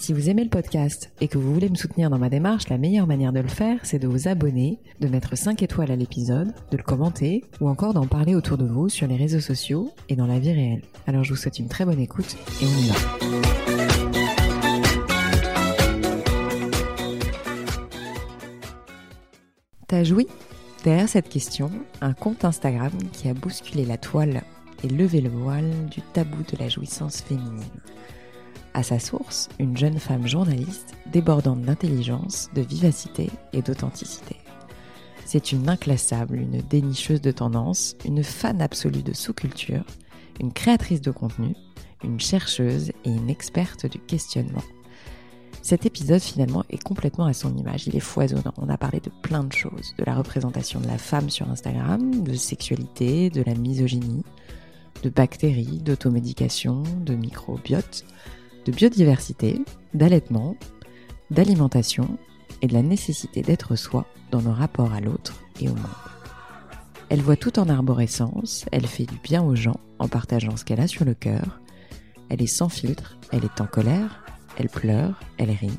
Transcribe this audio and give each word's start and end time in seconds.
Si 0.00 0.14
vous 0.14 0.30
aimez 0.30 0.44
le 0.44 0.48
podcast 0.48 1.12
et 1.20 1.28
que 1.28 1.36
vous 1.36 1.52
voulez 1.52 1.68
me 1.68 1.74
soutenir 1.74 2.08
dans 2.08 2.18
ma 2.18 2.30
démarche, 2.30 2.70
la 2.70 2.78
meilleure 2.78 3.06
manière 3.06 3.34
de 3.34 3.40
le 3.40 3.48
faire, 3.48 3.78
c'est 3.82 3.98
de 3.98 4.08
vous 4.08 4.28
abonner, 4.28 4.78
de 5.00 5.08
mettre 5.08 5.36
5 5.36 5.62
étoiles 5.62 5.90
à 5.90 5.96
l'épisode, 5.96 6.54
de 6.70 6.78
le 6.78 6.82
commenter 6.82 7.44
ou 7.60 7.68
encore 7.68 7.92
d'en 7.92 8.06
parler 8.06 8.34
autour 8.34 8.56
de 8.56 8.64
vous 8.64 8.88
sur 8.88 9.06
les 9.06 9.16
réseaux 9.16 9.40
sociaux 9.40 9.92
et 10.08 10.16
dans 10.16 10.26
la 10.26 10.38
vie 10.38 10.52
réelle. 10.52 10.80
Alors 11.06 11.22
je 11.22 11.34
vous 11.34 11.36
souhaite 11.36 11.58
une 11.58 11.68
très 11.68 11.84
bonne 11.84 12.00
écoute 12.00 12.34
et 12.62 12.64
on 12.64 12.78
y 12.78 12.88
va. 12.88 12.94
T'as 19.86 20.02
joui? 20.02 20.26
Derrière 20.82 21.10
cette 21.10 21.28
question, 21.28 21.70
un 22.00 22.14
compte 22.14 22.46
Instagram 22.46 22.92
qui 23.12 23.28
a 23.28 23.34
bousculé 23.34 23.84
la 23.84 23.98
toile 23.98 24.44
et 24.82 24.88
levé 24.88 25.20
le 25.20 25.28
voile 25.28 25.70
du 25.90 26.00
tabou 26.00 26.42
de 26.50 26.56
la 26.58 26.70
jouissance 26.70 27.20
féminine. 27.20 27.60
À 28.72 28.82
sa 28.84 29.00
source, 29.00 29.48
une 29.58 29.76
jeune 29.76 29.98
femme 29.98 30.28
journaliste 30.28 30.94
débordante 31.10 31.62
d'intelligence, 31.62 32.50
de 32.54 32.62
vivacité 32.62 33.28
et 33.52 33.62
d'authenticité. 33.62 34.36
C'est 35.24 35.52
une 35.52 35.68
inclassable, 35.68 36.36
une 36.36 36.60
dénicheuse 36.62 37.20
de 37.20 37.32
tendances, 37.32 37.96
une 38.04 38.22
fan 38.22 38.62
absolue 38.62 39.02
de 39.02 39.12
sous-culture, 39.12 39.84
une 40.40 40.52
créatrice 40.52 41.00
de 41.00 41.10
contenu, 41.10 41.54
une 42.04 42.20
chercheuse 42.20 42.90
et 43.04 43.10
une 43.10 43.28
experte 43.28 43.86
du 43.86 43.98
questionnement. 43.98 44.62
Cet 45.62 45.84
épisode 45.84 46.22
finalement 46.22 46.64
est 46.70 46.82
complètement 46.82 47.26
à 47.26 47.32
son 47.32 47.56
image, 47.56 47.86
il 47.86 47.96
est 47.96 48.00
foisonnant. 48.00 48.54
On 48.56 48.68
a 48.68 48.78
parlé 48.78 49.00
de 49.00 49.10
plein 49.22 49.44
de 49.44 49.52
choses, 49.52 49.94
de 49.98 50.04
la 50.04 50.14
représentation 50.14 50.80
de 50.80 50.86
la 50.86 50.96
femme 50.96 51.28
sur 51.28 51.50
Instagram, 51.50 52.22
de 52.22 52.34
sexualité, 52.34 53.30
de 53.30 53.42
la 53.42 53.54
misogynie, 53.54 54.24
de 55.02 55.10
bactéries, 55.10 55.80
d'automédication, 55.80 56.82
de 57.04 57.14
microbiote, 57.14 58.04
de 58.64 58.72
biodiversité, 58.72 59.60
d'allaitement, 59.94 60.56
d'alimentation 61.30 62.18
et 62.62 62.66
de 62.66 62.74
la 62.74 62.82
nécessité 62.82 63.42
d'être 63.42 63.76
soi 63.76 64.06
dans 64.30 64.42
nos 64.42 64.52
rapports 64.52 64.92
à 64.92 65.00
l'autre 65.00 65.34
et 65.60 65.68
au 65.68 65.74
monde. 65.74 65.86
Elle 67.08 67.22
voit 67.22 67.36
tout 67.36 67.58
en 67.58 67.68
arborescence, 67.68 68.66
elle 68.70 68.86
fait 68.86 69.06
du 69.06 69.16
bien 69.22 69.42
aux 69.42 69.56
gens 69.56 69.80
en 69.98 70.08
partageant 70.08 70.56
ce 70.56 70.64
qu'elle 70.64 70.80
a 70.80 70.86
sur 70.86 71.04
le 71.04 71.14
cœur, 71.14 71.60
elle 72.28 72.42
est 72.42 72.46
sans 72.46 72.68
filtre, 72.68 73.18
elle 73.32 73.44
est 73.44 73.60
en 73.60 73.66
colère, 73.66 74.24
elle 74.56 74.68
pleure, 74.68 75.18
elle 75.36 75.50
rit, 75.50 75.70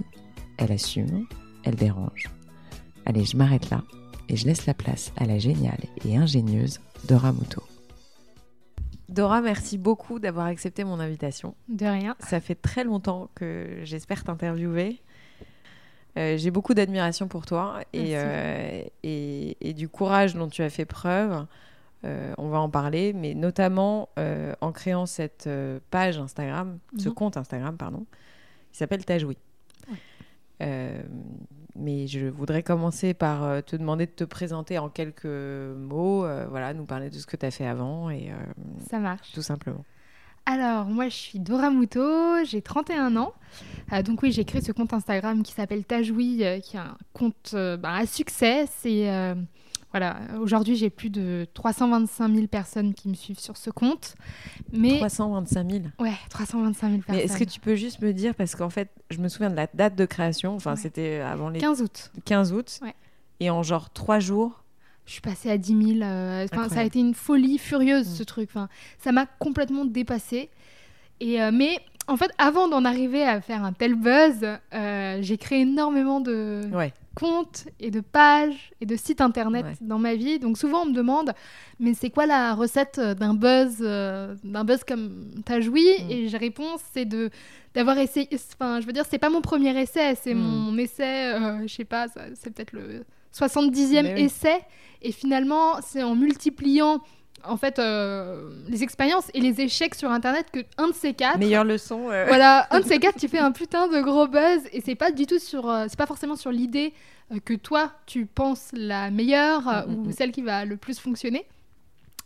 elle 0.58 0.72
assume, 0.72 1.26
elle 1.64 1.76
dérange. 1.76 2.26
Allez, 3.06 3.24
je 3.24 3.38
m'arrête 3.38 3.70
là 3.70 3.84
et 4.28 4.36
je 4.36 4.46
laisse 4.46 4.66
la 4.66 4.74
place 4.74 5.12
à 5.18 5.26
la 5.26 5.40
géniale 5.40 5.84
et 6.06 6.18
ingénieuse 6.18 6.80
Dora 7.08 7.32
Muto. 7.32 7.64
Dora, 9.12 9.42
merci 9.42 9.78
beaucoup 9.78 10.20
d'avoir 10.20 10.46
accepté 10.48 10.84
mon 10.84 11.00
invitation. 11.00 11.54
De 11.68 11.86
rien. 11.86 12.16
Ça 12.20 12.40
fait 12.40 12.56
très 12.56 12.84
longtemps 12.84 13.30
que 13.36 13.80
j'espère 13.84 14.24
t'interviewer. 14.24 15.02
Euh, 16.18 16.38
j'ai 16.38 16.52
beaucoup 16.52 16.74
d'admiration 16.74 17.28
pour 17.28 17.46
toi 17.46 17.80
et, 17.94 18.18
euh, 18.18 18.84
et, 19.04 19.58
et, 19.62 19.74
du 19.74 19.88
courage 19.88 20.36
dont 20.36 20.48
tu 20.48 20.62
as 20.62 20.70
fait 20.70 20.86
preuve. 20.86 21.46
Euh, 22.04 22.34
on 22.38 22.50
va 22.50 22.60
en 22.60 22.70
parler, 22.70 23.14
mais 23.14 23.34
notamment 23.34 24.10
en 24.18 24.72
créant 24.72 25.06
cette 25.06 25.50
page 25.90 26.18
Instagram, 26.18 26.80
ce 26.98 27.10
Mhm. 27.10 27.16
compte 27.16 27.38
Instagram, 27.38 27.78
pardon, 27.78 28.06
qui 28.72 28.78
s'appelle 28.78 29.06
Tajoui. 29.06 29.38
Euh, 30.62 31.02
mais 31.76 32.08
je 32.08 32.28
voudrais 32.28 32.64
commencer 32.64 33.14
par 33.14 33.44
euh, 33.44 33.62
te 33.62 33.76
demander 33.76 34.06
de 34.06 34.12
te 34.12 34.24
présenter 34.24 34.78
en 34.78 34.90
quelques 34.90 35.26
mots, 35.26 36.26
euh, 36.26 36.46
voilà, 36.50 36.74
nous 36.74 36.86
parler 36.86 37.10
de 37.10 37.16
ce 37.16 37.26
que 37.26 37.38
tu 37.38 37.46
as 37.46 37.52
fait 37.52 37.66
avant 37.68 38.10
et 38.10 38.32
euh, 38.32 38.36
Ça 38.90 39.00
marche. 39.00 39.32
tout 39.32 39.42
simplement. 39.42 39.84
Alors, 40.46 40.86
moi, 40.86 41.08
je 41.08 41.16
suis 41.16 41.40
Dora 41.40 41.70
Muto, 41.70 42.44
j'ai 42.46 42.62
31 42.62 43.16
ans. 43.16 43.34
Euh, 43.94 44.02
donc 44.02 44.24
oui, 44.24 44.32
j'ai 44.32 44.44
créé 44.44 44.62
ce 44.62 44.72
compte 44.72 44.92
Instagram 44.92 45.44
qui 45.44 45.54
s'appelle 45.54 45.86
Tajoui, 45.86 46.38
qui 46.64 46.76
est 46.76 46.80
un 46.80 46.98
compte 47.14 47.54
bah, 47.54 47.94
à 47.94 48.06
succès. 48.08 48.66
C'est 48.68 49.36
voilà, 49.92 50.18
aujourd'hui, 50.40 50.76
j'ai 50.76 50.90
plus 50.90 51.10
de 51.10 51.46
325 51.54 52.34
000 52.34 52.48
personnes 52.48 52.94
qui 52.94 53.10
me 53.10 53.14
suivent 53.14 53.40
sur 53.40 53.58
ce 53.58 53.70
compte. 53.70 54.16
Mais 54.72 54.98
325 55.00 55.70
000. 55.72 55.84
ouais, 56.00 56.14
325 56.30 56.88
000 56.90 57.02
personnes. 57.02 57.16
Mais 57.16 57.24
est-ce 57.24 57.38
que 57.38 57.44
tu 57.44 57.60
peux 57.60 57.76
juste 57.76 58.02
me 58.02 58.14
dire, 58.14 58.34
parce 58.36 58.56
qu'en 58.56 58.70
fait, 58.70 58.90
je 59.10 59.18
me 59.20 59.28
souviens 59.28 59.50
de 59.50 59.56
la 59.56 59.68
date 59.74 59.96
de 59.96 60.06
création, 60.06 60.56
enfin, 60.56 60.72
Ouais. 60.72 60.78
c'était 60.78 61.20
avant 61.20 61.50
les 61.50 61.60
15 61.60 61.82
août. 61.82 62.12
15 62.26 62.54
août, 62.54 62.80
Ouais. 62.82 62.96
et 63.40 63.50
en 63.50 63.64
genre 63.64 63.90
trois 63.90 64.20
jours, 64.20 64.64
Je 65.06 65.14
suis 65.14 65.22
passée 65.22 65.50
à 65.50 65.58
10 65.58 65.98
000. 65.98 66.04
euh, 66.10 66.46
ça 66.70 66.80
a 66.80 66.84
été 66.84 67.00
une 67.00 67.14
folie 67.16 67.58
furieuse, 67.58 68.08
Mm. 68.08 68.14
ce 68.16 68.24
truc. 68.24 68.50
Enfin, 68.52 68.70
ça 69.00 69.12
m'a 69.12 69.26
complètement 69.26 69.84
dépassée. 69.84 70.50
Et, 71.20 71.42
euh, 71.42 71.52
mais 71.52 71.80
en 72.08 72.16
fait, 72.18 72.32
avant 72.38 72.68
d'en 72.70 72.86
arriver 72.86 73.24
à 73.24 73.42
faire 73.42 73.64
un 73.64 73.74
tel 73.74 73.96
buzz, 73.96 74.46
euh, 74.74 75.18
j'ai 75.22 75.38
créé 75.38 75.62
énormément 75.62 76.20
de 76.22 76.62
ouais, 76.72 76.94
comptes 77.16 77.66
et 77.80 77.92
de 77.92 78.00
pages 78.00 78.72
et 78.82 78.86
de 78.86 78.96
sites 78.96 79.22
internet 79.22 79.66
Ouais. 79.66 79.74
dans 79.82 80.00
ma 80.00 80.16
vie. 80.16 80.40
Donc 80.40 80.58
souvent, 80.58 80.84
on 80.84 80.86
me 80.86 80.94
demande, 80.94 81.34
mais 81.80 81.94
c'est 81.94 82.10
quoi 82.10 82.26
la 82.26 82.54
recette 82.54 83.00
d'un 83.00 83.34
buzz, 83.34 83.78
euh, 83.82 84.36
d'un 84.44 84.64
buzz 84.64 84.84
comme 84.88 85.32
t'as 85.46 85.60
joui? 85.60 85.86
Mm. 86.08 86.12
Et 86.12 86.28
je 86.30 86.38
réponds, 86.38 86.76
c'est 86.94 87.06
de 87.06 87.30
d'avoir 87.74 87.98
essayé. 87.98 88.28
Enfin, 88.54 88.82
je 88.82 88.86
veux 88.86 88.94
dire, 88.94 89.06
c'est 89.10 89.18
pas 89.18 89.30
mon 89.30 89.42
premier 89.42 89.78
essai, 89.80 90.16
c'est 90.22 90.34
Mm. 90.34 90.40
mon 90.40 90.78
essai, 90.78 91.34
euh, 91.34 91.68
je 91.68 91.74
sais 91.74 91.86
pas, 91.86 92.08
c'est 92.36 92.54
peut-être 92.54 92.74
le 92.74 93.04
70e 93.32 94.04
Mais 94.04 94.14
oui. 94.16 94.22
essai. 94.24 94.60
Et 95.02 95.12
finalement, 95.12 95.80
c'est 95.82 96.04
en 96.04 96.16
multipliant 96.16 97.00
en 97.46 97.58
fait 97.58 97.80
euh, 97.80 98.50
les 98.68 98.84
expériences 98.84 99.30
et 99.34 99.42
les 99.42 99.62
échecs 99.62 99.96
sur 99.96 100.12
internet 100.12 100.48
que 100.52 100.60
un 100.78 100.88
de 100.88 100.94
ces 100.94 101.14
quatre 101.14 101.38
meilleure 101.38 101.64
leçon. 101.64 102.10
euh, 102.10 102.26
voilà, 102.28 102.68
un 102.72 102.80
de 102.80 102.86
ces 102.88 103.00
quatre, 103.00 103.20
tu 103.20 103.28
fais 103.28 103.40
un 103.40 103.52
putain 103.52 103.88
de 103.88 104.02
gros 104.02 104.28
buzz 104.28 104.62
et 104.72 104.82
c'est 104.82 104.96
pas 104.96 105.12
du 105.12 105.26
tout 105.26 105.40
sur, 105.40 105.70
euh, 105.70 105.86
c'est 105.90 105.98
pas 105.98 106.06
forcément 106.06 106.36
sur 106.36 106.52
l'idée 106.52 106.94
que 107.46 107.54
toi 107.54 107.92
tu 108.06 108.26
penses 108.26 108.70
la 108.74 109.10
meilleure 109.10 109.62
Mm, 109.88 109.92
mm, 109.92 109.96
ou 109.96 110.10
mm. 110.10 110.12
celle 110.12 110.32
qui 110.32 110.42
va 110.42 110.66
le 110.66 110.78
plus 110.78 111.00
fonctionner. 111.00 111.46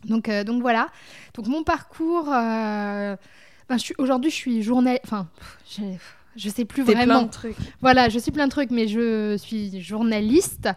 Donc, 0.03 0.29
donc 0.29 0.61
voilà. 0.61 0.89
Donc 1.33 1.47
mon 1.47 1.63
parcours, 1.63 2.25
ben, 2.25 3.17
aujourd'hui 3.97 4.29
je 4.29 4.35
suis 4.35 4.61
journal, 4.61 4.99
enfin, 5.03 5.27
je 6.35 6.49
sais 6.49 6.65
plus 6.65 6.83
vraiment. 6.83 7.05
plein 7.05 7.21
de 7.23 7.31
trucs. 7.31 7.55
Voilà, 7.81 8.09
je 8.09 8.19
suis 8.19 8.31
plein 8.31 8.45
de 8.45 8.51
trucs, 8.51 8.71
mais 8.71 8.87
je 8.87 9.37
suis 9.37 9.81
journaliste. 9.81 10.69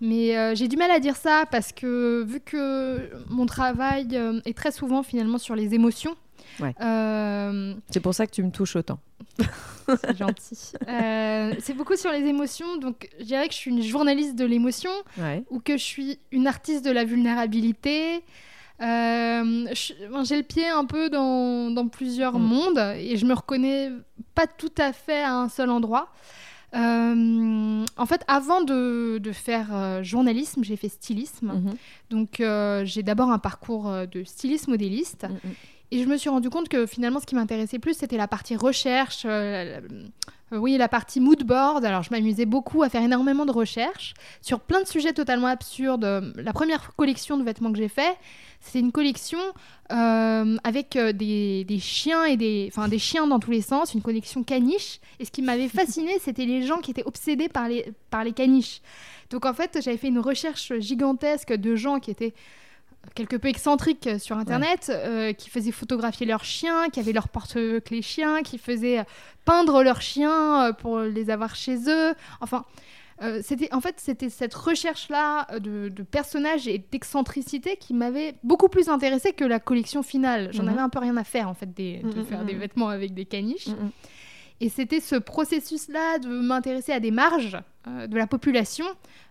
Mais 0.00 0.36
euh, 0.36 0.54
j'ai 0.54 0.68
du 0.68 0.76
mal 0.76 0.90
à 0.90 1.00
dire 1.00 1.16
ça 1.16 1.44
parce 1.50 1.72
que 1.72 2.22
vu 2.26 2.40
que 2.40 3.10
mon 3.28 3.46
travail 3.46 4.08
euh, 4.12 4.40
est 4.44 4.56
très 4.56 4.70
souvent 4.70 5.02
finalement 5.02 5.38
sur 5.38 5.54
les 5.56 5.74
émotions, 5.74 6.14
Ouais. 6.60 6.74
euh, 6.80 7.74
C'est 7.90 8.00
pour 8.00 8.14
ça 8.14 8.26
que 8.26 8.32
tu 8.32 8.42
me 8.42 8.50
touches 8.50 8.74
autant. 8.76 8.98
c'est 9.86 10.16
gentil. 10.16 10.56
C'est 11.60 11.74
beaucoup 11.76 11.96
sur 11.96 12.10
les 12.10 12.24
émotions, 12.26 12.76
donc 12.78 13.08
je 13.18 13.24
dirais 13.24 13.46
que 13.48 13.54
je 13.54 13.58
suis 13.58 13.70
une 13.70 13.82
journaliste 13.82 14.34
de 14.36 14.44
l'émotion 14.44 14.90
Ouais. 15.18 15.44
ou 15.50 15.60
que 15.60 15.76
je 15.76 15.82
suis 15.84 16.18
une 16.32 16.46
artiste 16.46 16.84
de 16.84 16.90
la 16.90 17.04
vulnérabilité. 17.04 18.22
J'ai 18.80 18.84
le 20.36 20.42
pied 20.42 20.66
un 20.68 20.84
peu 20.84 21.08
dans, 21.10 21.70
dans 21.70 21.88
plusieurs 21.88 22.38
Mm. 22.38 22.42
mondes 22.42 22.94
et 22.98 23.16
je 23.16 23.26
me 23.26 23.34
reconnais 23.34 23.90
pas 24.34 24.46
tout 24.46 24.72
à 24.78 24.92
fait 24.92 25.22
à 25.22 25.34
un 25.34 25.48
seul 25.48 25.70
endroit. 25.70 26.08
Euh, 26.74 27.84
en 27.96 28.06
fait, 28.06 28.22
avant 28.28 28.60
de, 28.60 29.18
de 29.18 29.32
faire 29.32 29.68
euh, 29.72 30.02
journalisme, 30.02 30.64
j'ai 30.64 30.76
fait 30.76 30.88
stylisme. 30.88 31.52
Mhm. 31.52 31.74
Donc, 32.10 32.40
euh, 32.40 32.84
j'ai 32.84 33.02
d'abord 33.02 33.30
un 33.30 33.38
parcours 33.38 33.90
de 34.10 34.24
styliste 34.24 34.68
modéliste. 34.68 35.24
Mhm. 35.24 35.52
Et 35.90 36.02
je 36.02 36.08
me 36.08 36.18
suis 36.18 36.28
rendu 36.28 36.50
compte 36.50 36.68
que 36.68 36.84
finalement, 36.84 37.18
ce 37.18 37.24
qui 37.24 37.34
m'intéressait 37.34 37.78
plus, 37.78 37.94
c'était 37.94 38.18
la 38.18 38.28
partie 38.28 38.56
recherche, 38.56 39.26
oui, 40.52 40.76
la 40.76 40.88
partie 40.88 41.18
mood 41.18 41.42
board. 41.44 41.82
Alors, 41.82 42.02
je 42.02 42.10
m'amusais 42.10 42.44
beaucoup 42.44 42.82
à 42.82 42.90
faire 42.90 43.02
énormément 43.02 43.46
de 43.46 43.52
recherches 43.52 44.12
sur 44.42 44.60
plein 44.60 44.82
de 44.82 44.86
sujets 44.86 45.14
totalement 45.14 45.46
absurdes. 45.46 46.34
La 46.36 46.52
première 46.52 46.94
collection 46.94 47.38
de 47.38 47.42
vêtements 47.42 47.72
que 47.72 47.78
j'ai 47.78 47.88
fait, 47.88 48.18
c'était 48.60 48.80
une 48.80 48.92
collection 48.92 49.38
euh, 49.92 50.56
avec 50.64 50.96
euh, 50.96 51.12
des, 51.12 51.64
des 51.64 51.78
chiens 51.78 52.24
et 52.24 52.36
des, 52.36 52.70
enfin, 52.70 52.88
des 52.88 52.98
chiens 52.98 53.26
dans 53.26 53.38
tous 53.38 53.50
les 53.50 53.62
sens, 53.62 53.94
une 53.94 54.02
collection 54.02 54.42
caniche. 54.42 55.00
Et 55.18 55.24
ce 55.24 55.30
qui 55.30 55.42
m'avait 55.42 55.68
fasciné, 55.68 56.12
c'était 56.20 56.44
les 56.44 56.66
gens 56.66 56.78
qui 56.78 56.90
étaient 56.90 57.06
obsédés 57.06 57.48
par 57.48 57.68
les, 57.68 57.92
par 58.10 58.24
les 58.24 58.32
caniches. 58.32 58.80
Donc, 59.30 59.46
en 59.46 59.54
fait, 59.54 59.78
j'avais 59.82 59.96
fait 59.96 60.08
une 60.08 60.18
recherche 60.18 60.72
gigantesque 60.78 61.52
de 61.52 61.76
gens 61.76 62.00
qui 62.00 62.10
étaient 62.10 62.34
quelque 63.14 63.36
peu 63.36 63.48
excentriques 63.48 64.08
sur 64.18 64.36
Internet, 64.36 64.90
euh, 64.90 65.32
qui 65.32 65.48
faisaient 65.48 65.72
photographier 65.72 66.26
leurs 66.26 66.44
chiens, 66.44 66.90
qui 66.90 67.00
avaient 67.00 67.12
leur 67.12 67.28
porte-clés 67.28 68.02
chiens, 68.02 68.42
qui 68.42 68.58
faisaient 68.58 69.04
peindre 69.44 69.82
leurs 69.82 70.02
chiens 70.02 70.72
pour 70.78 71.00
les 71.00 71.30
avoir 71.30 71.54
chez 71.54 71.88
eux. 71.88 72.12
Enfin, 72.40 72.64
euh, 73.22 73.40
c'était 73.42 73.72
en 73.74 73.80
fait 73.80 73.96
c'était 73.98 74.30
cette 74.30 74.54
recherche 74.54 75.08
là 75.08 75.46
de, 75.58 75.88
de 75.88 76.02
personnages 76.02 76.68
et 76.68 76.78
d'excentricité 76.90 77.76
qui 77.76 77.92
m'avait 77.94 78.34
beaucoup 78.44 78.68
plus 78.68 78.88
intéressée 78.88 79.32
que 79.32 79.44
la 79.44 79.58
collection 79.60 80.02
finale. 80.02 80.50
J'en 80.52 80.62
Mhm. 80.64 80.68
avais 80.70 80.80
un 80.80 80.88
peu 80.88 80.98
rien 81.00 81.16
à 81.16 81.24
faire 81.24 81.48
en 81.48 81.54
fait 81.54 81.72
des- 81.74 81.98
de 81.98 82.18
Mhm, 82.20 82.24
faire 82.24 82.40
mhm, 82.40 82.46
des 82.46 82.54
vêtements 82.54 82.88
avec 82.88 83.14
des 83.14 83.24
caniches. 83.24 83.68
Et 84.60 84.68
c'était 84.68 84.98
ce 85.00 85.14
processus-là 85.14 86.18
de 86.18 86.28
m'intéresser 86.28 86.90
à 86.92 86.98
des 86.98 87.12
marges 87.12 87.56
euh, 87.86 88.08
de 88.08 88.16
la 88.16 88.26
population 88.26 88.84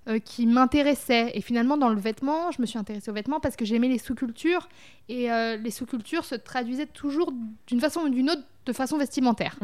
euh, 0.08 0.20
qui 0.20 0.48
m'intéressait. 0.48 1.32
Et 1.34 1.42
finalement, 1.42 1.76
dans 1.76 1.90
le 1.90 2.00
vêtement, 2.00 2.50
je 2.52 2.62
me 2.62 2.66
suis 2.66 2.80
intéressée 2.80 3.12
aux 3.12 3.14
vêtements 3.14 3.42
parce 3.42 3.58
que 3.58 3.66
j'aimais 3.66 3.90
les 3.90 3.98
sous-cultures. 3.98 4.70
Et 5.10 5.30
euh, 5.30 5.58
les 5.58 5.70
sous-cultures 5.72 6.24
se 6.24 6.36
traduisaient 6.36 6.86
toujours 6.86 7.34
d'une 7.68 7.82
façon 7.82 8.02
ou 8.02 8.10
d'une 8.10 8.30
autre 8.30 8.44
de 8.66 8.72
façon 8.74 8.98
vestimentaire. 8.98 9.58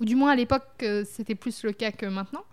Ou 0.00 0.04
du 0.06 0.14
moins 0.16 0.30
à 0.32 0.34
l'époque, 0.36 0.62
euh, 0.82 1.04
c'était 1.06 1.34
plus 1.34 1.62
le 1.62 1.72
cas 1.72 1.92
que 1.92 2.06
maintenant. 2.06 2.44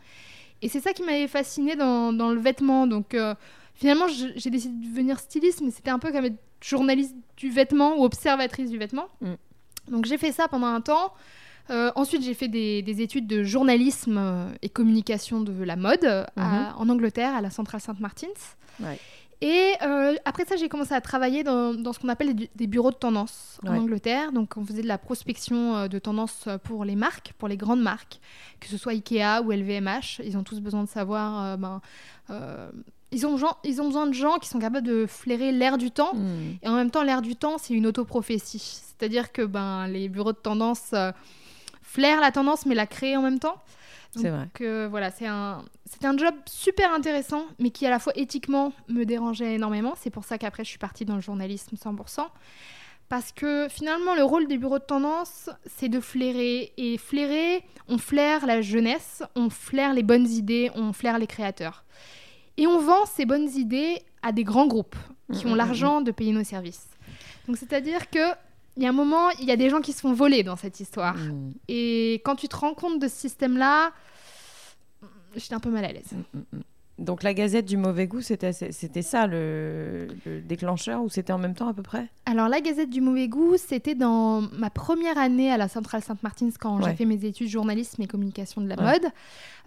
Et 0.61 0.69
c'est 0.69 0.79
ça 0.81 0.93
qui 0.93 1.03
m'avait 1.03 1.27
fascinée 1.27 1.75
dans, 1.75 2.11
dans 2.13 2.29
le 2.31 2.39
vêtement. 2.39 2.87
Donc 2.87 3.13
euh, 3.13 3.33
finalement, 3.75 4.05
j'ai 4.07 4.49
décidé 4.49 4.73
de 4.85 4.89
devenir 4.91 5.19
styliste, 5.19 5.61
mais 5.61 5.71
c'était 5.71 5.91
un 5.91 5.99
peu 5.99 6.11
comme 6.11 6.25
être 6.25 6.37
journaliste 6.61 7.15
du 7.37 7.49
vêtement 7.49 7.97
ou 7.97 8.03
observatrice 8.03 8.69
du 8.69 8.77
vêtement. 8.77 9.07
Mm. 9.21 9.33
Donc 9.91 10.05
j'ai 10.05 10.17
fait 10.17 10.31
ça 10.31 10.47
pendant 10.47 10.67
un 10.67 10.81
temps. 10.81 11.13
Euh, 11.69 11.91
ensuite, 11.95 12.23
j'ai 12.23 12.33
fait 12.33 12.47
des, 12.47 12.81
des 12.81 13.01
études 13.01 13.27
de 13.27 13.43
journalisme 13.43 14.17
euh, 14.17 14.49
et 14.63 14.69
communication 14.69 15.39
de 15.41 15.63
la 15.63 15.75
mode 15.75 16.03
à- 16.35 16.75
en 16.77 16.89
Angleterre, 16.89 17.35
à 17.35 17.41
la 17.41 17.51
Centrale 17.51 17.79
Saint-Martins. 17.79 18.27
Ouais. 18.79 18.99
Et 19.41 19.73
euh, 19.83 20.15
après 20.25 20.43
ça, 20.43 20.57
j'ai 20.57 20.67
commencé 20.67 20.93
à 20.93 20.99
travailler 20.99 21.43
dans, 21.43 21.73
dans 21.73 21.93
ce 21.93 21.99
qu'on 21.99 22.09
appelle 22.09 22.35
des, 22.35 22.49
des 22.55 22.67
bureaux 22.67 22.91
de 22.91 22.97
tendance 22.97 23.57
en. 23.63 23.77
Angleterre. 23.77 24.31
Donc, 24.33 24.57
on 24.57 24.65
faisait 24.65 24.81
de 24.81 24.87
la 24.87 24.97
prospection 24.97 25.75
euh, 25.77 25.87
de 25.87 25.97
tendance 25.97 26.49
pour 26.65 26.83
les 26.83 26.95
marques, 26.97 27.33
pour 27.37 27.47
les 27.47 27.55
grandes 27.55 27.81
marques, 27.81 28.19
que 28.59 28.67
ce 28.67 28.77
soit 28.77 28.91
Ikea 28.91 29.41
ou 29.45 29.51
LVMH. 29.51 30.19
Ils 30.25 30.37
ont 30.37 30.43
tous 30.43 30.59
besoin 30.59 30.83
de 30.83 30.89
savoir. 30.89 31.43
euh, 31.45 31.57
ben, 31.57 31.79
euh, 32.31 32.69
ils, 33.11 33.25
ont 33.25 33.37
gens- 33.37 33.57
ils 33.63 33.81
ont 33.81 33.85
besoin 33.85 34.07
de 34.07 34.13
gens 34.13 34.39
qui 34.39 34.49
sont 34.49 34.59
capables 34.59 34.85
de 34.85 35.05
flairer 35.07 35.53
l'air 35.53 35.77
du 35.77 35.89
temps. 35.89 36.13
Mhm. 36.15 36.57
Et 36.61 36.67
en 36.67 36.75
même 36.75 36.91
temps, 36.91 37.03
l'air 37.03 37.21
du 37.21 37.37
temps, 37.37 37.57
c'est 37.57 37.73
une 37.73 37.87
autoprophétie. 37.87 38.59
C'est-à-dire 38.59 39.31
que 39.31 39.43
ben, 39.43 39.87
les 39.87 40.09
bureaux 40.09 40.33
de 40.33 40.37
tendance 40.37 40.93
flairent 41.81 42.19
la 42.21 42.31
tendance, 42.31 42.65
mais 42.65 42.75
la 42.75 42.85
créent 42.87 43.15
en 43.15 43.21
même 43.21 43.39
temps. 43.39 43.55
C'est 44.15 44.29
vrai. 44.29 44.43
Donc 44.43 44.61
euh, 44.61 44.87
voilà, 44.89 45.11
c'est 45.11 45.27
un, 45.27 45.63
c'était 45.85 46.07
un 46.07 46.17
job 46.17 46.33
super 46.45 46.93
intéressant, 46.93 47.45
mais 47.59 47.69
qui 47.69 47.85
à 47.85 47.89
la 47.89 47.99
fois 47.99 48.13
éthiquement 48.15 48.73
me 48.87 49.05
dérangeait 49.05 49.55
énormément. 49.55 49.93
C'est 49.97 50.09
pour 50.09 50.23
ça 50.23 50.37
qu'après, 50.37 50.63
je 50.63 50.69
suis 50.69 50.79
partie 50.79 51.05
dans 51.05 51.15
le 51.15 51.21
journalisme 51.21 51.75
100%. 51.75 52.25
Parce 53.07 53.31
que 53.31 53.67
finalement, 53.69 54.13
le 54.13 54.23
rôle 54.23 54.47
des 54.47 54.57
bureaux 54.59 54.77
de 54.77 54.83
tendance, 54.83 55.49
c'est 55.65 55.89
de 55.89 55.99
flairer. 55.99 56.73
Et 56.77 56.97
flairer, 56.99 57.63
on 57.87 57.97
flaire 57.97 58.45
la 58.45 58.61
jeunesse, 58.61 59.23
on 59.35 59.49
flaire 59.49 59.93
les 59.93 60.03
bonnes 60.03 60.27
idées, 60.27 60.69
on 60.75 60.93
flaire 60.93 61.17
les 61.17 61.25
créateurs. 61.25 61.85
Et 62.57 62.67
on 62.67 62.79
vend 62.79 63.05
ces 63.07 63.25
bonnes 63.25 63.49
idées 63.55 64.01
à 64.21 64.31
des 64.31 64.43
grands 64.43 64.67
groupes 64.67 64.95
qui 65.33 65.45
Mhm, 65.45 65.51
ont 65.51 65.55
l'argent 65.55 66.01
de 66.01 66.11
payer 66.11 66.33
nos 66.33 66.43
services. 66.43 66.87
Donc 67.47 67.57
c'est-à-dire 67.57 68.09
que 68.09 68.33
il 68.79 68.83
y 68.83 68.85
a 68.85 68.89
un 68.89 68.93
moment, 68.93 69.29
il 69.39 69.45
y 69.45 69.51
a 69.51 69.57
des 69.57 69.69
gens 69.69 69.81
qui 69.81 69.91
se 69.91 69.99
font 69.99 70.13
voler 70.13 70.41
dans 70.41 70.55
cette 70.55 70.79
histoire. 70.79 71.15
Mhm. 71.17 71.53
Et 71.67 72.21
quand 72.23 72.35
tu 72.37 72.47
te 72.47 72.55
rends 72.55 72.73
compte 72.73 72.99
de 72.99 73.07
ce 73.09 73.15
système-là, 73.15 73.91
j'étais 75.35 75.53
un 75.53 75.59
peu 75.59 75.69
mal 75.69 75.83
à 75.85 75.91
l'aise. 75.91 76.11
Mhm. 76.33 76.61
Donc 76.97 77.23
la 77.23 77.33
Gazette 77.33 77.65
du 77.65 77.77
mauvais 77.77 78.07
goût, 78.07 78.19
c'était 78.21 78.51
c'était 78.51 79.01
ça 79.01 79.25
le, 79.25 80.07
le 80.25 80.41
déclencheur 80.41 81.01
ou 81.01 81.07
c'était 81.09 81.31
en 81.31 81.37
même 81.37 81.55
temps 81.55 81.69
à 81.69 81.73
peu 81.73 81.81
près? 81.83 82.07
Alors, 82.25 82.49
la 82.49 82.59
Gazette 82.59 82.89
du 82.89 82.99
mauvais 82.99 83.29
goût, 83.29 83.55
c'était 83.57 83.95
dans 83.95 84.41
ma 84.41 84.69
première 84.69 85.17
année 85.17 85.49
à 85.49 85.55
la 85.55 85.69
Centrale 85.69 86.03
Sainte-Martins 86.03 86.49
quand 86.59 86.77
Ouais. 86.81 86.89
j'ai 86.91 86.95
fait 86.97 87.05
mes 87.05 87.23
études 87.23 87.47
journalisme 87.47 88.01
et 88.01 88.07
communication 88.07 88.61
de 88.61 88.67
la 88.67 88.75
Ouais. 88.75 88.83
mode. 88.99 89.11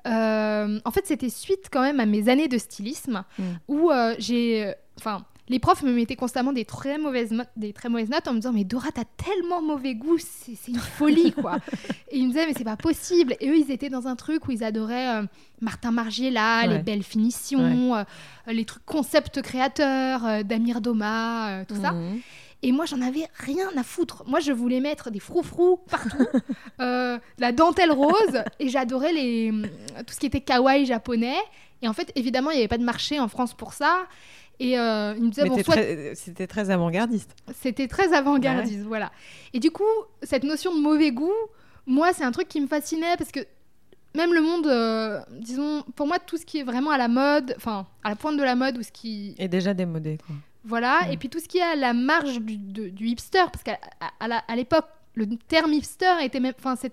Euh, 0.08 0.78
en 0.84 0.90
fait, 0.90 1.06
c'était 1.06 1.30
suite 1.30 1.68
quand 1.72 1.80
même 1.80 2.00
à 2.00 2.06
mes 2.06 2.28
années 2.28 2.48
de 2.48 2.58
stylisme 2.58 3.24
Mm. 3.38 3.42
où 3.68 3.90
euh, 3.90 4.14
j'ai. 4.18 4.66
euh, 4.66 4.72
Enfin. 4.98 5.24
Les 5.52 5.58
profs 5.58 5.82
me 5.82 5.93
mettaient 5.93 6.16
constamment 6.16 6.52
des 6.52 6.64
très 6.64 6.99
mauvaises, 6.99 7.32
des 7.56 7.72
très 7.72 7.88
mauvaises 7.88 8.08
notes 8.08 8.26
en 8.26 8.32
me 8.32 8.38
disant 8.38 8.52
Mais 8.52 8.64
Dora, 8.64 8.88
t'as 8.93 9.04
tellement 9.04 9.62
mauvais 9.62 9.94
goût, 9.94 10.16
c'est 10.19 10.56
une 10.69 10.78
folie, 10.78 11.32
quoi. 11.32 11.58
et 12.10 12.19
ils 12.19 12.26
me 12.26 12.32
disaient 12.32 12.46
Mais 12.46 12.54
c'est 12.56 12.64
pas 12.64 12.76
possible. 12.76 13.37
Et 13.40 13.49
eux, 13.50 13.56
ils 13.56 13.70
étaient 13.70 13.90
dans 13.90 14.08
un 14.08 14.16
truc 14.16 14.49
où 14.49 14.50
ils 14.50 14.64
adoraient 14.64 15.20
euh, 15.20 15.26
Martin 15.60 15.93
Margiela, 15.93 16.66
les 16.66 16.78
belles 16.78 17.02
finitions, 17.02 17.94
euh, 17.94 18.02
les 18.46 18.64
trucs 18.64 18.84
concept 18.84 19.43
créateurs, 19.43 20.26
euh, 20.26 20.43
d'Amir 20.43 20.81
Doma, 20.81 21.64
tout 21.69 21.76
ça. 21.76 21.93
Mhm. 21.93 22.20
Et 22.64 22.70
moi, 22.70 22.87
j'en 22.87 23.00
avais 23.00 23.26
rien 23.34 23.69
à 23.76 23.82
foutre. 23.82 24.22
Moi, 24.26 24.38
je 24.38 24.52
voulais 24.52 24.81
mettre 24.81 25.10
des 25.10 25.19
froufrous 25.19 25.78
partout, 25.90 26.26
euh, 26.81 27.19
la 27.38 27.52
dentelle 27.52 27.90
rose, 27.90 28.43
et 28.60 28.69
j'adorais 28.69 29.12
les... 29.12 29.52
tout 30.06 30.14
ce 30.14 30.20
qui 30.20 30.26
était 30.26 30.40
kawaii 30.40 30.87
japonais. 30.87 31.38
Et 31.82 31.88
en 31.88 31.93
fait, 31.93 32.12
évidemment, 32.14 32.50
il 32.50 32.55
n'y 32.55 32.60
avait 32.60 32.69
pas 32.69 32.78
de 32.78 32.84
marché 32.84 33.19
en 33.19 33.26
France 33.26 33.55
pour 33.55 33.72
ça. 33.72 34.06
Et 34.60 34.78
euh, 34.78 35.14
ils 35.16 35.25
me 35.25 35.49
bon, 35.49 35.62
soit 35.62 35.75
très- 35.75 36.14
c'était 36.14 36.46
très 36.46 36.70
avant-gardiste. 36.70 37.34
c'était 37.60 37.88
très 37.88 38.12
avant-gardiste, 38.14 38.82
voilà. 38.87 39.10
Et 39.52 39.58
du 39.60 39.70
coup, 39.70 39.82
cette 40.22 40.44
notion 40.44 40.75
de 40.75 40.81
mauvais 40.81 41.10
goût, 41.10 41.32
moi, 41.87 42.12
c'est 42.12 42.22
un 42.25 42.31
truc 42.32 42.49
qui 42.49 42.60
me 42.60 42.66
fascinait 42.69 43.16
parce 43.19 43.32
que 43.32 43.40
même 44.14 44.32
le 44.34 44.40
monde, 44.40 44.66
euh, 44.66 45.20
disons, 45.31 45.82
pour 45.96 46.06
moi, 46.06 46.19
tout 46.19 46.37
ce 46.37 46.44
qui 46.46 46.58
est 46.58 46.62
vraiment 46.64 46.90
à 46.90 46.99
la 46.99 47.08
mode, 47.08 47.54
enfin, 47.56 47.87
à 48.04 48.10
la 48.10 48.16
pointe 48.16 48.37
de 48.37 48.43
la 48.44 48.54
mode 48.54 48.78
ou 48.78 48.82
ce 48.82 48.93
qui, 48.93 49.34
Et 49.38 49.49
déjà 49.49 49.75
démodé 49.75 50.19
quoi. 50.25 50.37
voilà, 50.64 51.10
et 51.10 51.16
puis 51.16 51.28
tout 51.28 51.40
ce 51.40 51.48
qui 51.48 51.58
est 51.58 51.62
à 51.62 51.75
la 51.75 51.93
marge 51.94 52.38
du, 52.40 52.56
de- 52.56 52.88
du 52.90 53.06
hipster, 53.06 53.44
parce 53.50 53.64
qu'à 53.64 53.78
à, 54.00 54.10
à 54.25 54.28
la- 54.28 54.44
à 54.46 54.55
l'époque, 54.55 54.87
le 55.14 55.26
terme 55.48 55.72
hipster 55.72 56.12
était 56.22 56.40
même. 56.40 56.52
Enfin, 56.58 56.76
ça, 56.76 56.88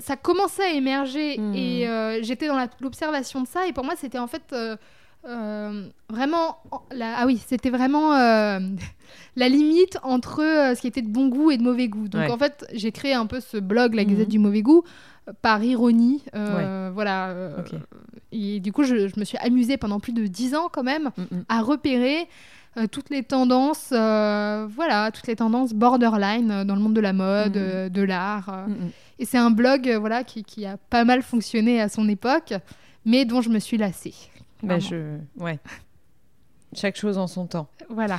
ça 0.00 0.16
commençait 0.16 0.64
à 0.64 0.70
émerger 0.72 1.38
Mm. 1.38 1.54
et 1.54 1.86
euh, 1.88 2.22
j'étais 2.22 2.48
dans 2.48 2.58
l'observation 2.80 3.42
de 3.42 3.46
ça, 3.46 3.66
et 3.68 3.72
pour 3.72 3.84
moi, 3.84 3.94
c'était 3.96 4.18
en 4.18 4.26
fait. 4.26 4.42
euh, 4.52 4.76
euh, 5.26 5.88
vraiment 6.08 6.58
la, 6.92 7.16
ah 7.18 7.26
oui 7.26 7.40
c'était 7.46 7.70
vraiment 7.70 8.14
euh, 8.14 8.60
la 9.36 9.48
limite 9.48 9.98
entre 10.02 10.42
euh, 10.42 10.74
ce 10.74 10.80
qui 10.80 10.86
était 10.86 11.02
de 11.02 11.08
bon 11.08 11.28
goût 11.28 11.50
et 11.50 11.56
de 11.58 11.62
mauvais 11.62 11.88
goût 11.88 12.08
donc 12.08 12.22
Ouais. 12.22 12.30
en 12.30 12.38
fait 12.38 12.64
j'ai 12.72 12.92
créé 12.92 13.12
un 13.14 13.26
peu 13.26 13.40
ce 13.40 13.56
blog 13.56 13.94
la 13.94 14.04
Mhm. 14.04 14.10
Gazette 14.10 14.28
du 14.28 14.38
mauvais 14.38 14.62
goût 14.62 14.82
par 15.42 15.62
ironie 15.64 16.22
voilà 16.32 17.34
et 18.32 18.60
du 18.60 18.72
coup 18.72 18.84
je, 18.84 19.08
je 19.08 19.18
me 19.18 19.24
suis 19.24 19.38
amusée 19.38 19.76
pendant 19.76 20.00
plus 20.00 20.12
de 20.12 20.26
dix 20.26 20.54
ans 20.54 20.68
quand 20.72 20.82
même 20.84 21.10
Mhm. 21.18 21.44
à 21.48 21.60
repérer 21.62 22.28
toutes 22.92 23.08
les 23.08 23.22
tendances, 23.22 23.88
voilà, 23.88 25.10
toutes 25.10 25.26
les 25.28 25.36
tendances 25.36 25.72
borderline 25.72 26.62
dans 26.64 26.74
le 26.74 26.80
monde 26.82 26.92
de 26.92 27.00
la 27.00 27.14
mode, 27.14 27.56
Mhm. 27.56 27.62
euh, 27.64 27.88
de 27.88 28.02
l'art. 28.02 28.66
Mhm. 28.68 28.90
Et 29.18 29.24
c'est 29.24 29.38
un 29.38 29.50
blog, 29.50 29.90
voilà, 29.98 30.24
qui, 30.24 30.44
qui 30.44 30.66
a 30.66 30.76
pas 30.76 31.04
mal 31.04 31.22
fonctionné 31.22 31.80
à 31.80 31.88
son 31.88 32.06
époque, 32.06 32.52
mais 33.06 33.24
dont 33.24 33.40
je 33.40 33.48
me 33.48 33.60
suis 33.60 33.78
lassée. 33.78 34.12
Clairement. 34.60 34.80
je 34.80 35.18
ouais. 35.38 35.58
Chaque 36.74 36.96
chose 36.96 37.18
en 37.18 37.26
son 37.26 37.46
temps. 37.46 37.68
Voilà. 37.88 38.18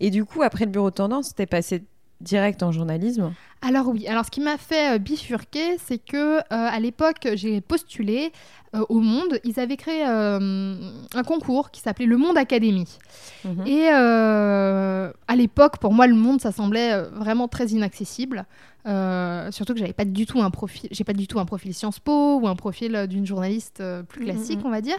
Et 0.00 0.10
du 0.10 0.24
coup, 0.24 0.42
après 0.42 0.64
le 0.64 0.70
bureau 0.70 0.90
de 0.90 0.94
tendance, 0.94 1.34
t'es 1.34 1.46
passé 1.46 1.84
direct 2.20 2.62
en 2.62 2.70
journalisme. 2.72 3.32
Alors 3.62 3.88
oui, 3.88 4.06
alors 4.06 4.24
ce 4.24 4.30
qui 4.30 4.40
m'a 4.40 4.58
fait 4.58 4.94
euh, 4.94 4.98
bifurquer, 4.98 5.78
c'est 5.78 5.98
que 5.98 6.38
euh, 6.38 6.40
à 6.50 6.78
l'époque, 6.80 7.28
j'ai 7.34 7.60
postulé 7.60 8.32
euh, 8.74 8.84
au 8.88 9.00
Monde. 9.00 9.38
Ils 9.44 9.58
avaient 9.58 9.76
créé 9.76 10.02
un 10.04 11.22
concours 11.26 11.70
qui 11.70 11.80
s'appelait 11.80 12.06
le 12.06 12.16
Monde 12.16 12.38
Académie. 12.38 12.98
Mhm. 13.44 13.66
Et 13.66 13.88
à 13.88 15.36
l'époque, 15.36 15.78
pour 15.78 15.92
moi, 15.92 16.06
le 16.06 16.14
monde, 16.14 16.40
ça 16.40 16.52
semblait 16.52 17.02
vraiment 17.12 17.48
très 17.48 17.66
inaccessible. 17.68 18.46
Surtout 18.84 19.74
que 19.74 19.78
j'avais 19.78 19.92
pas 19.92 20.04
du 20.04 20.26
tout 20.26 20.40
un 20.40 20.50
profil, 20.50 20.88
j'ai 20.92 21.04
pas 21.04 21.12
du 21.12 21.26
tout 21.26 21.38
un 21.38 21.44
profil 21.44 21.74
Sciences 21.74 22.00
Po 22.00 22.38
ou 22.40 22.48
un 22.48 22.56
profil 22.56 23.06
d'une 23.08 23.26
journaliste 23.26 23.82
plus 24.08 24.20
Mhm, 24.20 24.26
classique, 24.26 24.60
mhm. 24.60 24.66
on 24.66 24.70
va 24.70 24.80
dire. 24.80 24.98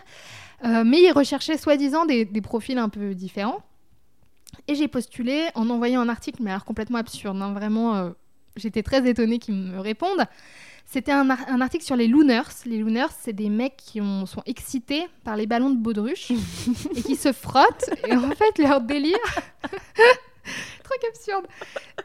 Euh, 0.64 0.84
mais 0.86 1.02
ils 1.02 1.12
recherchaient 1.12 1.58
soi-disant 1.58 2.06
des, 2.06 2.26
des 2.26 2.42
profils 2.42 2.78
un 2.78 2.90
peu 2.90 3.16
différents. 3.16 3.62
Et 4.68 4.76
j'ai 4.76 4.88
postulé 4.88 5.46
en 5.56 5.70
envoyant 5.70 6.02
un 6.02 6.10
article, 6.10 6.44
mais 6.44 6.52
alors 6.52 6.66
complètement 6.66 6.98
absurde. 7.00 7.42
hein, 7.42 7.54
vraiment, 7.54 7.96
euh, 7.96 8.10
j'étais 8.58 8.84
très 8.84 9.08
étonnée 9.10 9.40
qu'ils 9.40 9.56
me 9.56 9.80
répondent. 9.80 10.26
C'était 10.86 11.14
un, 11.14 11.30
ar- 11.30 11.46
un 11.48 11.62
article 11.62 11.86
sur 11.86 11.96
les 11.96 12.08
looners. 12.08 12.42
Les 12.66 12.80
looners, 12.80 13.08
c'est 13.18 13.34
des 13.34 13.50
mecs 13.50 13.78
qui 13.78 14.02
ont- 14.02 14.26
sont 14.26 14.44
excités 14.46 15.08
par 15.24 15.38
les 15.38 15.48
ballons 15.48 15.70
de 15.70 15.78
baudruche 15.78 16.32
et 16.96 17.02
qui 17.02 17.16
se 17.16 17.32
frottent. 17.32 17.90
Et 18.08 18.16
en 18.16 18.30
fait, 18.32 18.58
leur 18.60 18.82
délire. 18.82 19.18
Truc 20.84 21.02
absurde. 21.10 21.46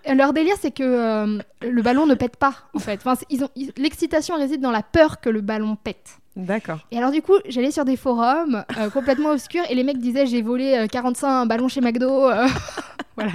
Et 0.05 0.15
Leur 0.15 0.33
délire, 0.33 0.55
c'est 0.61 0.71
que 0.71 0.83
euh, 0.83 1.39
le 1.63 1.83
ballon 1.83 2.07
ne 2.07 2.15
pète 2.15 2.37
pas, 2.37 2.55
en 2.75 2.79
fait. 2.79 3.01
Enfin, 3.01 3.17
c'est- 3.17 3.27
ils 3.31 3.43
ont- 3.43 3.51
ils- 3.57 3.73
L'excitation 3.77 4.37
réside 4.37 4.61
dans 4.61 4.71
la 4.71 4.83
peur 4.83 5.21
que 5.21 5.29
le 5.31 5.41
ballon 5.41 5.75
pète. 5.77 6.19
D'accord. 6.37 6.78
Et 6.90 6.99
alors, 6.99 7.11
du 7.11 7.23
coup, 7.23 7.33
j'allais 7.49 7.71
sur 7.71 7.85
des 7.85 7.97
forums 7.97 8.62
euh, 8.78 8.90
complètement 8.95 9.31
obscurs 9.31 9.64
et 9.71 9.75
les 9.75 9.83
mecs 9.85 9.99
disaient 9.99 10.26
J'ai 10.26 10.43
volé 10.43 10.75
euh, 10.76 10.87
45 10.87 11.47
ballons 11.47 11.69
chez 11.69 11.81
McDo. 11.81 12.28
euh, 12.28 12.47
voilà. 13.16 13.33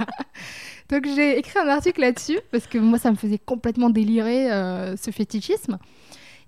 Donc, 0.88 1.06
j'ai 1.14 1.38
écrit 1.38 1.58
un 1.58 1.68
article 1.68 2.00
là-dessus 2.00 2.38
parce 2.52 2.66
que 2.66 2.78
moi, 2.78 2.98
ça 2.98 3.10
me 3.10 3.16
faisait 3.16 3.38
complètement 3.38 3.90
délirer 3.90 4.52
euh, 4.52 4.96
ce 4.96 5.10
fétichisme. 5.10 5.78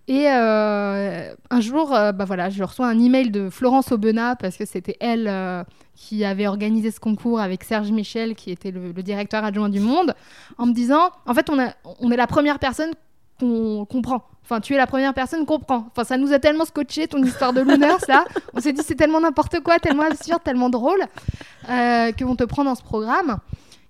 Et 0.07 0.27
euh, 0.29 1.35
un 1.51 1.61
jour, 1.63 1.95
euh, 1.95 2.13
bah 2.13 2.27
voilà, 2.27 2.51
je 2.51 2.63
reçois 2.63 2.87
un 2.87 3.01
email 3.01 3.31
de 3.31 3.49
Florence 3.49 3.91
Aubenas 3.91 4.37
parce 4.37 4.59
que 4.59 4.67
c'était 4.67 4.99
elle 5.01 5.27
euh, 5.29 5.65
qui 5.95 6.27
avait 6.27 6.47
organisé 6.47 6.91
ce 6.91 7.01
concours 7.01 7.41
avec 7.41 7.65
Serge 7.65 7.91
Michel, 7.91 8.35
qui 8.35 8.51
était 8.51 8.71
le, 8.71 8.93
le 8.93 9.03
directeur 9.03 9.45
adjoint 9.45 9.71
du 9.71 9.81
Monde, 9.81 10.15
en 10.59 10.67
me 10.67 10.75
disant 10.75 11.11
En 11.27 11.33
fait, 11.33 11.49
on, 11.49 11.59
a, 11.59 11.73
on 12.01 12.11
est 12.11 12.19
la 12.19 12.27
première 12.27 12.59
personne 12.59 12.91
qu'on 13.39 13.85
comprend. 13.85 14.25
Enfin, 14.43 14.61
tu 14.61 14.75
es 14.75 14.77
la 14.77 14.87
première 14.87 15.15
personne 15.15 15.47
qu'on 15.47 15.59
prend. 15.59 15.87
Enfin, 15.91 16.05
ça 16.05 16.17
nous 16.19 16.33
a 16.33 16.39
tellement 16.39 16.65
scotché 16.67 17.09
ton 17.09 17.23
histoire 17.23 17.53
de 17.53 17.63
Looners 17.63 18.05
là. 18.09 18.25
On 18.53 18.61
s'est 18.61 18.73
dit 18.73 18.83
c'est 18.85 18.95
tellement 18.95 19.21
n'importe 19.21 19.61
quoi, 19.61 19.79
tellement 19.79 20.03
absurde, 20.03 20.43
tellement 20.45 20.69
drôle 20.69 21.01
euh, 21.71 22.13
que 22.13 22.25
vont 22.25 22.37
te 22.37 22.45
prendre 22.45 22.69
dans 22.69 22.75
ce 22.75 22.83
programme. 22.83 23.39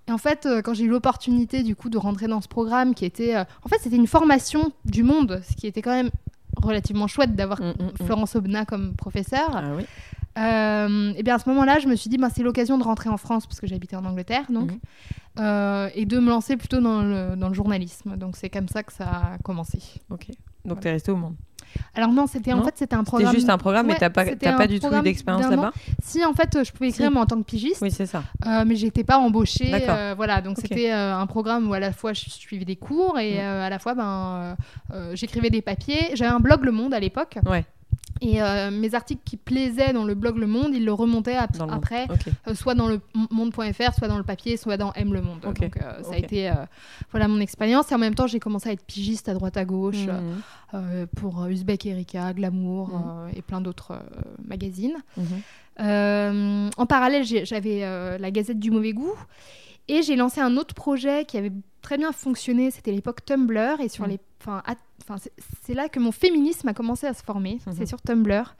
Et 0.07 0.11
en 0.11 0.17
fait, 0.17 0.45
euh, 0.45 0.61
quand 0.61 0.73
j'ai 0.73 0.85
eu 0.85 0.89
l'opportunité 0.89 1.63
du 1.63 1.75
coup 1.75 1.89
de 1.89 1.97
rentrer 1.97 2.27
dans 2.27 2.39
ce 2.39 2.47
programme, 2.47 2.93
qui 2.93 3.05
était, 3.05 3.35
euh, 3.35 3.43
en 3.63 3.69
fait, 3.69 3.77
c'était 3.81 3.95
une 3.95 4.07
formation 4.07 4.71
du 4.85 5.03
monde, 5.03 5.41
ce 5.49 5.55
qui 5.55 5.67
était 5.67 5.81
quand 5.81 5.91
même 5.91 6.11
relativement 6.61 7.07
chouette 7.07 7.35
d'avoir 7.35 7.59
Mm, 7.59 7.69
mm, 7.69 7.85
mm. 7.85 8.05
Florence 8.05 8.35
Aubenas 8.35 8.65
comme 8.65 8.93
professeur. 8.95 9.49
Ah 9.53 9.63
oui. 9.75 9.85
Euh, 10.37 11.13
et 11.15 11.23
bien 11.23 11.35
à 11.35 11.39
ce 11.39 11.47
moment-là, 11.49 11.79
je 11.79 11.87
me 11.87 11.95
suis 11.95 12.09
dit, 12.09 12.17
ben, 12.17 12.29
c'est 12.33 12.43
l'occasion 12.43 12.77
de 12.77 12.83
rentrer 12.83 13.09
en 13.09 13.17
France 13.17 13.45
parce 13.47 13.59
que 13.59 13.67
j'habitais 13.67 13.95
en 13.95 14.03
Angleterre, 14.05 14.43
donc, 14.49 14.71
Mhm. 14.71 14.79
euh, 15.39 15.89
et 15.95 16.05
de 16.05 16.19
me 16.19 16.29
lancer 16.29 16.57
plutôt 16.57 16.81
dans 16.81 17.01
le, 17.01 17.35
dans 17.35 17.47
le 17.47 17.53
journalisme. 17.53 18.15
Donc 18.17 18.35
c'est 18.35 18.49
comme 18.49 18.67
ça 18.67 18.83
que 18.83 18.91
ça 18.93 19.05
a 19.05 19.37
commencé. 19.43 19.79
Ok. 20.09 20.27
Donc 20.65 20.79
t'es 20.81 20.91
resté 20.91 21.11
au 21.11 21.15
monde. 21.15 21.35
Alors 21.93 22.09
non, 22.11 22.25
c'était 22.25 22.53
en 22.53 22.63
fait 22.63 22.73
c'était 22.77 22.95
un 22.95 22.99
C'était 22.99 23.09
programme. 23.09 23.33
juste 23.35 23.49
un 23.49 23.57
programme, 23.57 23.87
mais 23.87 23.93
Ouais, 23.93 23.99
t'as 23.99 24.09
pas, 24.09 24.23
c'était 24.23 24.45
t'as 24.45 24.53
un 24.53 24.57
pas 24.57 24.67
du 24.67 24.79
tout 24.79 24.89
d'expérience 25.01 25.49
là-bas 25.49 25.73
Si 26.01 26.23
en 26.23 26.33
fait, 26.33 26.63
je 26.63 26.71
pouvais 26.71 26.87
écrire 26.89 27.07
Si. 27.09 27.13
mais 27.13 27.19
en 27.19 27.25
tant 27.25 27.35
que 27.37 27.43
pigiste, 27.43 27.81
Oui, 27.81 27.91
c'est 27.91 28.05
ça. 28.05 28.23
euh, 28.45 28.63
mais 28.65 28.75
j'étais 28.77 29.03
pas 29.03 29.17
embauchée. 29.17 29.73
Euh, 29.89 30.13
voilà, 30.15 30.41
donc 30.41 30.57
c'était 30.57 30.93
euh, 30.93 31.17
un 31.17 31.27
programme 31.27 31.67
où 31.69 31.73
à 31.73 31.79
la 31.79 31.91
fois 31.91 32.13
je 32.13 32.29
suivais 32.29 32.63
des 32.63 32.77
cours 32.77 33.19
et 33.19 33.35
Mm. 33.39 33.41
à 33.41 33.69
la 33.69 33.79
fois 33.79 33.93
ben 33.93 34.55
j'écrivais 35.13 35.49
des 35.49 35.61
papiers. 35.61 36.11
J'avais 36.15 36.31
un 36.31 36.39
blog 36.39 36.63
Le 36.63 36.71
Monde 36.71 36.93
à 36.93 36.99
l'époque. 36.99 37.37
Ouais. 37.45 37.65
Et 38.21 38.41
euh, 38.41 38.71
mes 38.71 38.95
articles 38.95 39.21
qui 39.25 39.35
plaisaient 39.35 39.91
dans 39.91 40.05
le 40.05 40.15
blog 40.15 40.37
Le 40.37 40.47
Monde, 40.47 40.71
ils 40.73 40.85
le 40.85 40.93
remontaient 40.93 41.35
ap- 41.35 41.57
le 41.57 41.71
après 41.73 42.07
euh, 42.47 42.55
soit 42.55 42.73
dans 42.73 42.87
le 42.87 43.01
monde.fr, 43.29 43.93
soit 43.93 44.07
dans 44.07 44.17
le 44.17 44.23
papier, 44.23 44.55
soit 44.55 44.77
dans 44.77 44.93
M 44.93 45.13
le 45.13 45.21
monde. 45.21 45.41
Donc 45.41 45.61
euh, 45.61 45.67
ça 46.03 46.13
a 46.13 46.17
été 46.17 46.51
voilà 47.11 47.27
mon 47.27 47.39
expérience. 47.41 47.91
Et 47.91 47.95
en 47.95 47.97
même 47.97 48.15
temps, 48.15 48.27
j'ai 48.27 48.39
commencé 48.39 48.69
à 48.69 48.71
être 48.71 48.85
pigiste 48.85 49.27
à 49.27 49.33
droite 49.33 49.57
à 49.57 49.65
gauche 49.65 50.05
Mhm. 50.73 51.07
pour 51.17 51.45
Uzbek 51.47 51.85
Erika, 51.85 52.31
Glamour 52.33 52.87
Mhm. 52.89 53.31
et 53.35 53.41
plein 53.41 53.59
d'autres 53.61 53.99
magazines. 54.47 54.95
Mhm. 55.17 56.69
En 56.77 56.85
parallèle, 56.85 57.25
j'avais 57.25 57.81
la 58.17 58.31
Gazette 58.31 58.59
du 58.59 58.71
mauvais 58.71 58.93
goût 58.93 59.13
et 59.87 60.01
j'ai 60.01 60.15
lancé 60.15 60.41
un 60.41 60.57
autre 60.57 60.73
projet 60.75 61.25
qui 61.25 61.37
avait 61.37 61.51
très 61.81 61.97
bien 61.97 62.11
fonctionné. 62.11 62.71
C'était 62.71 62.91
l'époque 62.91 63.23
Tumblr 63.25 63.79
et 63.79 63.89
sur 63.89 64.05
Mhm. 64.05 64.09
les, 64.11 64.19
enfin, 64.41 64.63
c'est- 65.61 65.73
là 65.73 65.87
que 65.89 65.99
mon 65.99 66.11
féminisme 66.11 66.67
a 66.67 66.73
commencé 66.73 67.05
à 67.05 67.13
se 67.13 67.23
former. 67.23 67.59
Mhm. 67.67 67.73
C'est 67.77 67.85
sur 67.85 68.01
Tumblr. 68.01 68.55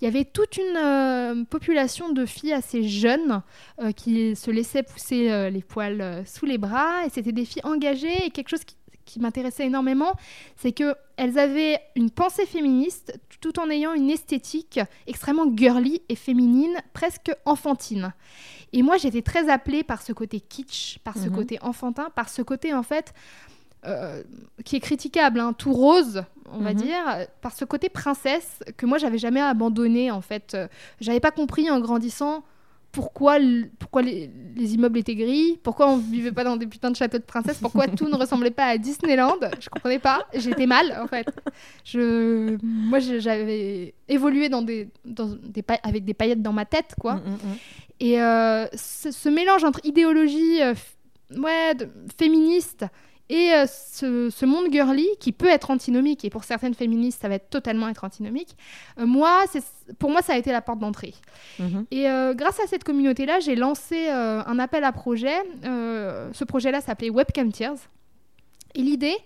Il 0.00 0.04
y 0.04 0.08
avait 0.08 0.24
toute 0.24 0.56
une 0.56 0.76
euh, 0.76 1.44
population 1.44 2.10
de 2.12 2.26
filles 2.26 2.52
assez 2.52 2.82
jeunes 2.82 3.42
euh, 3.80 3.92
qui 3.92 4.34
se 4.36 4.50
laissaient 4.50 4.82
pousser 4.82 5.30
euh, 5.30 5.48
les 5.48 5.62
poils 5.62 6.24
sous 6.26 6.44
les 6.46 6.58
bras 6.58 7.06
et 7.06 7.10
c'était 7.10 7.32
des 7.32 7.44
filles 7.44 7.62
engagées 7.64 8.26
et 8.26 8.30
quelque 8.30 8.48
chose 8.48 8.64
qui, 8.64 8.74
qui 9.04 9.20
m'intéressait 9.20 9.64
énormément, 9.66 10.12
c'est 10.56 10.72
que 10.72 10.94
elles 11.16 11.38
avaient 11.38 11.78
une 11.94 12.10
pensée 12.10 12.44
féministe 12.44 13.18
tout 13.40 13.58
en 13.60 13.70
ayant 13.70 13.94
une 13.94 14.10
esthétique 14.10 14.80
extrêmement 15.06 15.46
girly 15.56 16.02
et 16.08 16.16
féminine, 16.16 16.74
presque 16.92 17.30
enfantine. 17.44 18.12
Et 18.72 18.82
moi, 18.82 18.96
j'étais 18.96 19.22
très 19.22 19.48
appelée 19.48 19.82
par 19.84 20.02
ce 20.02 20.12
côté 20.12 20.40
kitsch, 20.40 20.98
par 21.04 21.16
ce 21.16 21.28
Mhm. 21.28 21.34
côté 21.34 21.58
enfantin, 21.62 22.08
par 22.14 22.28
ce 22.28 22.42
côté 22.42 22.74
en 22.74 22.82
fait 22.82 23.12
euh, 23.84 24.22
qui 24.64 24.74
est 24.76 24.80
critiquable, 24.80 25.38
hein, 25.38 25.52
tout 25.52 25.72
rose, 25.72 26.24
on 26.50 26.58
va 26.58 26.70
Mhm. 26.70 26.76
dire, 26.76 27.26
par 27.40 27.52
ce 27.52 27.64
côté 27.64 27.88
princesse 27.88 28.58
que 28.76 28.84
moi 28.84 28.98
j'avais 28.98 29.18
jamais 29.18 29.40
abandonné 29.40 30.10
en 30.10 30.20
fait. 30.22 30.54
Euh, 30.54 30.66
J'avais 31.00 31.20
pas 31.20 31.30
compris 31.30 31.70
en 31.70 31.78
grandissant 31.78 32.42
pourquoi, 32.90 33.36
pourquoi 33.78 34.00
les, 34.02 34.30
les 34.56 34.74
immeubles 34.74 34.98
étaient 34.98 35.14
gris, 35.14 35.60
pourquoi 35.62 35.88
on 35.88 35.98
vivait 35.98 36.32
pas 36.32 36.42
dans 36.44 36.56
des 36.56 36.66
putains 36.66 36.90
de 36.90 36.96
châteaux 36.96 37.18
de 37.18 37.22
princesse, 37.24 37.58
pourquoi 37.58 37.86
tout 38.00 38.08
ne 38.08 38.16
ressemblait 38.16 38.50
pas 38.50 38.64
à 38.64 38.78
Disneyland. 38.78 39.36
Je 39.60 39.68
comprenais 39.68 39.98
pas, 40.00 40.26
j'étais 40.34 40.66
mal 40.66 40.98
en 41.00 41.06
fait. 41.06 41.26
Je, 41.84 42.56
moi 42.62 42.98
j'avais 42.98 43.94
évolué 44.08 44.48
dans 44.48 44.62
des, 44.62 44.88
dans 45.04 45.26
des 45.26 45.62
pa- 45.62 45.78
avec 45.82 46.04
des 46.04 46.14
paillettes 46.14 46.42
dans 46.42 46.54
ma 46.54 46.64
tête 46.64 46.94
quoi. 46.98 47.16
Mhm, 47.16 47.32
mhm. 47.32 47.56
Et 48.00 48.20
euh, 48.20 48.66
ce, 48.74 49.10
ce 49.10 49.28
mélange 49.28 49.64
entre 49.64 49.80
idéologie 49.84 50.62
euh, 50.62 50.74
ouais, 51.36 51.74
de- 51.74 51.88
féministe 52.18 52.84
et 53.28 53.52
euh, 53.52 53.66
ce, 53.66 54.30
ce 54.30 54.46
monde 54.46 54.70
girly 54.70 55.06
qui 55.18 55.32
peut 55.32 55.48
être 55.48 55.70
antinomique, 55.70 56.24
et 56.24 56.30
pour 56.30 56.44
certaines 56.44 56.74
féministes, 56.74 57.22
ça 57.22 57.28
va 57.28 57.34
être 57.36 57.50
totalement 57.50 57.88
être 57.88 58.04
antinomique, 58.04 58.56
moi, 58.98 59.44
pour 59.98 60.10
moi, 60.10 60.22
ça 60.22 60.34
a 60.34 60.36
été 60.36 60.52
la 60.52 60.60
porte 60.62 60.78
d'entrée. 60.78 61.14
Mhm. 61.58 61.86
Et 61.90 62.04
grâce 62.34 62.60
à 62.60 62.66
cette 62.68 62.84
communauté-là, 62.84 63.40
j'ai 63.40 63.56
lancé 63.56 64.08
un 64.08 64.58
appel 64.60 64.84
à 64.84 64.92
projet. 64.92 65.34
Ce 65.64 66.44
projet-là 66.44 66.80
s'appelait 66.80 67.10
Webcam 67.10 67.50
Tears. 67.50 67.78
Et 68.76 68.82
l'idée, 68.82 69.16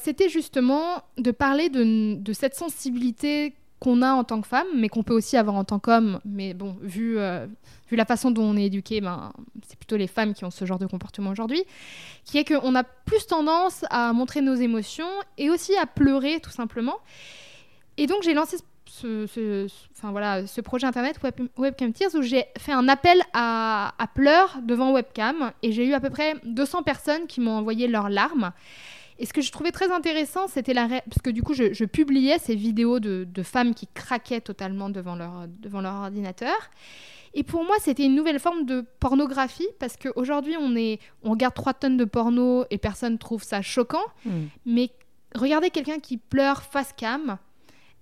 c'était 0.00 0.28
justement 0.28 1.02
de 1.18 1.32
parler 1.32 1.70
de, 1.70 2.14
de 2.14 2.32
cette 2.32 2.54
sensibilité 2.54 3.54
qu'on 3.82 4.00
a 4.00 4.12
en 4.12 4.22
tant 4.22 4.40
que 4.40 4.46
femme, 4.46 4.68
mais 4.76 4.88
qu'on 4.88 5.02
peut 5.02 5.12
aussi 5.12 5.36
avoir 5.36 5.56
en 5.56 5.64
tant 5.64 5.80
qu'homme. 5.80 6.20
Mais 6.24 6.54
bon, 6.54 6.76
vu, 6.82 7.18
euh, 7.18 7.46
vu 7.90 7.96
la 7.96 8.04
façon 8.04 8.30
dont 8.30 8.44
on 8.44 8.56
est 8.56 8.66
éduqué, 8.66 9.00
ben, 9.00 9.32
c'est 9.66 9.76
plutôt 9.76 9.96
les 9.96 10.06
femmes 10.06 10.34
qui 10.34 10.44
ont 10.44 10.52
ce 10.52 10.64
genre 10.64 10.78
de 10.78 10.86
comportement 10.86 11.30
aujourd'hui, 11.30 11.64
qui 12.24 12.38
est 12.38 12.44
qu'on 12.44 12.76
a 12.76 12.84
plus 12.84 13.26
tendance 13.26 13.84
à 13.90 14.12
montrer 14.12 14.40
nos 14.40 14.54
émotions 14.54 15.10
et 15.36 15.50
aussi 15.50 15.76
à 15.76 15.86
pleurer, 15.86 16.38
tout 16.38 16.52
simplement. 16.52 16.94
Et 17.96 18.06
donc, 18.06 18.22
j'ai 18.22 18.34
lancé 18.34 18.58
ce, 18.86 19.66
voilà, 20.02 20.46
ce 20.46 20.60
projet 20.60 20.86
internet 20.86 21.20
Web, 21.24 21.34
Webcam 21.56 21.92
Tears 21.92 22.14
où 22.14 22.22
j'ai 22.22 22.44
fait 22.58 22.72
un 22.72 22.88
appel 22.88 23.20
à, 23.32 23.94
à 23.98 24.06
pleurs 24.06 24.60
devant 24.62 24.92
webcam 24.92 25.50
et 25.62 25.72
j'ai 25.72 25.86
eu 25.86 25.94
à 25.94 25.98
peu 25.98 26.10
près 26.10 26.34
200 26.44 26.84
personnes 26.84 27.26
qui 27.26 27.40
m'ont 27.40 27.56
envoyé 27.56 27.88
leurs 27.88 28.10
larmes. 28.10 28.52
Et 29.22 29.26
ce 29.26 29.32
que 29.32 29.40
je 29.40 29.52
trouvais 29.52 29.70
très 29.70 29.90
intéressant, 29.92 30.48
c'était 30.48 30.74
la... 30.74 30.86
ré- 30.86 31.02
Parce 31.08 31.22
que 31.22 31.30
du 31.30 31.42
coup, 31.42 31.54
je, 31.54 31.72
je 31.72 31.84
publiais 31.84 32.38
ces 32.38 32.54
vidéos 32.56 32.98
de, 32.98 33.24
de 33.24 33.42
femmes 33.44 33.72
qui 33.74 33.86
craquaient 33.86 34.40
totalement 34.40 34.90
devant 34.90 35.14
leur, 35.16 35.46
devant 35.48 35.80
leur 35.80 35.94
ordinateur. 35.94 36.56
Et 37.34 37.44
pour 37.44 37.64
moi, 37.64 37.76
c'était 37.80 38.04
une 38.04 38.14
nouvelle 38.16 38.38
forme 38.40 38.66
de 38.66 38.84
pornographie 39.00 39.68
parce 39.78 39.96
qu'aujourd'hui, 39.96 40.56
on, 40.58 40.74
est... 40.76 40.98
on 41.22 41.30
regarde 41.30 41.54
3 41.54 41.72
tonnes 41.74 41.96
de 41.96 42.04
porno 42.04 42.64
et 42.70 42.76
personne 42.78 43.16
trouve 43.16 43.42
ça 43.44 43.62
choquant. 43.62 44.02
Mhm. 44.26 44.48
Mais 44.66 44.90
regardez 45.34 45.70
quelqu'un 45.70 45.98
qui 46.00 46.16
pleure 46.18 46.62
face 46.62 46.92
cam, 46.94 47.38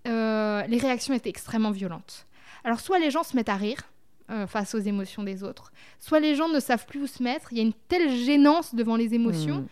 euh, 0.09 0.63
les 0.67 0.79
réactions 0.79 1.15
étaient 1.15 1.29
extrêmement 1.29 1.71
violentes. 1.71 2.27
Alors 2.65 2.81
soit 2.81 2.99
les 2.99 3.11
gens 3.11 3.23
se 3.23 3.37
mettent 3.37 3.49
à 3.51 3.57
rire 3.57 3.83
euh, 4.31 4.47
face 4.47 4.75
aux 4.75 4.79
émotions 4.81 5.23
des 5.23 5.43
autres, 5.45 5.71
soit 5.99 6.19
les 6.21 6.35
gens 6.35 6.49
ne 6.49 6.61
savent 6.61 6.87
plus 6.87 7.03
où 7.03 7.07
se 7.07 7.23
mettre. 7.23 7.53
Il 7.53 7.59
y 7.59 7.61
a 7.61 7.65
une 7.65 7.73
telle 7.89 8.11
gênance 8.17 8.75
devant 8.75 8.97
les 8.97 9.15
émotions 9.15 9.59
Mhm. 9.59 9.67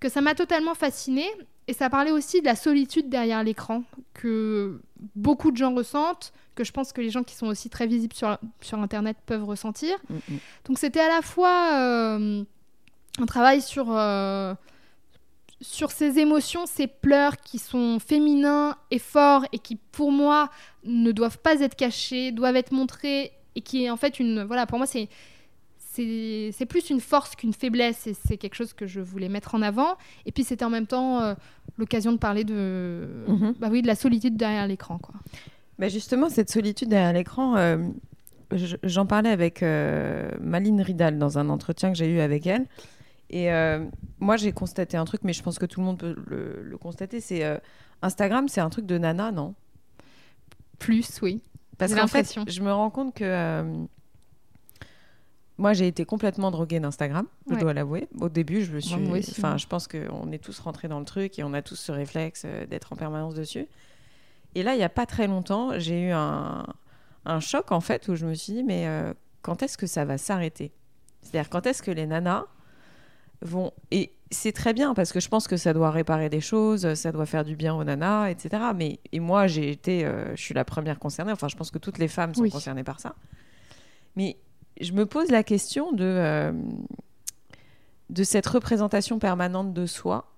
Que 0.00 0.08
ça 0.08 0.20
m'a 0.20 0.34
totalement 0.34 0.74
fascinée. 0.74 1.28
Et 1.66 1.74
ça 1.74 1.90
parlait 1.90 2.12
aussi 2.12 2.40
de 2.40 2.46
la 2.46 2.56
solitude 2.56 3.10
derrière 3.10 3.44
l'écran 3.44 3.82
que 4.14 4.80
beaucoup 5.14 5.50
de 5.50 5.56
gens 5.58 5.74
ressentent, 5.74 6.32
que 6.54 6.64
je 6.64 6.72
pense 6.72 6.94
que 6.94 7.02
les 7.02 7.10
gens 7.10 7.22
qui 7.22 7.34
sont 7.34 7.46
aussi 7.46 7.68
très 7.68 7.86
visibles 7.86 8.14
sur, 8.14 8.38
sur 8.62 8.78
Internet 8.78 9.18
peuvent 9.26 9.44
ressentir. 9.44 9.96
Mhm. 10.08 10.38
Donc 10.64 10.78
c'était 10.78 11.00
à 11.00 11.08
la 11.08 11.20
fois 11.20 11.72
euh, 11.74 12.42
un 13.20 13.26
travail 13.26 13.60
sur, 13.60 13.88
euh, 13.90 14.54
sur 15.60 15.90
ces 15.90 16.18
émotions, 16.18 16.64
ces 16.64 16.86
pleurs 16.86 17.36
qui 17.36 17.58
sont 17.58 17.98
féminins 17.98 18.76
et 18.90 18.98
forts 18.98 19.44
et 19.52 19.58
qui 19.58 19.76
pour 19.76 20.10
moi 20.10 20.50
ne 20.84 21.12
doivent 21.12 21.38
pas 21.38 21.60
être 21.60 21.76
cachés, 21.76 22.32
doivent 22.32 22.56
être 22.56 22.72
montrés 22.72 23.32
et 23.56 23.60
qui 23.60 23.84
est 23.84 23.90
en 23.90 23.98
fait 23.98 24.18
une... 24.18 24.42
Voilà, 24.44 24.66
pour 24.66 24.78
moi 24.78 24.86
c'est... 24.86 25.10
C'est 26.52 26.66
plus 26.66 26.90
une 26.90 27.00
force 27.00 27.34
qu'une 27.36 27.52
faiblesse 27.52 28.06
et 28.06 28.14
c'est 28.14 28.36
quelque 28.36 28.54
chose 28.54 28.72
que 28.72 28.86
je 28.86 29.00
voulais 29.00 29.28
mettre 29.28 29.54
en 29.54 29.62
avant. 29.62 29.96
Et 30.26 30.32
puis 30.32 30.44
c'était 30.44 30.64
en 30.64 30.70
même 30.70 30.86
temps 30.86 31.20
euh, 31.20 31.34
l'occasion 31.76 32.12
de 32.12 32.18
parler 32.18 32.44
de, 32.44 33.08
Mhm. 33.26 33.54
bah 33.58 33.68
oui, 33.70 33.82
de 33.82 33.86
la 33.86 33.94
solitude 33.94 34.36
derrière 34.36 34.66
l'écran. 34.66 35.00
Bah, 35.78 35.88
justement, 35.88 36.28
cette 36.28 36.50
solitude 36.50 36.88
derrière 36.88 37.12
l'écran, 37.12 37.56
euh, 37.56 37.78
je- 38.52 38.76
j'en 38.82 39.06
parlais 39.06 39.30
avec 39.30 39.62
euh, 39.62 40.30
Maline 40.40 40.80
Ridal 40.80 41.18
dans 41.18 41.38
un 41.38 41.48
entretien 41.48 41.90
que 41.92 41.98
j'ai 41.98 42.08
eu 42.08 42.20
avec 42.20 42.46
elle. 42.46 42.66
Et 43.30 43.48
moi, 44.20 44.38
j'ai 44.38 44.52
constaté 44.52 44.96
un 44.96 45.04
truc, 45.04 45.20
mais 45.22 45.34
je 45.34 45.42
pense 45.42 45.58
que 45.58 45.66
tout 45.66 45.80
le 45.80 45.86
monde 45.86 45.98
peut 45.98 46.16
le, 46.28 46.62
le 46.62 46.78
constater, 46.78 47.20
c'est 47.20 47.42
Instagram, 48.00 48.48
c'est 48.48 48.62
un 48.62 48.70
truc 48.70 48.86
de 48.86 48.96
nana, 48.96 49.32
non? 49.32 49.54
Plus, 50.78 51.20
oui. 51.22 51.42
Parce 51.76 51.94
qu'en 51.94 52.06
fait, 52.06 52.38
je 52.48 52.62
me 52.62 52.72
rends 52.72 52.88
compte 52.88 53.14
que 53.14 53.64
moi, 55.58 55.72
j'ai 55.72 55.86
été 55.88 56.04
complètement 56.04 56.50
droguée 56.50 56.80
d'Instagram, 56.80 57.26
je 57.48 57.54
Ouais. 57.54 57.60
dois 57.60 57.74
l'avouer. 57.74 58.08
Au 58.20 58.28
début, 58.28 58.62
je 58.62 58.72
me 58.72 58.80
suis. 58.80 58.94
aussi, 59.10 59.34
Enfin, 59.36 59.56
je 59.56 59.66
pense 59.66 59.88
qu'on 59.88 60.30
est 60.32 60.38
tous 60.38 60.58
rentrés 60.60 60.88
dans 60.88 60.98
le 61.00 61.04
truc 61.04 61.38
et 61.38 61.42
on 61.44 61.52
a 61.52 61.62
tous 61.62 61.76
ce 61.76 61.92
réflexe 61.92 62.42
euh, 62.46 62.64
d'être 62.66 62.92
en 62.92 62.96
permanence 62.96 63.34
dessus. 63.34 63.66
Et 64.54 64.62
là, 64.62 64.74
il 64.74 64.78
n'y 64.78 64.84
a 64.84 64.88
pas 64.88 65.04
très 65.06 65.26
longtemps, 65.26 65.78
j'ai 65.78 66.00
eu 66.08 66.10
un, 66.12 66.64
un 67.26 67.40
choc, 67.40 67.70
en 67.72 67.80
fait, 67.80 68.08
où 68.08 68.14
je 68.16 68.24
me 68.26 68.34
suis 68.34 68.52
dit, 68.54 68.62
mais 68.64 68.86
euh, 68.86 69.12
quand 69.42 69.62
est-ce 69.62 69.76
que 69.76 69.86
ça 69.86 70.04
va 70.04 70.16
s'arrêter? 70.16 70.72
C'est-à-dire, 71.22 71.50
quand 71.50 71.66
est-ce 71.66 71.82
que 71.82 71.90
les 71.90 72.06
nanas 72.06 72.44
vont. 73.42 73.72
Et 73.90 74.12
c'est 74.30 74.52
très 74.52 74.72
bien, 74.72 74.94
parce 74.94 75.12
que 75.12 75.20
je 75.20 75.28
pense 75.28 75.46
que 75.48 75.56
ça 75.56 75.72
doit 75.74 75.90
réparer 75.90 76.28
des 76.28 76.40
choses, 76.40 76.94
ça 76.94 77.12
doit 77.12 77.26
faire 77.26 77.44
du 77.44 77.56
bien 77.56 77.74
aux 77.74 77.84
nanas, 77.84 78.28
etc. 78.30 78.62
Mais 78.74 79.00
et 79.12 79.20
moi, 79.20 79.46
j'ai 79.46 79.70
été. 79.70 80.04
euh, 80.04 80.34
je 80.36 80.40
suis 80.42 80.54
la 80.54 80.64
première 80.64 80.98
concernée. 80.98 81.32
Enfin, 81.32 81.48
je 81.48 81.56
pense 81.56 81.70
que 81.70 81.78
toutes 81.78 81.98
les 81.98 82.08
femmes 82.08 82.34
sont 82.34 82.42
Oui. 82.42 82.50
concernées 82.50 82.84
par 82.84 83.00
ça. 83.00 83.14
Mais 84.16 84.36
je 84.80 84.92
me 84.92 85.06
pose 85.06 85.30
la 85.30 85.42
question 85.42 85.92
de, 85.92 86.04
euh, 86.04 86.52
de 88.10 88.22
cette 88.22 88.46
représentation 88.46 89.18
permanente 89.18 89.72
de 89.72 89.86
soi 89.86 90.30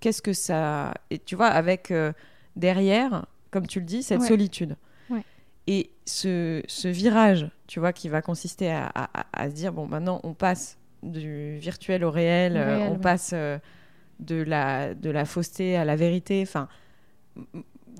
qu'est-ce 0.00 0.22
que 0.22 0.32
ça. 0.32 0.94
Et 1.10 1.18
tu 1.18 1.34
vois, 1.34 1.48
avec 1.48 1.90
euh, 1.90 2.12
derrière, 2.56 3.26
comme 3.50 3.66
tu 3.66 3.80
le 3.80 3.84
dis, 3.86 4.02
cette 4.04 4.20
Ouais. 4.20 4.28
solitude. 4.28 4.76
Ouais. 5.10 5.24
Et 5.66 5.90
ce, 6.06 6.62
ce 6.68 6.86
virage, 6.88 7.50
tu 7.66 7.80
vois, 7.80 7.92
qui 7.92 8.08
va 8.08 8.22
consister 8.22 8.70
à, 8.70 8.92
à- 9.32 9.50
se 9.50 9.54
dire 9.54 9.72
bon, 9.72 9.86
maintenant, 9.86 10.20
on 10.22 10.34
passe 10.34 10.78
du 11.02 11.58
virtuel 11.58 12.04
au 12.04 12.10
réel, 12.10 12.56
euh, 12.56 12.86
on 12.88 12.92
ouais. 12.92 12.98
passe 12.98 13.32
de, 13.32 14.42
la, 14.42 14.94
de 14.94 15.10
la 15.10 15.24
fausseté 15.24 15.76
à 15.76 15.84
la 15.84 15.96
vérité. 15.96 16.40
Enfin. 16.42 16.68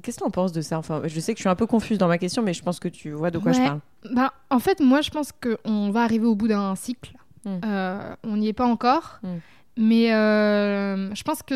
Qu'est-ce 0.02 0.16
que 0.18 0.22
tu 0.22 0.26
en 0.26 0.30
penses 0.30 0.52
de 0.52 0.60
ça? 0.60 0.78
Enfin, 0.78 1.02
Je 1.04 1.20
sais 1.20 1.32
que 1.34 1.38
je 1.38 1.42
suis 1.42 1.48
un 1.48 1.54
peu 1.54 1.66
confuse 1.66 1.98
dans 1.98 2.08
ma 2.08 2.18
question, 2.18 2.42
mais 2.42 2.54
je 2.54 2.62
pense 2.62 2.80
que 2.80 2.88
tu 2.88 3.10
vois 3.12 3.30
de 3.30 3.38
quoi 3.38 3.52
je 3.52 3.58
parle. 3.60 3.80
Ben, 4.12 4.30
en 4.50 4.58
fait, 4.58 4.80
moi, 4.80 5.00
je 5.00 5.10
pense 5.10 5.30
qu'on 5.32 5.90
va 5.90 6.02
arriver 6.02 6.26
au 6.26 6.34
bout 6.34 6.48
d'un 6.48 6.74
cycle. 6.74 7.12
Mm. 7.44 7.58
Euh, 7.64 8.14
on 8.24 8.36
n'y 8.36 8.48
est 8.48 8.52
pas 8.52 8.66
encore. 8.66 9.18
Mm. 9.22 9.28
Mais 9.76 10.12
euh, 10.12 11.14
je 11.14 11.22
pense 11.22 11.42
que 11.42 11.54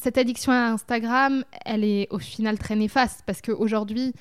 cette 0.00 0.18
addiction 0.18 0.52
à 0.52 0.68
Instagram, 0.70 1.44
elle 1.64 1.84
est 1.84 2.08
au 2.10 2.18
final 2.18 2.58
très 2.58 2.76
néfaste. 2.76 3.22
Parce 3.26 3.40
qu'aujourd'hui, 3.42 4.12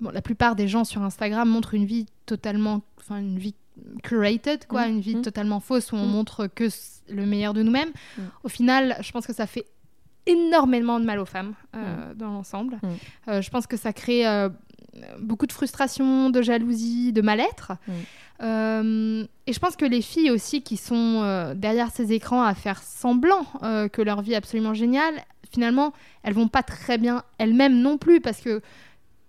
bon, 0.00 0.10
la 0.10 0.22
plupart 0.22 0.56
des 0.56 0.68
gens 0.68 0.84
sur 0.84 1.02
Instagram 1.02 1.48
montrent 1.48 1.74
une 1.74 1.84
vie 1.86 2.06
totalement. 2.26 2.82
Enfin, 2.98 3.18
une 3.18 3.38
vie 3.38 3.54
curated, 4.02 4.66
quoi. 4.66 4.86
Mm. 4.86 4.90
Une 4.90 5.00
vie 5.00 5.20
totalement 5.22 5.60
fausse 5.60 5.92
où 5.92 5.96
on 5.96 6.06
Mm. 6.06 6.10
montre 6.10 6.46
que 6.46 6.68
le 7.08 7.26
meilleur 7.26 7.54
de 7.54 7.62
nous-mêmes. 7.62 7.90
Au 8.42 8.48
final, 8.48 8.96
je 9.00 9.12
pense 9.12 9.26
que 9.26 9.32
ça 9.34 9.46
fait 9.46 9.66
énormément 10.26 11.00
de 11.00 11.04
mal 11.04 11.18
aux 11.18 11.26
femmes 11.26 11.54
euh, 11.74 12.14
dans 12.14 12.30
l'ensemble. 12.30 12.78
Mm. 12.82 12.88
Euh, 13.28 13.42
je 13.42 13.50
pense 13.50 13.66
que 13.66 13.76
ça 13.76 13.92
crée 13.92 14.26
euh, 14.26 14.48
beaucoup 15.20 15.46
de 15.46 15.52
frustration, 15.52 16.30
de 16.30 16.42
jalousie, 16.42 17.12
de 17.12 17.22
mal-être. 17.22 17.72
Mm. 17.86 17.92
Et 19.46 19.52
je 19.52 19.58
pense 19.58 19.76
que 19.76 19.86
les 19.86 20.02
filles 20.02 20.30
aussi 20.30 20.62
qui 20.62 20.76
sont 20.76 21.54
derrière 21.56 21.90
ces 21.90 22.12
écrans 22.12 22.42
à 22.42 22.54
faire 22.54 22.82
semblant 22.82 23.46
que 23.62 24.02
leur 24.02 24.20
vie 24.20 24.34
est 24.34 24.36
absolument 24.36 24.74
géniale, 24.74 25.14
finalement, 25.50 25.94
elles 26.22 26.34
vont 26.34 26.48
pas 26.48 26.62
très 26.62 26.98
bien 26.98 27.22
elles-mêmes 27.38 27.80
non 27.80 27.96
plus 27.96 28.20
parce 28.20 28.42
que 28.42 28.60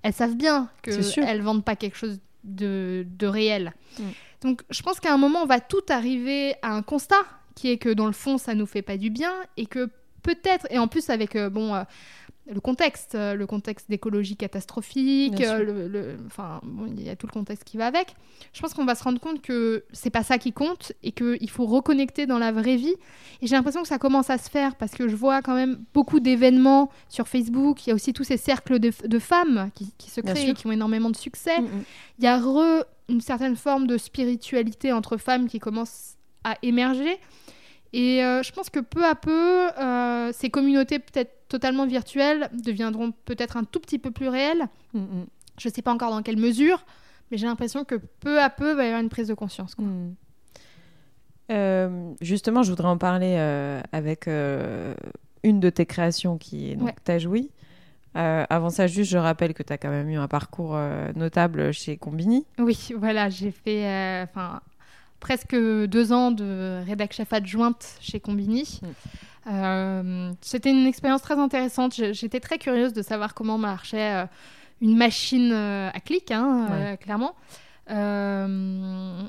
elles 0.03 0.11
savent 0.11 0.35
bien 0.35 0.69
qu'elles 0.81 1.41
vendent 1.41 1.63
pas 1.63 1.77
quelque 1.77 1.95
chose 1.95 2.19
de, 2.43 3.05
de 3.17 3.27
réel. 3.27 3.73
Mm. 3.97 4.03
Donc 4.41 4.61
je 4.69 4.81
pense 4.81 4.99
qu'à 4.99 5.13
un 5.13 5.17
moment, 5.17 5.43
on 5.43 5.45
va 5.45 5.61
tout 5.61 5.85
arriver 5.87 6.55
à 6.61 6.73
un 6.73 6.81
constat 6.81 7.23
qui 7.55 7.69
est 7.69 7.77
que 7.77 7.89
dans 7.89 8.05
le 8.05 8.11
fond, 8.11 8.37
ça 8.37 8.53
nous 8.55 8.65
fait 8.65 8.81
pas 8.81 8.97
du 8.97 9.09
bien 9.09 9.33
et 9.57 9.65
que 9.65 9.89
peut-être, 10.35 10.67
et 10.69 10.77
en 10.77 10.87
plus 10.87 11.09
avec 11.09 11.35
euh, 11.35 11.49
bon, 11.49 11.73
euh, 11.73 11.83
le 12.49 12.59
contexte, 12.61 13.15
euh, 13.15 13.33
le 13.35 13.45
contexte 13.45 13.89
d'écologie 13.89 14.35
catastrophique, 14.37 15.35
Bien 15.35 15.57
sûr. 15.57 15.65
le, 15.65 15.87
le- 15.87 16.17
enfin, 16.27 16.59
bon, 16.63 16.85
il 16.87 17.03
y 17.03 17.09
a 17.09 17.15
tout 17.15 17.27
le 17.27 17.31
contexte 17.33 17.63
qui 17.65 17.77
va 17.77 17.87
avec. 17.87 18.15
Je 18.53 18.61
pense 18.61 18.73
qu'on 18.73 18.85
va 18.85 18.95
se 18.95 19.03
rendre 19.03 19.19
compte 19.19 19.41
que 19.41 19.83
c'est 19.91 20.09
pas 20.09 20.23
ça 20.23 20.37
qui 20.37 20.53
compte 20.53 20.93
et 21.03 21.11
qu'il 21.11 21.49
faut 21.49 21.65
reconnecter 21.65 22.25
dans 22.25 22.39
la 22.39 22.51
vraie 22.51 22.77
vie. 22.77 22.95
Et 23.41 23.47
j'ai 23.47 23.55
l'impression 23.55 23.81
que 23.81 23.87
ça 23.87 23.97
commence 23.99 24.29
à 24.29 24.37
se 24.37 24.49
faire 24.49 24.75
parce 24.75 24.93
que 24.93 25.07
je 25.09 25.15
vois 25.15 25.41
quand 25.41 25.55
même 25.55 25.83
beaucoup 25.93 26.19
d'événements 26.21 26.89
sur 27.09 27.27
Facebook. 27.27 27.85
Il 27.85 27.89
y 27.89 27.91
a 27.91 27.95
aussi 27.95 28.13
tous 28.13 28.23
ces 28.23 28.37
cercles 28.37 28.79
de, 28.79 28.91
de 29.05 29.19
femmes 29.19 29.69
qui, 29.75 29.93
qui 29.97 30.09
se 30.09 30.21
créent 30.21 30.49
et 30.49 30.53
qui 30.53 30.67
ont 30.67 30.71
énormément 30.71 31.09
de 31.09 31.17
succès. 31.17 31.59
Mm, 31.61 31.65
mm. 31.65 31.83
Il 32.19 32.23
y 32.23 32.27
a 32.27 32.37
re 32.39 32.85
une 33.09 33.21
certaine 33.21 33.55
forme 33.55 33.87
de 33.87 33.97
spiritualité 33.97 34.91
entre 34.93 35.17
femmes 35.17 35.47
qui 35.47 35.59
commence 35.59 36.15
à 36.43 36.57
émerger. 36.61 37.17
Et 37.93 38.23
euh, 38.23 38.43
je 38.43 38.51
pense 38.51 38.69
que 38.69 38.79
peu 38.79 39.05
à 39.05 39.15
peu, 39.15 39.69
euh, 39.79 40.31
ces 40.33 40.49
communautés 40.49 40.99
peut-être 40.99 41.47
totalement 41.47 41.85
virtuelles 41.85 42.49
deviendront 42.53 43.13
peut-être 43.25 43.57
un 43.57 43.63
tout 43.63 43.79
petit 43.79 43.99
peu 43.99 44.11
plus 44.11 44.27
réelles. 44.27 44.67
Mm, 44.93 44.99
mm. 44.99 45.25
Je 45.59 45.69
ne 45.69 45.73
sais 45.73 45.81
pas 45.81 45.93
encore 45.93 46.11
dans 46.11 46.21
quelle 46.21 46.37
mesure, 46.37 46.85
mais 47.31 47.37
j'ai 47.37 47.47
l'impression 47.47 47.83
que 47.83 47.95
peu 47.95 48.41
à 48.41 48.49
peu 48.49 48.73
va 48.73 48.83
y 48.83 48.87
avoir 48.87 49.01
une 49.01 49.09
prise 49.09 49.27
de 49.27 49.33
conscience. 49.33 49.73
quoi. 49.75 49.85
Hmm. 49.85 50.15
Euh, 51.49 52.11
justement, 52.21 52.61
je 52.61 52.69
voudrais 52.69 52.89
en 52.89 52.97
parler 52.97 53.37
avec 53.91 54.27
une 54.27 55.59
de 55.59 55.69
tes 55.69 55.85
créations 55.85 56.37
qui 56.37 56.71
est 56.71 56.75
donc 56.75 56.89
Ouais. 57.07 57.49
Euh, 58.17 58.45
avant 58.49 58.69
ça, 58.69 58.87
juste, 58.87 59.11
je 59.11 59.17
rappelle 59.17 59.53
que 59.53 59.61
tu 59.61 59.71
as 59.71 59.77
quand 59.77 59.89
même 59.89 60.09
eu 60.09 60.17
un 60.17 60.27
parcours 60.27 60.75
euh, 60.75 61.11
notable 61.15 61.71
chez 61.71 61.97
Combini. 61.97 62.45
Oui, 62.57 62.89
voilà, 62.97 63.29
j'ai 63.29 63.51
fait 63.51 63.85
euh, 63.85 64.25
presque 65.19 65.55
deux 65.55 66.13
ans 66.13 66.31
de 66.31 66.83
rédac 66.85 67.13
chef 67.13 67.33
adjointe 67.33 67.97
chez 67.99 68.19
Combini. 68.19 68.79
Mm. 68.81 68.87
Euh, 69.49 70.31
C'était 70.41 70.71
une 70.71 70.87
expérience 70.87 71.21
très 71.21 71.35
intéressante. 71.35 71.93
J'étais 72.11 72.39
très 72.39 72.57
curieuse 72.57 72.93
de 72.93 73.01
savoir 73.01 73.33
comment 73.33 73.57
marchait 73.57 74.13
euh, 74.13 74.25
une 74.81 74.97
machine 74.97 75.51
euh, 75.53 75.89
à 75.93 75.99
clic, 75.99 76.31
hein, 76.31 76.97
clairement. 77.01 77.35
Euh, 77.89 79.21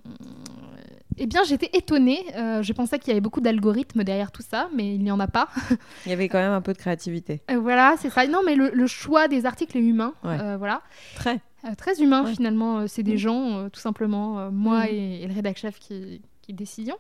eh 1.17 1.27
bien, 1.27 1.43
j'étais 1.45 1.71
étonnée. 1.77 2.25
Euh, 2.37 2.63
je 2.63 2.73
pensais 2.73 2.99
qu'il 2.99 3.09
y 3.09 3.11
avait 3.13 3.21
beaucoup 3.21 3.41
d'algorithmes 3.41 4.05
derrière 4.05 4.31
tout 4.31 4.43
ça, 4.49 4.69
mais 4.75 4.95
il 4.95 5.03
n'y 5.03 5.11
en 5.11 5.19
a 5.21 5.27
pas. 5.27 5.49
Il 6.07 6.11
y 6.11 6.13
avait 6.13 6.29
quand 6.29 6.39
même 6.39 6.53
un 6.53 6.61
peu 6.61 6.73
de 6.73 6.79
créativité. 6.79 7.41
Euh, 7.51 7.59
voilà, 7.59 7.97
c'est 7.99 8.11
ça. 8.11 8.27
Non, 8.27 8.41
mais 8.45 8.55
le, 8.55 8.71
le 8.73 8.87
choix 8.87 9.27
des 9.29 9.45
articles 9.47 9.77
est 9.77 9.81
humain. 9.83 10.15
Ouais. 10.25 10.39
Euh, 10.41 10.57
voilà. 10.57 10.83
Très. 11.17 11.41
Très 11.77 12.01
humain 12.01 12.25
Ouais. 12.25 12.33
finalement. 12.35 12.87
C'est 12.87 13.03
des 13.03 13.15
Mm. 13.15 13.19
gens, 13.19 13.69
tout 13.71 13.81
simplement, 13.81 14.51
moi 14.53 14.85
Mm. 14.85 14.89
et, 14.91 15.23
et 15.23 15.27
le 15.27 15.35
rédac 15.35 15.57
chef 15.59 15.79
qui, 15.81 16.23
qui 16.43 16.53
décidions. 16.53 16.99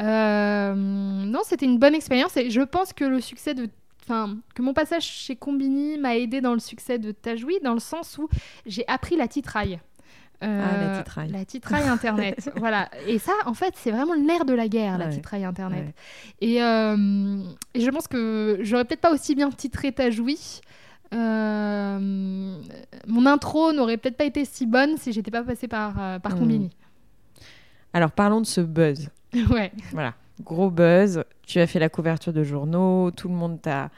Non, 0.00 1.40
c'était 1.44 1.66
une 1.66 1.78
bonne 1.78 1.94
expérience 1.94 2.36
et 2.36 2.50
je 2.50 2.60
pense 2.60 2.92
que 2.92 3.04
le 3.04 3.20
succès 3.20 3.54
de. 3.54 3.68
Enfin, 4.02 4.36
que 4.54 4.60
mon 4.60 4.74
passage 4.74 5.04
chez 5.04 5.34
Combini 5.34 5.96
m'a 5.96 6.16
aidé 6.16 6.42
dans 6.42 6.52
le 6.52 6.58
succès 6.60 6.98
de 6.98 7.10
Tajoui, 7.12 7.54
dans 7.64 7.72
le 7.72 7.80
sens 7.80 8.18
où 8.18 8.28
j'ai 8.66 8.84
appris 8.86 9.16
la 9.16 9.28
titraille. 9.28 9.80
Euh, 10.42 10.62
Ah, 10.62 10.86
la 10.86 10.98
titraille. 10.98 11.30
La 11.30 11.44
titraille 11.44 11.88
Internet. 11.88 12.50
voilà. 12.56 12.90
Et 13.06 13.18
ça, 13.18 13.32
en 13.46 13.54
fait, 13.54 13.74
c'est 13.76 13.90
vraiment 13.90 14.14
le 14.14 14.20
nerf 14.20 14.44
de 14.44 14.52
la 14.54 14.68
guerre, 14.68 14.98
la 14.98 15.08
titraille 15.08 15.44
Internet. 15.44 15.84
Ouais. 15.86 15.94
Et, 16.40 16.62
euh, 16.62 17.42
et 17.74 17.80
je 17.80 17.90
pense 17.90 18.08
que 18.08 18.58
j'aurais 18.62 18.84
peut-être 18.84 19.00
pas 19.00 19.12
aussi 19.12 19.34
bien 19.34 19.50
titré 19.50 19.92
Tajoui. 19.92 20.60
Euh, 21.14 22.56
mon 23.06 23.26
intro 23.26 23.72
n'aurait 23.72 23.96
peut-être 23.96 24.16
pas 24.16 24.24
été 24.24 24.44
si 24.44 24.66
bonne 24.66 24.96
si 24.98 25.12
j'étais 25.12 25.30
pas 25.30 25.42
passée 25.42 25.68
par, 25.68 25.94
par 26.20 26.34
Mm. 26.34 26.38
Combini. 26.38 26.70
Alors, 27.92 28.10
parlons 28.10 28.40
de 28.40 28.46
ce 28.46 28.60
buzz. 28.60 29.08
ouais. 29.50 29.72
Voilà, 29.92 30.14
gros 30.42 30.70
buzz. 30.70 31.22
Tu 31.46 31.60
as 31.60 31.66
fait 31.66 31.78
la 31.78 31.88
couverture 31.88 32.32
de 32.32 32.42
journaux, 32.42 33.10
tout 33.12 33.28
le 33.28 33.34
monde 33.34 33.60
t'a 33.62 33.90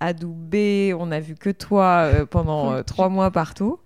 adoubé, 0.00 0.94
on 0.98 1.10
a 1.12 1.20
vu 1.20 1.34
que 1.34 1.50
toi 1.50 2.08
pendant 2.30 2.82
trois 2.84 3.08
mois 3.10 3.30
partout, 3.30 3.78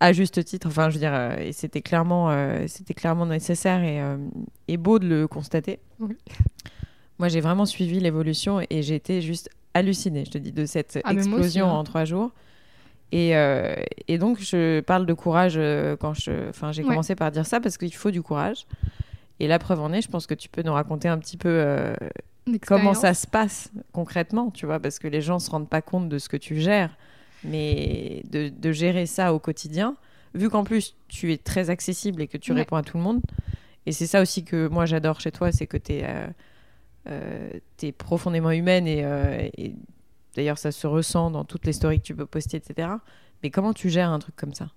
à 0.00 0.12
juste 0.12 0.42
titre. 0.44 0.66
Enfin, 0.66 0.88
je 0.88 0.94
veux 0.94 1.00
dire, 1.00 1.14
euh, 1.14 1.36
et 1.36 1.52
c'était 1.52 1.82
clairement, 1.82 2.30
euh, 2.30 2.64
c'était 2.66 2.94
clairement 2.94 3.26
nécessaire 3.26 3.82
et, 3.84 4.00
euh, 4.00 4.16
et 4.68 4.76
beau 4.76 4.98
de 4.98 5.06
le 5.06 5.28
constater. 5.28 5.78
Oui. 5.98 6.16
Moi, 7.18 7.28
j'ai 7.28 7.40
vraiment 7.40 7.66
suivi 7.66 8.00
l'évolution 8.00 8.60
et 8.70 8.82
j'ai 8.82 8.94
été 8.94 9.20
juste 9.20 9.50
hallucinée, 9.74 10.24
je 10.24 10.30
te 10.30 10.38
dis, 10.38 10.52
de 10.52 10.64
cette 10.66 10.98
Ah, 11.04 11.10
aussi, 11.10 11.18
explosion 11.18 11.66
hein. 11.68 11.72
en 11.74 11.84
trois 11.84 12.04
jours. 12.06 12.30
Et, 13.12 13.30
et 14.06 14.18
donc, 14.18 14.38
je 14.40 14.80
parle 14.80 15.04
de 15.04 15.12
courage 15.14 15.56
quand 15.98 16.14
je. 16.14 16.48
Enfin, 16.48 16.70
j'ai 16.70 16.82
Ouais. 16.82 16.88
commencé 16.88 17.16
par 17.16 17.32
dire 17.32 17.44
ça 17.44 17.58
parce 17.58 17.76
qu'il 17.76 17.92
faut 17.92 18.12
du 18.12 18.22
courage. 18.22 18.66
Et 19.40 19.48
la 19.48 19.58
preuve 19.58 19.80
en 19.80 19.92
est, 19.92 20.00
je 20.00 20.08
pense 20.08 20.28
que 20.28 20.34
tu 20.34 20.48
peux 20.48 20.62
nous 20.62 20.72
raconter 20.72 21.08
un 21.08 21.18
petit 21.18 21.36
peu 21.36 21.92
comment 22.66 22.94
ça 22.94 23.12
se 23.14 23.26
passe 23.26 23.70
concrètement, 23.92 24.50
tu 24.52 24.64
vois, 24.64 24.78
parce 24.78 24.98
que 25.00 25.08
les 25.08 25.20
gens 25.22 25.40
se 25.40 25.50
rendent 25.50 25.68
pas 25.68 25.82
compte 25.82 26.08
de 26.08 26.18
ce 26.18 26.28
que 26.28 26.36
tu 26.36 26.60
gères, 26.60 26.96
mais 27.44 28.22
de, 28.30 28.48
de 28.48 28.72
gérer 28.72 29.06
ça 29.06 29.32
au 29.34 29.38
quotidien, 29.38 29.96
vu 30.34 30.48
qu'en 30.50 30.64
plus 30.64 30.94
tu 31.08 31.32
es 31.32 31.38
très 31.38 31.70
accessible 31.70 32.22
et 32.22 32.28
que 32.28 32.38
tu 32.38 32.52
Ouais. 32.52 32.58
réponds 32.58 32.76
à 32.76 32.82
tout 32.82 32.96
le 32.96 33.02
monde. 33.02 33.20
Et 33.86 33.92
c'est 33.92 34.06
ça 34.06 34.20
aussi 34.20 34.44
que 34.44 34.68
moi 34.68 34.86
j'adore 34.86 35.20
chez 35.20 35.32
toi, 35.32 35.50
c'est 35.52 35.66
que 35.66 35.76
tu 35.76 35.92
es, 35.94 37.92
profondément 37.92 38.50
humaine 38.50 38.86
et, 38.86 39.04
euh, 39.04 39.48
et 39.56 39.74
d'ailleurs 40.36 40.58
ça 40.58 40.70
se 40.70 40.86
ressent 40.86 41.30
dans 41.30 41.44
toutes 41.44 41.66
les 41.66 41.72
stories 41.72 41.98
que 41.98 42.04
tu 42.04 42.14
peux 42.14 42.26
poster, 42.26 42.58
etc. 42.58 42.88
Mais 43.42 43.50
comment 43.50 43.72
tu 43.72 43.88
gères 43.88 44.10
un 44.10 44.18
truc 44.18 44.36
comme 44.36 44.54
ça? 44.54 44.68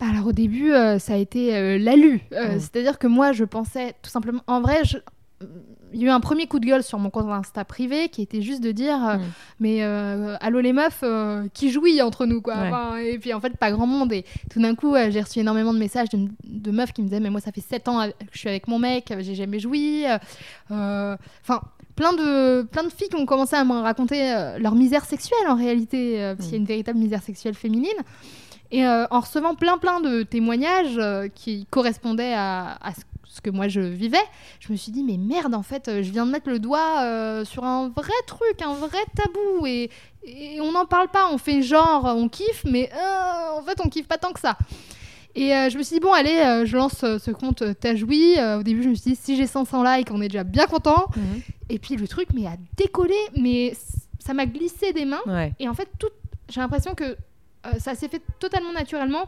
Bah 0.00 0.06
alors 0.10 0.26
au 0.28 0.32
début, 0.32 0.72
euh, 0.72 0.98
ça 0.98 1.14
a 1.14 1.16
été 1.16 1.54
euh, 1.56 1.78
l'alu. 1.78 2.20
Euh, 2.32 2.56
Mm. 2.56 2.60
C'est-à-dire 2.60 2.98
que 2.98 3.06
moi, 3.06 3.32
je 3.32 3.44
pensais 3.44 3.94
tout 4.02 4.10
simplement... 4.10 4.40
En 4.46 4.60
vrai, 4.62 4.82
je- 4.84 4.96
il 5.92 6.00
y 6.00 6.04
a 6.04 6.08
eu 6.08 6.10
un 6.10 6.20
premier 6.20 6.46
coup 6.46 6.60
de 6.60 6.66
gueule 6.66 6.82
sur 6.82 6.98
mon 6.98 7.08
compte 7.10 7.28
Insta 7.30 7.64
privé 7.64 8.08
qui 8.10 8.22
était 8.22 8.42
juste 8.42 8.62
de 8.62 8.72
dire 8.72 8.96
euh, 9.08 9.16
Mm. 9.16 9.22
mais 9.58 9.82
euh, 9.82 10.36
allô 10.40 10.60
les 10.60 10.72
meufs 10.72 11.00
euh, 11.02 11.48
qui 11.54 11.70
jouit 11.70 12.00
entre 12.02 12.26
nous 12.26 12.40
quoi 12.42 12.54
Ouais. 12.56 12.68
Enfin, 12.68 12.96
et 12.98 13.18
puis 13.18 13.32
en 13.32 13.40
fait 13.40 13.56
pas 13.56 13.72
grand 13.72 13.86
monde 13.86 14.12
et 14.12 14.24
tout 14.50 14.60
d'un 14.60 14.74
coup 14.74 14.94
j'ai 15.08 15.20
reçu 15.20 15.38
énormément 15.40 15.72
de 15.72 15.78
messages 15.78 16.10
de, 16.10 16.28
de 16.44 16.70
meufs 16.70 16.92
qui 16.92 17.00
me 17.02 17.06
disaient 17.08 17.20
mais 17.20 17.30
moi 17.30 17.40
ça 17.40 17.50
fait 17.52 17.60
7 17.62 17.88
ans 17.88 18.06
que 18.08 18.14
je 18.32 18.38
suis 18.38 18.48
avec 18.48 18.68
mon 18.68 18.78
mec 18.78 19.12
j'ai 19.20 19.34
jamais 19.34 19.58
joui 19.58 20.04
enfin 20.70 21.60
plein 21.96 22.12
de 22.12 22.62
plein 22.62 22.84
de 22.84 22.88
filles 22.90 23.08
qui 23.08 23.16
ont 23.16 23.26
commencé 23.26 23.56
à 23.56 23.64
me 23.64 23.72
raconter 23.80 24.32
leur 24.58 24.74
misère 24.74 25.04
sexuelle 25.04 25.48
en 25.48 25.56
réalité 25.56 26.34
parce 26.36 26.48
qu'il 26.48 26.52
y 26.56 26.58
a 26.58 26.60
une 26.60 26.66
véritable 26.66 26.98
misère 26.98 27.22
sexuelle 27.22 27.54
féminine 27.54 27.90
et 28.70 28.86
en 28.86 29.20
recevant 29.20 29.54
plein 29.54 29.78
plein 29.78 30.00
de 30.00 30.22
témoignages 30.22 31.00
qui 31.34 31.66
correspondaient 31.70 32.34
à, 32.34 32.76
à 32.80 32.92
ce 32.94 33.00
ce 33.44 33.50
que 33.50 33.54
moi 33.56 33.68
je 33.68 33.80
vivais, 33.80 34.18
je 34.60 34.70
me 34.70 34.76
suis 34.76 34.92
dit 34.92 35.02
mais 35.02 35.16
merde 35.16 35.54
en 35.54 35.62
fait 35.62 35.88
euh, 35.88 36.02
je 36.02 36.10
viens 36.10 36.26
de 36.26 36.30
mettre 36.30 36.50
le 36.50 36.58
doigt 36.58 37.00
euh, 37.02 37.44
sur 37.44 37.64
un 37.64 37.88
vrai 37.88 38.12
truc, 38.26 38.60
un 38.62 38.74
vrai 38.74 38.98
tabou 39.16 39.66
et, 39.66 39.90
et 40.24 40.60
on 40.60 40.72
n'en 40.72 40.84
parle 40.84 41.08
pas, 41.08 41.30
on 41.32 41.38
fait 41.38 41.62
genre 41.62 42.04
on 42.16 42.28
kiffe 42.28 42.64
mais 42.64 42.90
euh, 42.92 43.58
en 43.58 43.62
fait 43.62 43.80
on 43.84 43.88
kiffe 43.88 44.06
pas 44.08 44.18
tant 44.18 44.32
que 44.32 44.40
ça. 44.40 44.58
Et 45.36 45.54
euh, 45.54 45.70
je 45.70 45.78
me 45.78 45.82
suis 45.84 45.94
dit 45.94 46.00
bon 46.00 46.12
allez 46.12 46.36
euh, 46.38 46.66
je 46.66 46.76
lance 46.76 47.02
euh, 47.04 47.18
ce 47.18 47.30
compte 47.30 47.62
Tajoui. 47.80 48.34
Au 48.58 48.62
début 48.62 48.82
je 48.82 48.88
me 48.90 48.94
suis 48.94 49.12
dit 49.12 49.16
si 49.16 49.36
j'ai 49.36 49.46
500 49.46 49.82
likes 49.84 50.10
on 50.10 50.20
est 50.20 50.28
déjà 50.28 50.44
bien 50.44 50.66
content. 50.66 51.06
Et 51.68 51.78
puis 51.78 51.96
le 51.96 52.06
truc 52.08 52.28
mais 52.34 52.46
a 52.46 52.56
décollé 52.76 53.14
mais 53.36 53.72
ça 54.18 54.34
m'a 54.34 54.44
glissé 54.46 54.92
des 54.92 55.04
mains. 55.06 55.22
Ouais. 55.26 55.52
Et 55.60 55.68
en 55.68 55.72
fait, 55.74 55.88
tout, 55.98 56.08
j'ai 56.50 56.60
l'impression 56.60 56.94
que 56.94 57.16
ça 57.78 57.94
s'est 57.94 58.08
fait 58.08 58.20
totalement 58.38 58.72
naturellement. 58.72 59.24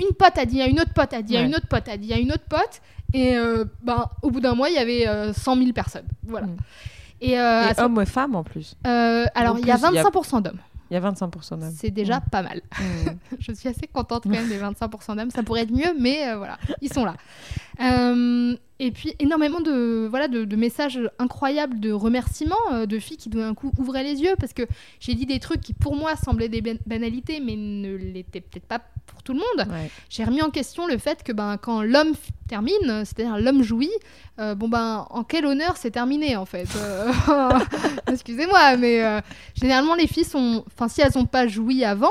Une 0.00 0.14
pote 0.14 0.36
a 0.38 0.44
dit 0.46 0.60
à 0.62 0.66
une 0.66 0.78
autre 0.80 0.92
pote, 0.94 1.12
a 1.12 1.22
dit 1.22 1.36
à 1.36 1.40
Ouais. 1.40 1.46
une 1.46 1.54
autre 1.54 1.66
pote, 1.68 1.88
a 1.88 1.96
dit 1.96 2.12
à 2.12 2.18
une 2.18 2.30
autre 2.30 2.44
pote. 2.48 2.80
Et 3.16 3.34
euh, 3.36 3.64
ben, 3.82 4.06
au 4.22 4.30
bout 4.30 4.40
d'un 4.40 4.54
mois, 4.54 4.68
il 4.68 4.74
y 4.74 4.78
avait 4.78 5.08
euh, 5.08 5.32
100 5.32 5.56
000 5.56 5.72
personnes. 5.72 6.06
Voilà. 6.26 6.46
Mm. 6.48 6.56
Et, 7.22 7.38
euh, 7.40 7.62
à 7.62 7.70
Et 7.70 7.74
ce- 7.74 7.80
hommes 7.80 7.98
et 8.00 8.04
femmes 8.06 8.34
en 8.36 8.44
plus. 8.44 8.76
euh, 8.86 9.24
alors, 9.34 9.58
il 9.58 9.66
y 9.66 9.70
a 9.70 9.78
plus, 9.78 9.88
il 9.90 9.94
y 9.94 9.98
a- 9.98 10.02
25% 10.04 10.42
d'hommes. 10.42 10.58
Il 10.90 10.94
y 10.94 10.96
a 10.98 11.00
25% 11.00 11.56
d'hommes. 11.58 11.72
C'est 11.74 11.90
déjà 11.90 12.20
pas 12.20 12.42
mal. 12.42 12.60
Mm. 12.78 12.84
Je 13.40 13.52
suis 13.52 13.68
assez 13.70 13.86
contente 13.86 14.24
quand 14.24 14.28
même 14.30 14.48
des 14.48 14.58
25% 14.58 15.16
d'hommes. 15.16 15.30
Ça 15.30 15.42
pourrait 15.42 15.62
être 15.62 15.72
mieux, 15.72 15.94
mais 15.98 16.28
euh, 16.28 16.36
voilà, 16.36 16.58
ils 16.82 16.92
sont 16.92 17.04
là. 17.06 17.14
Euh, 17.80 18.54
et 18.78 18.90
puis 18.90 19.14
énormément 19.18 19.60
de, 19.60 20.06
voilà, 20.08 20.28
de, 20.28 20.44
de 20.44 20.56
messages 20.56 21.00
incroyables 21.18 21.80
de 21.80 21.92
remerciements 21.92 22.54
euh, 22.72 22.86
de 22.86 22.98
filles 22.98 23.16
qui 23.16 23.28
d'un 23.30 23.54
coup 23.54 23.72
ouvraient 23.78 24.02
les 24.04 24.20
yeux 24.22 24.34
parce 24.38 24.52
que 24.52 24.62
j'ai 25.00 25.14
dit 25.14 25.24
des 25.26 25.38
trucs 25.40 25.60
qui 25.60 25.72
pour 25.72 25.96
moi 25.96 26.14
semblaient 26.16 26.48
des 26.48 26.60
ban- 26.60 26.78
banalités 26.86 27.40
mais 27.40 27.56
ne 27.56 27.96
l'étaient 27.96 28.40
peut-être 28.42 28.66
pas 28.66 28.80
pour 29.06 29.22
tout 29.22 29.32
le 29.32 29.38
monde. 29.38 29.68
Ouais. 29.72 29.90
J'ai 30.10 30.24
remis 30.24 30.42
en 30.42 30.50
question 30.50 30.86
le 30.86 30.98
fait 30.98 31.22
que 31.22 31.32
ben, 31.32 31.56
quand 31.56 31.82
l'homme 31.82 32.12
termine, 32.48 33.04
c'est-à-dire 33.04 33.38
l'homme 33.38 33.62
jouit, 33.62 33.90
euh, 34.38 34.54
bon 34.54 34.68
ben 34.68 35.06
en 35.10 35.24
quel 35.24 35.46
honneur 35.46 35.76
c'est 35.76 35.90
terminé 35.92 36.36
en 36.36 36.44
fait. 36.44 36.68
Euh, 36.76 37.10
Excusez-moi, 38.08 38.76
mais 38.76 39.02
euh, 39.02 39.20
généralement 39.54 39.94
les 39.94 40.06
filles 40.06 40.24
sont, 40.24 40.64
enfin 40.66 40.88
si 40.88 41.00
elles 41.00 41.12
n'ont 41.14 41.26
pas 41.26 41.46
joui 41.46 41.84
avant, 41.84 42.10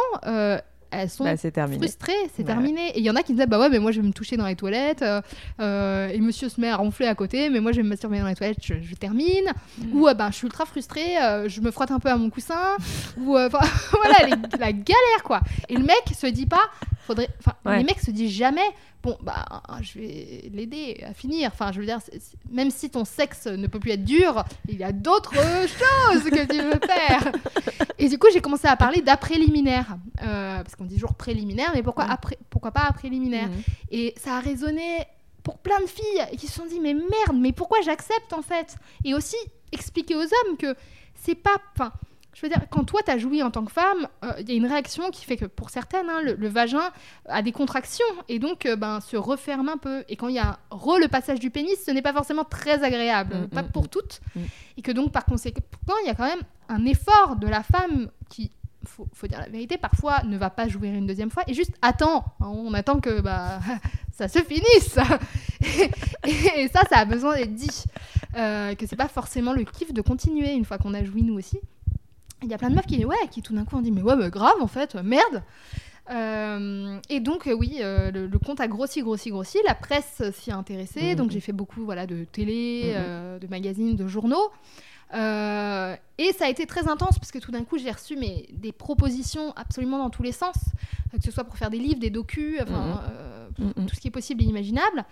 elles 1.02 1.10
sont 1.10 1.24
Bah, 1.24 1.38
c'est 1.38 1.52
terminé. 1.52 1.80
frustrées, 1.80 2.14
c'est 2.36 2.40
Ouais. 2.44 2.46
terminé. 2.46 2.90
Et 2.96 3.00
il 3.00 3.06
y 3.06 3.10
en 3.10 3.16
a 3.16 3.24
qui 3.24 3.34
disaient 3.34 3.46
bah 3.48 3.60
ouais 3.60 3.70
mais 3.70 3.80
moi 3.80 3.92
je 3.92 4.02
vais 4.02 4.08
me 4.08 4.14
toucher 4.14 4.38
dans 4.38 4.46
les 4.48 4.56
toilettes 4.56 5.02
euh, 5.02 5.22
euh, 5.60 6.08
et 6.10 6.20
monsieur 6.20 6.50
se 6.50 6.60
met 6.60 6.70
à 6.70 6.76
ronfler 6.78 7.08
à 7.08 7.16
côté, 7.16 7.50
mais 7.50 7.60
moi 7.60 7.72
je 7.72 7.78
vais 7.78 7.84
me 7.84 7.90
masturber 7.90 8.20
dans 8.20 8.28
les 8.28 8.36
toilettes, 8.36 8.58
je, 8.62 8.76
je 8.82 8.96
termine. 8.96 9.52
Mm. 9.80 9.98
Ou 10.00 10.08
euh, 10.08 10.14
ben 10.14 10.30
je 10.32 10.36
suis 10.38 10.46
ultra 10.48 10.66
frustrée, 10.66 11.18
euh, 11.22 11.48
je 11.50 11.62
me 11.62 11.72
frotte 11.72 11.92
un 11.92 12.00
peu 12.00 12.10
à 12.10 12.18
mon 12.18 12.30
coussin. 12.30 12.78
ou 13.18 13.24
voilà 13.34 13.50
les- 14.26 14.58
la 14.60 14.72
galère 14.74 15.24
quoi. 15.24 15.42
Et 15.70 15.76
le 15.76 15.84
mec 15.84 16.04
se 16.18 16.28
dit 16.28 16.46
pas, 16.46 16.64
faudrait, 17.06 17.30
enfin 17.40 17.54
Ouais. 17.66 17.78
les 17.80 17.84
mecs 17.84 18.00
se 18.00 18.12
disent 18.12 18.32
jamais 18.32 18.66
bon 19.04 19.18
bah 19.22 19.46
je 19.82 20.00
vais 20.00 20.50
l'aider 20.54 21.04
à 21.08 21.14
finir. 21.14 21.50
Enfin 21.54 21.72
je 21.72 21.80
veux 21.80 21.86
dire 21.86 22.00
même 22.50 22.72
si 22.72 22.90
ton 22.90 23.06
sexe 23.06 23.46
ne 23.48 23.68
peut 23.68 23.80
plus 23.80 23.92
être 23.92 24.04
dur, 24.04 24.44
il 24.68 24.78
y 24.78 24.84
a 24.84 24.92
d'autres 24.92 25.34
choses 25.36 26.24
que 26.24 26.46
tu 26.46 26.62
veux 26.62 26.80
faire. 26.86 27.32
Et 28.00 28.10
du 28.10 28.18
coup 28.18 28.28
j'ai 28.34 28.42
commencé 28.42 28.68
à 28.68 28.76
parler 28.76 29.02
d'après-liminaire 29.02 29.98
Euh, 30.24 30.64
parce 30.64 30.76
qu'on 30.76 30.86
dit 30.86 30.96
toujours 30.96 31.14
préliminaire, 31.16 31.72
mais 31.76 31.84
pourquoi 31.84 32.06
après, 32.06 32.38
pourquoi 32.50 32.72
pas 32.72 32.84
après-liminaire 32.88 33.48
Mm. 33.50 33.62
et 33.92 34.14
ça 34.18 34.38
a 34.38 34.40
résonné 34.40 35.00
pour 35.44 35.60
plein 35.60 35.80
de 35.82 35.86
filles 35.88 36.38
qui 36.38 36.48
se 36.48 36.54
sont 36.54 36.66
dit 36.66 36.80
mais 36.80 36.94
merde, 36.96 37.36
mais 37.40 37.52
pourquoi 37.52 37.80
j'accepte 37.82 38.34
en 38.34 38.42
fait? 38.42 38.76
Et 39.04 39.14
aussi 39.14 39.36
expliquer 39.72 40.16
aux 40.16 40.22
hommes 40.24 40.58
que 40.58 40.76
c'est 41.16 41.36
pas. 41.36 41.58
Je 42.36 42.42
veux 42.42 42.50
dire, 42.50 42.62
quand 42.70 42.84
toi 42.84 43.00
t'as 43.04 43.18
joui 43.18 43.42
en 43.42 43.50
tant 43.50 43.64
que 43.64 43.72
femme, 43.72 44.08
euh, 44.24 44.34
il 44.42 44.50
y 44.50 44.52
a 44.52 44.56
une 44.56 44.66
réaction 44.66 45.10
qui 45.10 45.24
fait 45.24 45.38
que 45.38 45.46
pour 45.46 45.70
certaines, 45.70 46.10
hein, 46.10 46.22
le, 46.22 46.34
le 46.34 46.48
vagin 46.50 46.92
a 47.30 47.42
des 47.42 47.54
contractions 47.54 48.06
et 48.28 48.40
donc 48.40 48.66
euh, 48.66 48.76
ben, 48.76 49.00
se 49.00 49.16
referme 49.16 49.70
un 49.70 49.78
peu. 49.78 50.04
Et 50.10 50.18
quand 50.18 50.28
il 50.28 50.36
y 50.36 50.40
a 50.40 50.60
re 50.70 51.00
le 51.00 51.08
passage 51.08 51.40
du 51.40 51.50
pénis, 51.50 51.78
ce 51.84 51.92
n'est 51.92 52.02
pas 52.02 52.14
forcément 52.14 52.44
très 52.44 52.84
agréable, 52.84 53.36
Mm, 53.36 53.48
pas 53.48 53.64
mm, 53.64 53.72
pour 53.72 53.86
mm. 53.86 53.88
toutes. 53.88 54.22
Et 54.78 54.82
que 54.82 54.92
donc 54.92 55.14
par 55.14 55.26
conséquent, 55.26 55.62
il 56.04 56.08
y 56.08 56.10
a 56.10 56.16
quand 56.16 56.28
même 56.28 56.42
un 56.68 56.86
effort 56.86 57.38
de 57.38 57.48
la 57.48 57.64
femme 57.64 58.10
qui 58.30 58.52
faut, 58.84 59.08
faut 59.14 59.28
dire 59.28 59.40
la 59.40 59.48
vérité, 59.50 59.78
parfois 59.78 60.22
ne 60.24 60.38
va 60.38 60.50
pas 60.50 60.68
jouir 60.68 60.94
une 60.94 61.08
deuxième 61.08 61.32
fois 61.32 61.44
et 61.48 61.54
juste 61.54 61.74
attend. 61.82 62.26
on 62.42 62.74
attend 62.74 63.00
que 63.00 63.22
bah, 63.22 63.60
ça 64.12 64.28
se 64.28 64.40
finisse. 64.40 65.00
et, 66.28 66.64
et 66.64 66.68
ça, 66.68 66.82
ça 66.90 67.00
a 67.00 67.06
besoin 67.06 67.36
d'être 67.36 67.56
dit. 67.56 67.86
Euh, 68.38 68.76
que 68.76 68.86
c'est 68.86 68.98
pas 68.98 69.08
forcément 69.08 69.54
le 69.54 69.64
kiff 69.64 69.94
de 69.94 70.02
continuer 70.02 70.52
une 70.52 70.66
fois 70.66 70.78
qu'on 70.78 70.94
a 70.94 71.04
joui 71.04 71.24
nous 71.24 71.36
aussi. 71.36 71.58
Il 72.44 72.50
y 72.50 72.54
a 72.54 72.58
plein 72.58 72.70
de 72.70 72.76
meufs 72.76 72.86
qui, 72.86 73.04
ouais, 73.06 73.16
qui 73.32 73.42
tout 73.42 73.54
d'un 73.54 73.66
coup 73.66 73.78
ont 73.78 73.82
dit 73.82 73.92
mais 73.92 74.02
ouais, 74.02 74.16
bah, 74.16 74.30
grave 74.30 74.56
en 74.62 74.68
fait, 74.68 74.96
merde. 74.96 75.44
Euh, 76.12 77.00
et 77.10 77.20
donc 77.20 77.48
euh, 77.48 77.54
oui, 77.54 77.78
euh, 77.80 78.12
le, 78.12 78.28
le 78.28 78.40
compte 78.40 78.60
a 78.60 78.68
grossi, 78.68 79.02
grossi, 79.02 79.30
grossi. 79.32 79.58
La 79.66 79.74
presse 79.74 80.22
s'y 80.34 80.52
a 80.52 80.56
intéressée, 80.58 81.12
Mhm. 81.12 81.16
donc 81.16 81.32
j'ai 81.32 81.40
fait 81.40 81.54
beaucoup 81.54 81.84
voilà 81.86 82.06
de 82.06 82.26
télé, 82.26 82.94
Mhm. 82.96 83.40
de 83.40 83.48
magazines, 83.48 83.96
de 83.96 84.08
journaux. 84.08 84.52
Et 85.14 86.32
ça 86.38 86.46
a 86.46 86.50
été 86.50 86.66
très 86.66 86.88
intense 86.88 87.18
parce 87.18 87.32
que 87.32 87.40
tout 87.40 87.52
d'un 87.52 87.64
coup 87.64 87.78
j'ai 87.78 87.90
reçu 87.92 88.16
mais, 88.18 88.46
des 88.52 88.72
propositions 88.72 89.54
absolument 89.56 89.98
dans 89.98 90.10
tous 90.10 90.24
les 90.24 90.32
sens, 90.34 90.56
que 91.12 91.24
ce 91.24 91.32
soit 91.32 91.44
pour 91.46 91.58
faire 91.58 91.70
des 91.70 91.80
livres, 91.80 92.00
des 92.00 92.10
docus, 92.10 92.60
enfin 92.62 93.02
Mhm. 93.58 93.86
tout 93.88 93.96
ce 93.96 94.00
qui 94.02 94.10
est 94.10 94.12
possible 94.12 94.44
et 94.44 94.46
imaginable. 94.48 95.06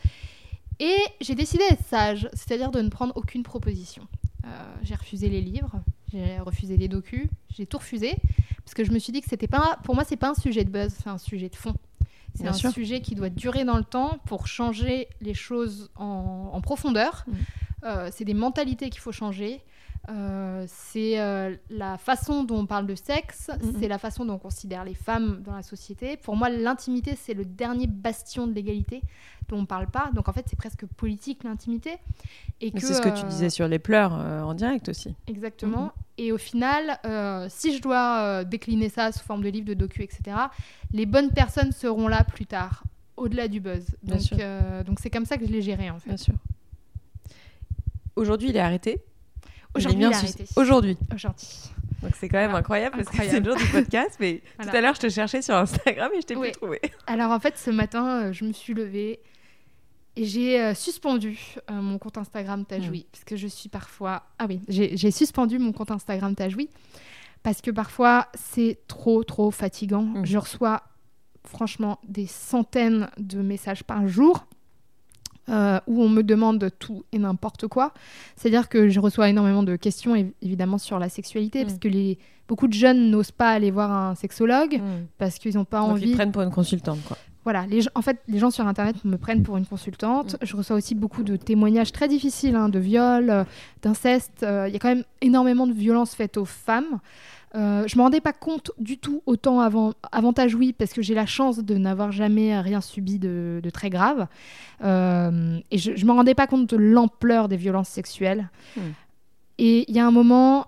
Et 0.80 0.98
j'ai 1.22 1.36
décidé 1.36 1.64
d'être 1.70 1.86
sage, 1.86 2.28
c'est-à-dire 2.34 2.70
de 2.72 2.82
ne 2.82 2.90
prendre 2.90 3.14
aucune 3.16 3.44
proposition. 3.44 4.06
J'ai 4.84 4.96
refusé 4.96 5.30
les 5.30 5.40
livres, 5.42 5.72
j'ai 6.14 6.40
refusé 6.40 6.78
les 6.78 6.88
docus, 6.88 7.28
j'ai 7.50 7.66
tout 7.66 7.78
refusé 7.78 8.16
parce 8.64 8.74
que 8.74 8.84
je 8.84 8.92
me 8.92 9.00
suis 9.00 9.12
dit 9.12 9.22
que 9.22 9.30
c'était 9.30 9.48
pas, 9.48 9.80
pour 9.84 9.96
moi, 9.96 10.04
c'est 10.04 10.16
pas 10.18 10.30
un 10.30 10.36
sujet 10.36 10.64
de 10.64 10.70
buzz, 10.70 10.94
c'est 11.04 11.10
un 11.10 11.18
sujet 11.18 11.50
de 11.50 11.56
fond. 11.56 11.74
C'est 12.36 12.48
un 12.48 12.54
sûr. 12.54 12.72
sujet 12.72 13.02
qui 13.02 13.14
doit 13.14 13.30
durer 13.30 13.64
dans 13.64 13.78
le 13.78 13.84
temps 13.84 14.18
pour 14.26 14.48
changer 14.48 15.08
les 15.22 15.36
choses 15.36 15.92
en, 15.96 16.50
en 16.52 16.62
profondeur. 16.62 17.26
Mm. 17.28 17.34
Euh, 17.84 18.10
c'est 18.12 18.26
des 18.26 18.34
mentalités 18.34 18.90
qu'il 18.90 19.02
faut 19.02 19.12
changer. 19.12 19.62
Euh, 20.10 20.66
c'est 20.68 21.18
euh, 21.20 21.56
la 21.70 21.98
façon 21.98 22.44
dont 22.44 22.60
on 22.60 22.66
parle 22.66 22.86
de 22.88 22.96
sexe, 22.96 23.50
Mhm. 23.50 23.76
c'est 23.80 23.88
la 23.88 23.98
façon 23.98 24.26
dont 24.26 24.34
on 24.34 24.38
considère 24.40 24.84
les 24.84 24.94
femmes 24.96 25.42
dans 25.46 25.56
la 25.56 25.64
société. 25.64 26.18
Pour 26.18 26.36
moi, 26.36 26.50
l'intimité, 26.50 27.16
c'est 27.16 27.34
le 27.34 27.46
dernier 27.46 27.88
bastion 27.88 28.46
de 28.46 28.54
l'égalité 28.54 29.02
dont 29.48 29.58
on 29.58 29.62
ne 29.62 29.66
parle 29.66 29.88
pas. 29.88 30.10
Donc 30.14 30.28
en 30.28 30.34
fait, 30.34 30.46
c'est 30.50 30.58
presque 30.58 30.86
politique 30.86 31.46
l'intimité. 31.46 31.98
Et 32.60 32.72
c'est 32.78 32.94
ce 32.94 33.02
que 33.02 33.10
tu 33.18 33.24
euh, 33.26 33.30
disais 33.30 33.50
sur 33.50 33.68
les 33.68 33.80
pleurs 33.80 34.12
en 34.14 34.54
direct 34.54 34.90
aussi. 34.90 35.16
Exactement. 35.28 35.84
Mhm. 35.86 35.92
Et 36.18 36.32
au 36.34 36.38
final, 36.38 37.00
si 37.50 37.76
je 37.76 37.82
dois 37.82 38.44
décliner 38.44 38.90
ça 38.90 39.12
sous 39.12 39.24
forme 39.24 39.42
de 39.42 39.50
livre, 39.50 39.68
de 39.68 39.74
docu, 39.74 40.04
etc., 40.04 40.36
les 40.92 41.06
bonnes 41.06 41.32
personnes 41.32 41.72
seront 41.72 42.08
là 42.10 42.24
plus 42.26 42.46
tard, 42.46 42.84
au-delà 43.16 43.48
du 43.48 43.60
buzz. 43.62 43.86
Bien 44.04 44.18
donc 44.86 45.00
c'est 45.00 45.10
comme 45.10 45.26
ça 45.26 45.38
que 45.38 45.46
je 45.48 45.52
l'ai 45.52 45.62
géré 45.62 45.90
en 45.90 45.98
fait. 46.00 46.10
Bien 46.10 46.18
sûr. 46.18 46.36
Aujourd'hui, 48.16 48.50
il 48.50 48.56
est 48.58 48.60
arrêté. 48.60 49.02
Aujourd'hui. 49.76 50.06
Aujourd'hui. 50.56 50.98
Aujourd'hui. 51.14 51.48
Donc 52.02 52.12
c'est 52.20 52.28
quand 52.28 52.38
même 52.38 52.48
Voilà. 52.50 52.60
incroyable 52.60 52.98
parce 52.98 53.10
que 53.10 53.16
c'est 53.16 53.24
Incroyable. 53.24 53.50
le 53.50 53.58
jour 53.58 53.66
du 53.66 53.72
podcast. 53.72 54.18
Mais 54.20 54.42
Voilà. 54.58 54.72
tout 54.72 54.78
à 54.78 54.82
l'heure, 54.82 54.96
je 54.96 55.00
te 55.00 55.10
cherchais 55.10 55.42
sur 55.42 55.56
Instagram 55.56 56.12
et 56.16 56.22
je 56.22 56.26
t'ai 56.26 56.36
Oui. 56.36 56.50
plus 56.52 56.60
trouvé. 56.60 56.82
Alors 57.08 57.32
en 57.32 57.40
fait, 57.40 57.58
ce 57.58 57.72
matin, 57.72 58.24
euh, 58.26 58.34
je 58.34 58.44
me 58.46 58.52
suis 58.54 58.74
levée 58.74 59.20
et 60.16 60.26
j'ai 60.26 60.60
euh, 60.62 60.74
suspendu 60.76 61.40
euh, 61.72 61.74
mon 61.74 61.98
compte 61.98 62.18
Instagram 62.18 62.66
Tajoui. 62.66 63.08
Parce 63.12 63.24
que 63.24 63.36
je 63.36 63.48
suis 63.48 63.70
parfois... 63.70 64.24
Ah 64.38 64.46
oui, 64.48 64.62
j'ai 64.68 65.12
suspendu 65.12 65.60
mon 65.60 65.72
compte 65.72 65.92
Instagram 65.92 66.36
Tajoui. 66.36 66.70
Parce 67.42 67.62
que 67.62 67.72
parfois, 67.72 68.28
c'est 68.36 68.80
trop, 68.88 69.24
trop 69.24 69.50
fatigant. 69.52 70.04
Mhm. 70.04 70.26
Je 70.26 70.38
reçois 70.38 70.84
franchement 71.46 72.00
des 72.08 72.26
centaines 72.28 73.10
de 73.18 73.42
messages 73.42 73.84
par 73.84 74.08
jour. 74.08 74.46
Euh, 75.50 75.80
où 75.88 76.02
on 76.02 76.10
me 76.10 76.22
demande 76.24 76.70
tout 76.80 77.04
et 77.12 77.20
n'importe 77.20 77.68
quoi. 77.68 77.94
C'est-à-dire 78.36 78.70
que 78.70 78.90
je 78.90 79.00
reçois 79.00 79.30
énormément 79.30 79.64
de 79.64 79.76
questions, 79.76 80.16
év- 80.16 80.32
évidemment, 80.42 80.78
sur 80.78 81.00
la 81.00 81.10
sexualité, 81.10 81.60
Mhm. 81.60 81.66
parce 81.68 81.80
que 81.80 81.88
les, 81.88 82.18
beaucoup 82.48 82.68
de 82.68 82.74
jeunes 82.74 83.10
n'osent 83.12 83.32
pas 83.32 83.50
aller 83.52 83.72
voir 83.72 83.92
un 83.92 84.16
sexologue, 84.16 84.78
Mm. 84.78 85.06
parce 85.18 85.38
qu'ils 85.40 85.56
n'ont 85.56 85.66
pas 85.66 85.80
Donc 85.82 85.92
envie 85.92 86.10
ils 86.12 86.16
prennent 86.16 86.32
pour 86.32 86.42
une 86.44 86.52
consultante. 86.52 87.00
Quoi. 87.08 87.18
Voilà, 87.44 87.66
les 87.68 87.82
gens, 87.82 87.90
en 87.96 88.02
fait, 88.02 88.20
les 88.28 88.40
gens 88.40 88.52
sur 88.52 88.66
Internet 88.68 89.04
me 89.04 89.18
prennent 89.18 89.44
pour 89.44 89.58
une 89.58 89.66
consultante. 89.66 90.34
Mm. 90.34 90.46
Je 90.46 90.56
reçois 90.56 90.76
aussi 90.76 90.96
beaucoup 90.96 91.24
de 91.24 91.36
témoignages 91.36 91.92
très 91.92 92.08
difficiles 92.08 92.56
hein, 92.56 92.70
de 92.70 92.80
viols, 92.80 93.30
euh, 93.30 93.44
d'inceste. 93.82 94.44
Euh, 94.44 94.68
Il 94.68 94.74
y 94.74 94.76
a 94.78 94.80
quand 94.80 94.88
même 94.88 95.04
énormément 95.22 95.68
de 95.68 95.74
violences 95.74 96.16
faites 96.16 96.38
aux 96.38 96.46
femmes. 96.46 97.00
Euh, 97.56 97.84
je 97.86 97.98
me 97.98 98.02
rendais 98.02 98.22
pas 98.22 98.34
compte 98.34 98.72
du 98.80 98.98
tout 98.98 99.22
autant 99.26 99.60
avant, 99.60 99.94
avant 100.12 100.34
ta 100.34 100.48
joui 100.48 100.74
parce 100.74 100.92
que 100.92 101.04
j'ai 101.04 101.14
la 101.14 101.28
chance 101.28 101.60
de 101.60 101.76
n'avoir 101.76 102.12
jamais 102.12 102.60
rien 102.60 102.82
subi 102.82 103.20
de, 103.20 103.60
de 103.62 103.70
très 103.70 103.90
grave. 103.92 104.28
Et 104.82 105.78
je, 105.78 105.96
je 105.96 106.06
me 106.06 106.12
rendais 106.12 106.34
pas 106.34 106.48
compte 106.48 106.70
de 106.70 106.78
l'ampleur 106.78 107.50
des 107.50 107.58
violences 107.58 107.90
sexuelles. 107.90 108.50
Mm. 108.76 108.82
Et 109.60 109.86
il 109.88 109.96
y 109.96 110.00
a 110.00 110.08
un 110.08 110.12
moment, 110.12 110.66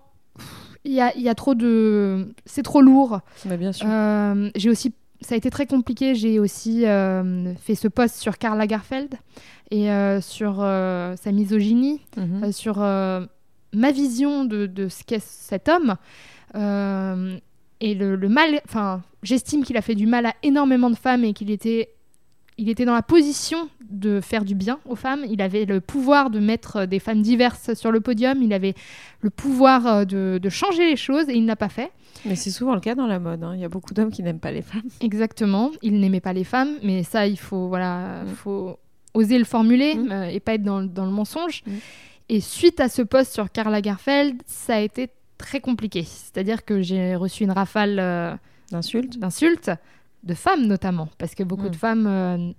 il 0.83 0.91
y 0.91 1.01
a, 1.01 1.15
il 1.15 1.23
y 1.23 1.29
a 1.29 1.33
trop 1.33 1.55
de... 1.55 2.33
C'est 2.45 2.61
trop 2.61 2.81
lourd. 2.81 3.21
Mais 3.45 3.57
bien 3.57 3.71
sûr. 3.71 3.87
J'ai 4.55 4.69
aussi, 4.69 4.93
ça 5.25 5.35
a 5.35 5.37
été 5.37 5.49
très 5.49 5.65
compliqué. 5.65 6.15
J'ai 6.15 6.39
aussi 6.39 6.85
euh, 6.85 7.53
fait 7.55 7.75
ce 7.75 7.87
post 7.87 8.15
sur 8.15 8.37
Karl 8.37 8.57
Lagerfeld 8.57 9.15
et 9.71 9.91
euh, 9.91 10.21
sur 10.21 10.57
euh, 10.61 11.15
sa 11.15 11.31
misogynie, 11.31 12.01
Mhm. 12.17 12.51
sur 12.51 12.77
ma 12.79 13.91
vision 13.91 14.45
de, 14.45 14.67
de 14.67 14.87
ce 14.87 15.03
qu'est 15.03 15.21
cet 15.23 15.67
homme. 15.67 15.95
Et 17.81 17.93
le, 17.93 18.15
le 18.15 18.29
mal, 18.29 18.61
enfin, 18.65 19.01
j'estime 19.21 19.63
qu'il 19.63 19.75
a 19.77 19.81
fait 19.81 19.95
du 19.95 20.07
mal 20.07 20.25
à 20.25 20.33
énormément 20.43 20.89
de 20.89 20.95
femmes 20.95 21.23
et 21.25 21.33
qu'il 21.33 21.51
était, 21.51 21.89
il 22.57 22.69
était 22.69 22.85
dans 22.85 22.93
la 22.93 23.01
position 23.01 23.69
de 23.89 24.21
faire 24.21 24.45
du 24.45 24.55
bien 24.55 24.79
aux 24.85 24.95
femmes. 24.95 25.25
Il 25.29 25.41
avait 25.41 25.65
le 25.65 25.81
pouvoir 25.81 26.29
de 26.29 26.39
mettre 26.39 26.85
des 26.85 26.99
femmes 26.99 27.21
diverses 27.21 27.73
sur 27.73 27.91
le 27.91 27.99
podium. 27.99 28.41
Il 28.41 28.53
avait 28.53 28.75
le 29.19 29.29
pouvoir 29.29 30.05
de, 30.05 30.39
de 30.41 30.49
changer 30.49 30.85
les 30.89 30.95
choses 30.95 31.27
et 31.29 31.33
il 31.33 31.41
ne 31.43 31.47
l'a 31.47 31.57
pas 31.57 31.69
fait. 31.69 31.91
Mais 32.25 32.35
c'est 32.35 32.51
souvent 32.51 32.73
le 32.73 32.79
cas 32.81 32.95
dans 32.95 33.07
la 33.07 33.19
mode. 33.19 33.43
hein. 33.43 33.53
Il 33.55 33.61
y 33.61 33.65
a 33.65 33.69
beaucoup 33.69 33.93
d'hommes 33.93 34.11
qui 34.11 34.23
n'aiment 34.23 34.39
pas 34.39 34.51
les 34.51 34.61
femmes. 34.61 34.81
Exactement. 35.01 35.71
Il 35.81 35.99
n'aimait 35.99 36.21
pas 36.21 36.33
les 36.33 36.43
femmes, 36.43 36.75
mais 36.83 37.03
ça, 37.03 37.27
il 37.27 37.37
faut, 37.37 37.67
voilà, 37.67 38.23
Mm. 38.23 38.27
faut 38.35 38.77
oser 39.13 39.37
le 39.37 39.45
formuler 39.45 39.95
Mm. 39.95 40.11
euh, 40.11 40.25
et 40.29 40.39
pas 40.39 40.55
être 40.55 40.63
dans, 40.63 40.79
le- 40.79 40.87
dans 40.87 41.05
le 41.05 41.11
mensonge. 41.11 41.63
Mm. 41.65 41.71
Et 42.29 42.39
suite 42.41 42.79
à 42.79 42.89
ce 42.89 43.01
post 43.03 43.33
sur 43.33 43.51
Karl 43.51 43.71
Lagerfeld, 43.71 44.41
ça 44.47 44.75
a 44.75 44.79
été 44.79 45.09
très 45.37 45.59
compliqué. 45.59 46.03
C'est-à-dire 46.03 46.65
que 46.65 46.81
j'ai 46.81 47.15
reçu 47.15 47.43
une 47.43 47.51
rafale 47.51 47.97
euh, 47.99 48.33
D'insultes 48.71 49.19
d'insultes, 49.19 49.69
de 50.23 50.33
femmes 50.33 50.65
notamment, 50.65 51.07
parce 51.19 51.35
que 51.35 51.43
beaucoup 51.43 51.69
de 51.69 51.75
femmes 51.75 52.07
euh, 52.07 52.51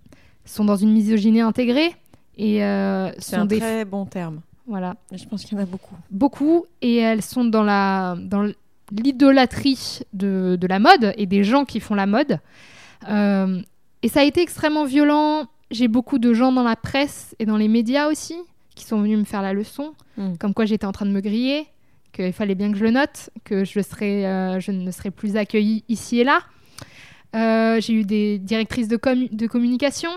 sont 0.45 0.65
dans 0.65 0.77
une 0.77 0.93
misogynie 0.93 1.41
intégrée 1.41 1.97
et 2.39 2.59
C'est 2.61 3.21
sont 3.35 3.37
un 3.39 3.45
des 3.47 3.59
très 3.59 3.85
bon 3.85 4.07
terme. 4.07 4.41
voilà 4.69 4.95
Je 5.11 5.25
pense 5.25 5.45
qu'il 5.45 5.59
y 5.59 5.61
en 5.61 5.65
a 5.65 5.67
beaucoup. 5.67 5.97
beaucoup 6.13 6.65
et 6.81 6.99
elles 6.99 7.23
sont 7.23 7.45
dans 7.45 7.65
la 7.65 8.15
dans 8.21 8.49
l'idolâtrie 8.93 10.01
de, 10.13 10.57
de 10.61 10.67
la 10.67 10.79
mode 10.79 11.13
et 11.17 11.27
des 11.27 11.45
gens 11.45 11.65
qui 11.65 11.81
font 11.81 11.95
la 11.95 12.07
mode. 12.07 12.39
Euh, 13.09 13.61
et 14.03 14.09
ça 14.09 14.21
a 14.21 14.25
été 14.25 14.41
extrêmement 14.43 14.85
violent. 14.85 15.47
J'ai 15.71 15.89
beaucoup 15.89 16.19
de 16.19 16.33
gens 16.33 16.53
dans 16.53 16.63
la 16.63 16.77
presse 16.77 17.35
et 17.39 17.47
dans 17.47 17.57
les 17.57 17.69
médias 17.69 18.09
aussi 18.09 18.37
qui 18.75 18.85
sont 18.85 19.01
venus 19.01 19.19
me 19.19 19.25
faire 19.25 19.43
la 19.43 19.53
leçon, 19.53 19.95
Mm. 20.19 20.37
comme 20.39 20.55
quoi 20.55 20.65
j'étais 20.65 20.87
en 20.87 20.93
train 20.93 21.07
de 21.07 21.11
me 21.11 21.21
griller, 21.21 21.67
qu'il 22.13 22.33
fallait 22.33 22.55
bien 22.55 22.71
que 22.73 22.79
je 22.79 22.85
le 22.85 22.91
note, 22.91 23.31
que 23.45 23.65
je, 23.65 23.81
serais, 23.81 24.25
euh, 24.27 24.61
je 24.61 24.71
ne 24.71 24.91
serais 24.91 25.11
plus 25.11 25.37
accueillie 25.37 25.83
ici 25.89 26.21
et 26.21 26.25
là. 26.25 26.41
Euh, 27.35 27.81
j'ai 27.81 27.93
eu 27.95 28.05
des 28.05 28.39
directrices 28.39 28.89
de, 28.89 28.97
com- 28.97 29.29
de 29.31 29.47
communication 29.47 30.11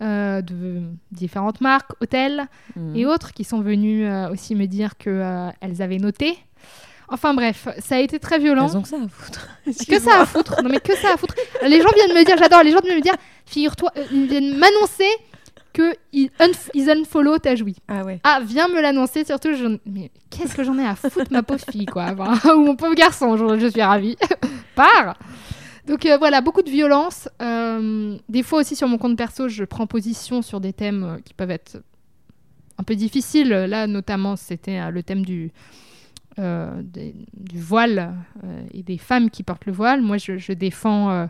euh, 0.00 0.40
de 0.40 0.82
différentes 1.10 1.60
marques, 1.60 1.90
hôtels, 2.00 2.44
Mm. 2.76 2.96
et 2.96 3.06
autres 3.06 3.32
qui 3.32 3.44
sont 3.44 3.60
venus 3.60 4.06
euh, 4.08 4.30
aussi 4.30 4.54
me 4.54 4.66
dire 4.66 4.96
qu'elles 4.96 5.82
avaient 5.82 5.98
noté. 5.98 6.38
Enfin 7.12 7.34
bref, 7.34 7.68
ça 7.78 7.96
a 7.96 7.98
été 8.00 8.18
très 8.18 8.38
violent. 8.38 8.68
Elles 8.70 8.76
ont 8.78 8.82
que 8.82 8.88
ça 8.88 8.96
à 8.96 9.08
foutre. 9.08 9.48
Que 9.88 10.00
ça 10.00 10.20
à 10.22 10.26
foutre 10.26 10.62
Non 10.62 10.70
mais 10.70 10.80
que 10.80 10.96
ça 10.96 11.12
à 11.12 11.16
foutre 11.16 11.34
Les 11.62 11.80
gens 11.82 11.90
viennent 11.94 12.16
me 12.16 12.24
dire, 12.24 12.36
j'adore, 12.38 12.62
les 12.62 12.72
gens 12.72 12.80
viennent 12.82 12.96
me 12.96 13.02
dire, 13.02 13.14
figure-toi, 13.46 13.92
euh, 13.98 14.04
ils 14.12 14.26
viennent 14.26 14.56
m'annoncer 14.56 15.04
que 15.74 15.94
ils, 16.12 16.28
unf- 16.40 16.70
ils 16.74 16.90
unfollow 16.90 17.38
ta 17.38 17.54
jouie. 17.54 17.76
Ah 17.88 18.02
ouais. 18.04 18.18
Ah, 18.24 18.40
viens 18.42 18.68
me 18.68 18.80
l'annoncer, 18.80 19.24
surtout, 19.24 19.54
je... 19.54 19.78
mais 19.86 20.10
qu'est-ce 20.30 20.54
que 20.54 20.64
j'en 20.64 20.78
ai 20.78 20.86
à 20.86 20.94
foutre, 20.94 21.30
ma 21.30 21.42
pauvre 21.42 21.64
fille, 21.70 21.86
quoi. 21.86 22.14
Enfin, 22.18 22.54
ou 22.54 22.64
mon 22.64 22.76
pauvre 22.76 22.94
garçon, 22.94 23.36
je, 23.36 23.58
je 23.58 23.66
suis 23.68 23.82
ravie. 23.82 24.16
Pars 24.74 25.16
Donc 25.86 26.06
euh, 26.06 26.16
voilà, 26.18 26.40
beaucoup 26.40 26.62
de 26.62 26.70
violence. 26.70 27.28
Euh, 27.40 28.16
des 28.28 28.42
fois 28.42 28.60
aussi 28.60 28.74
sur 28.76 28.88
mon 28.88 28.98
compte 28.98 29.16
perso, 29.16 29.48
je 29.48 29.64
prends 29.64 29.86
position 29.86 30.40
sur 30.42 30.60
des 30.60 30.72
thèmes 30.72 31.18
qui 31.24 31.34
peuvent 31.34 31.50
être 31.50 31.78
un 32.78 32.82
peu 32.84 32.94
difficiles. 32.94 33.48
Là, 33.50 33.86
notamment, 33.86 34.36
c'était 34.36 34.90
le 34.90 35.02
thème 35.02 35.24
du, 35.24 35.52
des- 36.38 37.14
du 37.34 37.60
voile 37.60 38.14
euh, 38.44 38.62
et 38.72 38.82
des 38.82 38.98
femmes 38.98 39.28
qui 39.30 39.42
portent 39.42 39.66
le 39.66 39.72
voile. 39.72 40.00
Moi, 40.02 40.16
je, 40.18 40.38
je 40.38 40.52
défends 40.52 41.10
euh, 41.10 41.26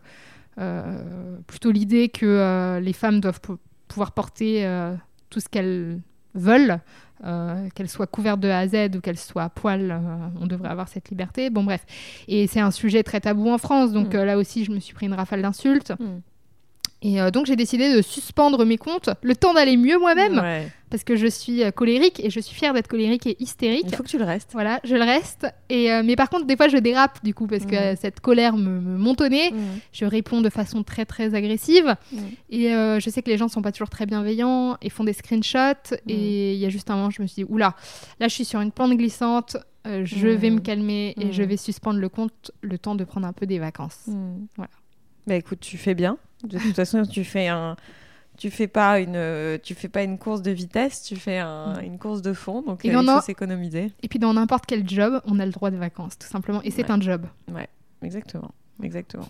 euh, 0.61 1.37
plutôt 1.47 1.71
l'idée 1.71 2.09
que 2.09 2.27
euh, 2.27 2.81
les 2.81 2.93
femmes 2.93 3.21
doivent 3.21 3.41
pou- 3.41 3.59
pouvoir 3.89 4.13
porter 4.13 4.65
euh, 4.67 4.95
tout 5.31 5.41
ce 5.41 5.49
qu'elles 5.49 6.01
veulent, 6.35 6.79
euh, 7.25 7.69
qu'elles 7.75 7.89
soient 7.89 8.07
couvertes 8.07 8.41
de 8.41 8.49
A 8.49 8.59
à 8.61 8.69
Z 8.69 8.91
ou 8.97 9.01
qu'elles 9.01 9.19
soient 9.19 9.45
à 9.45 9.49
poil, 9.49 9.91
euh, 9.91 9.99
on 10.41 10.47
devrait 10.47 10.69
avoir 10.71 10.89
cette 10.89 11.11
liberté. 11.11 11.51
Bon, 11.51 11.65
bref. 11.65 11.85
Et 12.29 12.47
c'est 12.47 12.61
un 12.61 12.71
sujet 12.71 13.03
très 13.03 13.21
tabou 13.21 13.49
en 13.51 13.59
France, 13.59 13.93
donc 13.93 14.15
Mm. 14.15 14.17
euh, 14.19 14.25
là 14.25 14.39
aussi, 14.39 14.65
je 14.65 14.73
me 14.73 14.79
suis 14.81 14.95
pris 14.95 15.07
une 15.07 15.15
rafale 15.15 15.43
d'insultes. 15.43 15.93
Mm. 15.99 16.21
Et 17.05 17.21
euh, 17.21 17.31
donc, 17.33 17.47
j'ai 17.47 17.57
décidé 17.57 17.95
de 17.95 18.01
suspendre 18.01 18.65
mes 18.65 18.79
comptes 18.79 19.11
le 19.23 19.35
temps 19.35 19.53
d'aller 19.55 19.77
mieux 19.77 19.99
moi-même, 19.99 20.39
Ouais. 20.39 20.69
parce 20.89 21.03
que 21.03 21.17
je 21.17 21.27
suis 21.27 21.65
euh, 21.65 21.73
colérique 21.73 22.21
et 22.25 22.31
je 22.31 22.39
suis 22.39 22.55
fière 22.55 22.73
d'être 22.75 22.87
colérique 22.87 23.27
et 23.27 23.37
hystérique. 23.41 23.87
Il 23.89 23.95
faut 23.97 24.05
que 24.05 24.09
tu 24.09 24.19
le 24.19 24.25
restes. 24.25 24.51
Voilà, 24.53 24.79
je 24.85 24.95
le 24.95 25.03
reste. 25.03 25.47
Et, 25.69 25.91
euh, 25.93 26.03
mais 26.05 26.15
par 26.15 26.31
contre, 26.31 26.47
des 26.47 26.57
fois, 26.57 26.69
je 26.69 26.77
dérape, 26.77 27.19
du 27.25 27.35
coup, 27.35 27.49
parce 27.49 27.67
que 27.67 27.97
cette 27.97 28.21
colère 28.21 28.57
me, 28.57 28.81
me 28.81 29.29
nez. 29.29 29.53
Je 29.93 30.05
réponds 30.05 30.41
de 30.43 30.49
façon 30.49 30.85
très, 30.85 31.05
très 31.05 31.35
agressive. 31.35 31.97
Et 32.51 32.69
je 32.71 33.11
sais 33.11 33.21
que 33.23 33.31
les 33.31 33.37
gens 33.37 33.49
sont 33.49 33.63
pas 33.63 33.73
toujours 33.73 33.91
très 33.91 34.07
bienveillants 34.07 34.77
et 34.81 34.89
font 34.89 35.05
des 35.05 35.13
screenshots. 35.13 35.95
Et 36.07 36.55
il 36.55 36.59
y 36.61 36.67
a 36.67 36.69
juste 36.69 36.89
un 36.91 36.95
moment, 36.97 37.11
je 37.11 37.21
me 37.21 37.27
suis 37.27 37.45
dit, 37.45 37.51
oula, 37.51 37.75
là, 38.21 38.29
je 38.29 38.35
suis 38.35 38.45
sur 38.45 38.61
une 38.61 38.71
pente 38.71 38.97
glissante. 38.97 39.57
je 39.85 40.29
vais 40.29 40.51
me 40.51 40.61
calmer 40.61 41.15
et 41.21 41.33
je 41.33 41.43
vais 41.43 41.57
suspendre 41.57 41.99
le 41.99 42.09
compte 42.09 42.53
le 42.63 42.79
temps 42.79 42.95
de 42.95 43.03
prendre 43.05 43.27
un 43.27 43.33
peu 43.33 43.47
des 43.47 43.59
vacances. 43.59 44.09
Voilà. 44.57 44.71
Bah 45.27 45.37
écoute, 45.37 45.61
tu 45.61 45.79
fais 45.79 45.95
bien. 45.95 46.19
De 46.45 46.59
toute 46.59 46.75
façon, 46.77 47.05
tu 47.05 47.25
fais 47.25 47.49
un. 47.49 47.77
Tu 48.39 48.51
fais 48.51 48.67
pas 48.67 48.99
une, 48.99 49.59
tu 49.63 49.75
fais 49.75 49.89
pas 49.89 50.03
une 50.03 50.19
course 50.19 50.41
de 50.43 50.51
vitesse, 50.51 51.03
tu 51.03 51.17
fais 51.17 51.39
un- 51.39 51.75
Mm. 51.81 51.85
une 51.85 51.99
course 51.99 52.23
de 52.23 52.33
fond, 52.33 52.63
donc 52.63 52.85
Et 52.85 52.89
il 52.89 52.95
faut 52.95 53.21
s'économiser. 53.21 53.93
Et 54.03 54.09
puis, 54.09 54.19
dans 54.19 54.33
n'importe 54.33 54.65
quel 54.67 54.89
job, 54.89 55.21
on 55.27 55.39
a 55.39 55.45
le 55.47 55.53
droit 55.53 55.71
de 55.71 55.77
vacances, 55.77 56.19
tout 56.19 56.27
simplement. 56.27 56.63
Et 56.63 56.71
c'est 56.71 56.85
Ouais. 56.85 56.91
un 56.91 57.01
job. 57.01 57.27
Exactement, 58.03 58.51
exactement. 58.83 59.29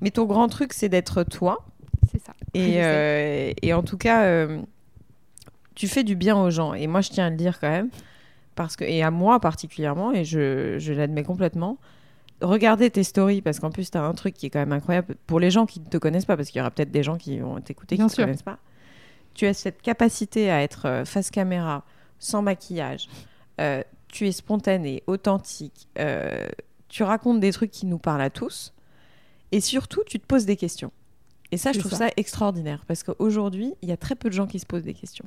Mais 0.00 0.10
ton 0.10 0.24
grand 0.24 0.48
truc, 0.48 0.72
c'est 0.72 0.88
d'être 0.88 1.24
toi. 1.24 1.66
C'est 2.10 2.24
ça. 2.24 2.32
Et, 2.54 2.76
euh, 2.82 3.52
et 3.60 3.74
en 3.74 3.82
tout 3.82 3.98
cas, 3.98 4.22
euh, 4.24 4.62
tu 5.74 5.88
fais 5.88 6.04
du 6.04 6.14
bien 6.14 6.36
aux 6.40 6.50
gens. 6.50 6.72
Et 6.74 6.86
moi, 6.86 7.00
je 7.00 7.10
tiens 7.10 7.26
à 7.26 7.30
le 7.30 7.36
dire 7.36 7.58
quand 7.60 7.68
même, 7.68 7.90
parce 8.54 8.76
que, 8.76 8.84
et 8.84 9.02
à 9.02 9.10
moi 9.10 9.40
particulièrement, 9.40 10.12
et 10.12 10.24
je, 10.24 10.78
je 10.78 10.92
l'admets 10.92 11.24
complètement. 11.24 11.76
Regardez 12.40 12.90
tes 12.90 13.02
stories, 13.02 13.42
parce 13.42 13.58
qu'en 13.58 13.70
plus, 13.70 13.90
tu 13.90 13.98
as 13.98 14.02
un 14.02 14.14
truc 14.14 14.34
qui 14.34 14.46
est 14.46 14.50
quand 14.50 14.60
même 14.60 14.72
incroyable 14.72 15.16
pour 15.26 15.40
les 15.40 15.50
gens 15.50 15.66
qui 15.66 15.80
ne 15.80 15.86
te 15.86 15.96
connaissent 15.96 16.24
pas, 16.24 16.36
parce 16.36 16.50
qu'il 16.50 16.58
y 16.58 16.60
aura 16.60 16.70
peut-être 16.70 16.90
des 16.92 17.02
gens 17.02 17.16
qui 17.16 17.38
vont 17.40 17.60
t'écouter 17.60 17.96
qui 17.96 18.02
ne 18.02 18.08
te 18.08 18.14
sûr. 18.14 18.24
connaissent 18.24 18.42
pas. 18.42 18.58
Tu 19.34 19.46
as 19.46 19.54
cette 19.54 19.82
capacité 19.82 20.50
à 20.50 20.62
être 20.62 20.86
euh, 20.86 21.04
face 21.04 21.30
caméra, 21.30 21.84
sans 22.18 22.42
maquillage. 22.42 23.08
Euh, 23.60 23.82
tu 24.08 24.26
es 24.28 24.32
spontané, 24.32 25.02
authentique. 25.06 25.88
euh, 25.98 26.46
tu 26.88 27.02
racontes 27.02 27.40
des 27.40 27.52
trucs 27.52 27.70
qui 27.70 27.86
nous 27.86 27.98
parlent 27.98 28.22
à 28.22 28.30
tous. 28.30 28.72
Et 29.52 29.60
surtout, 29.60 30.02
tu 30.06 30.18
te 30.18 30.26
poses 30.26 30.46
des 30.46 30.56
questions. 30.56 30.90
Et 31.50 31.56
ça, 31.56 31.72
je 31.72 31.80
trouve 31.80 31.92
ça. 31.92 32.08
ça 32.08 32.10
extraordinaire 32.16 32.84
parce 32.86 33.02
qu'aujourd'hui, 33.02 33.74
il 33.82 33.88
y 33.88 33.92
a 33.92 33.96
très 33.96 34.14
peu 34.14 34.28
de 34.28 34.34
gens 34.34 34.46
qui 34.46 34.58
se 34.58 34.66
posent 34.66 34.84
des 34.84 34.94
questions. 34.94 35.24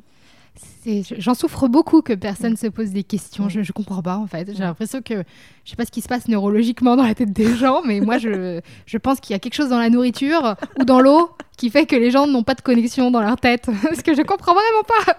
J'en 1.17 1.35
souffre 1.35 1.67
beaucoup 1.67 2.01
que 2.01 2.13
personne 2.13 2.57
se 2.57 2.67
pose 2.67 2.89
des 2.89 3.03
questions. 3.03 3.49
Je, 3.49 3.61
je 3.61 3.71
comprends 3.71 4.01
pas 4.01 4.17
en 4.17 4.25
fait. 4.25 4.51
J'ai 4.53 4.63
l'impression 4.63 5.01
que 5.01 5.23
je 5.63 5.69
sais 5.69 5.75
pas 5.75 5.85
ce 5.85 5.91
qui 5.91 6.01
se 6.01 6.07
passe 6.07 6.27
neurologiquement 6.27 6.95
dans 6.95 7.03
la 7.03 7.13
tête 7.13 7.31
des 7.31 7.55
gens, 7.55 7.81
mais 7.85 7.99
moi 7.99 8.17
je, 8.17 8.59
je 8.85 8.97
pense 8.97 9.19
qu'il 9.19 9.33
y 9.33 9.35
a 9.35 9.39
quelque 9.39 9.53
chose 9.53 9.69
dans 9.69 9.79
la 9.79 9.89
nourriture 9.89 10.55
ou 10.79 10.83
dans 10.83 10.99
l'eau 10.99 11.29
qui 11.57 11.69
fait 11.69 11.85
que 11.85 11.95
les 11.95 12.09
gens 12.09 12.25
n'ont 12.25 12.41
pas 12.41 12.55
de 12.55 12.61
connexion 12.61 13.11
dans 13.11 13.21
leur 13.21 13.37
tête. 13.37 13.69
Parce 13.83 14.01
que 14.01 14.15
je 14.15 14.23
comprends 14.23 14.53
vraiment 14.53 14.83
pas. 14.87 15.15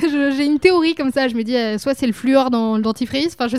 J'ai 0.36 0.46
une 0.46 0.58
théorie 0.58 0.94
comme 0.94 1.12
ça. 1.12 1.28
Je 1.28 1.34
me 1.34 1.44
dis 1.44 1.56
euh, 1.56 1.76
soit 1.76 1.94
c'est 1.94 2.06
le 2.06 2.14
fluor 2.14 2.50
dans 2.50 2.76
le 2.76 2.82
dentifrice. 2.82 3.36
Enfin, 3.38 3.48
je 3.48 3.58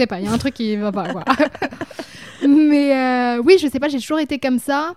sais 0.00 0.06
pas. 0.06 0.18
Il 0.20 0.26
y 0.26 0.28
a 0.28 0.32
un 0.32 0.38
truc 0.38 0.54
qui 0.54 0.76
va 0.76 0.92
pas. 0.92 1.12
quoi. 1.12 1.24
mais 2.48 2.96
euh, 2.96 3.42
oui, 3.44 3.56
je 3.60 3.66
sais 3.68 3.78
pas. 3.80 3.88
J'ai 3.88 3.98
toujours 4.00 4.18
été 4.20 4.38
comme 4.38 4.58
ça. 4.58 4.94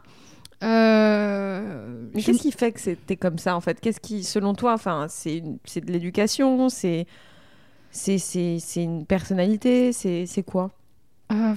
Euh, 0.64 2.08
je- 2.16 2.26
qu'est-ce 2.26 2.42
qui 2.42 2.52
fait 2.52 2.72
que 2.72 2.80
c'était 2.80 3.18
comme 3.18 3.38
ça 3.38 3.56
en 3.56 3.62
fait? 3.62 3.80
Qu'est-ce 3.82 4.00
qui, 4.00 4.24
selon 4.24 4.54
toi, 4.54 4.74
enfin, 4.74 5.08
c'est 5.10 5.42
de 5.42 5.92
l'éducation, 5.92 6.70
c'est 6.70 7.06
c'est 7.92 8.58
une 8.78 9.06
personnalité, 9.06 9.92
c'est 9.94 10.26
c'est 10.26 10.44
quoi? 10.44 10.72
Euh, 11.32 11.54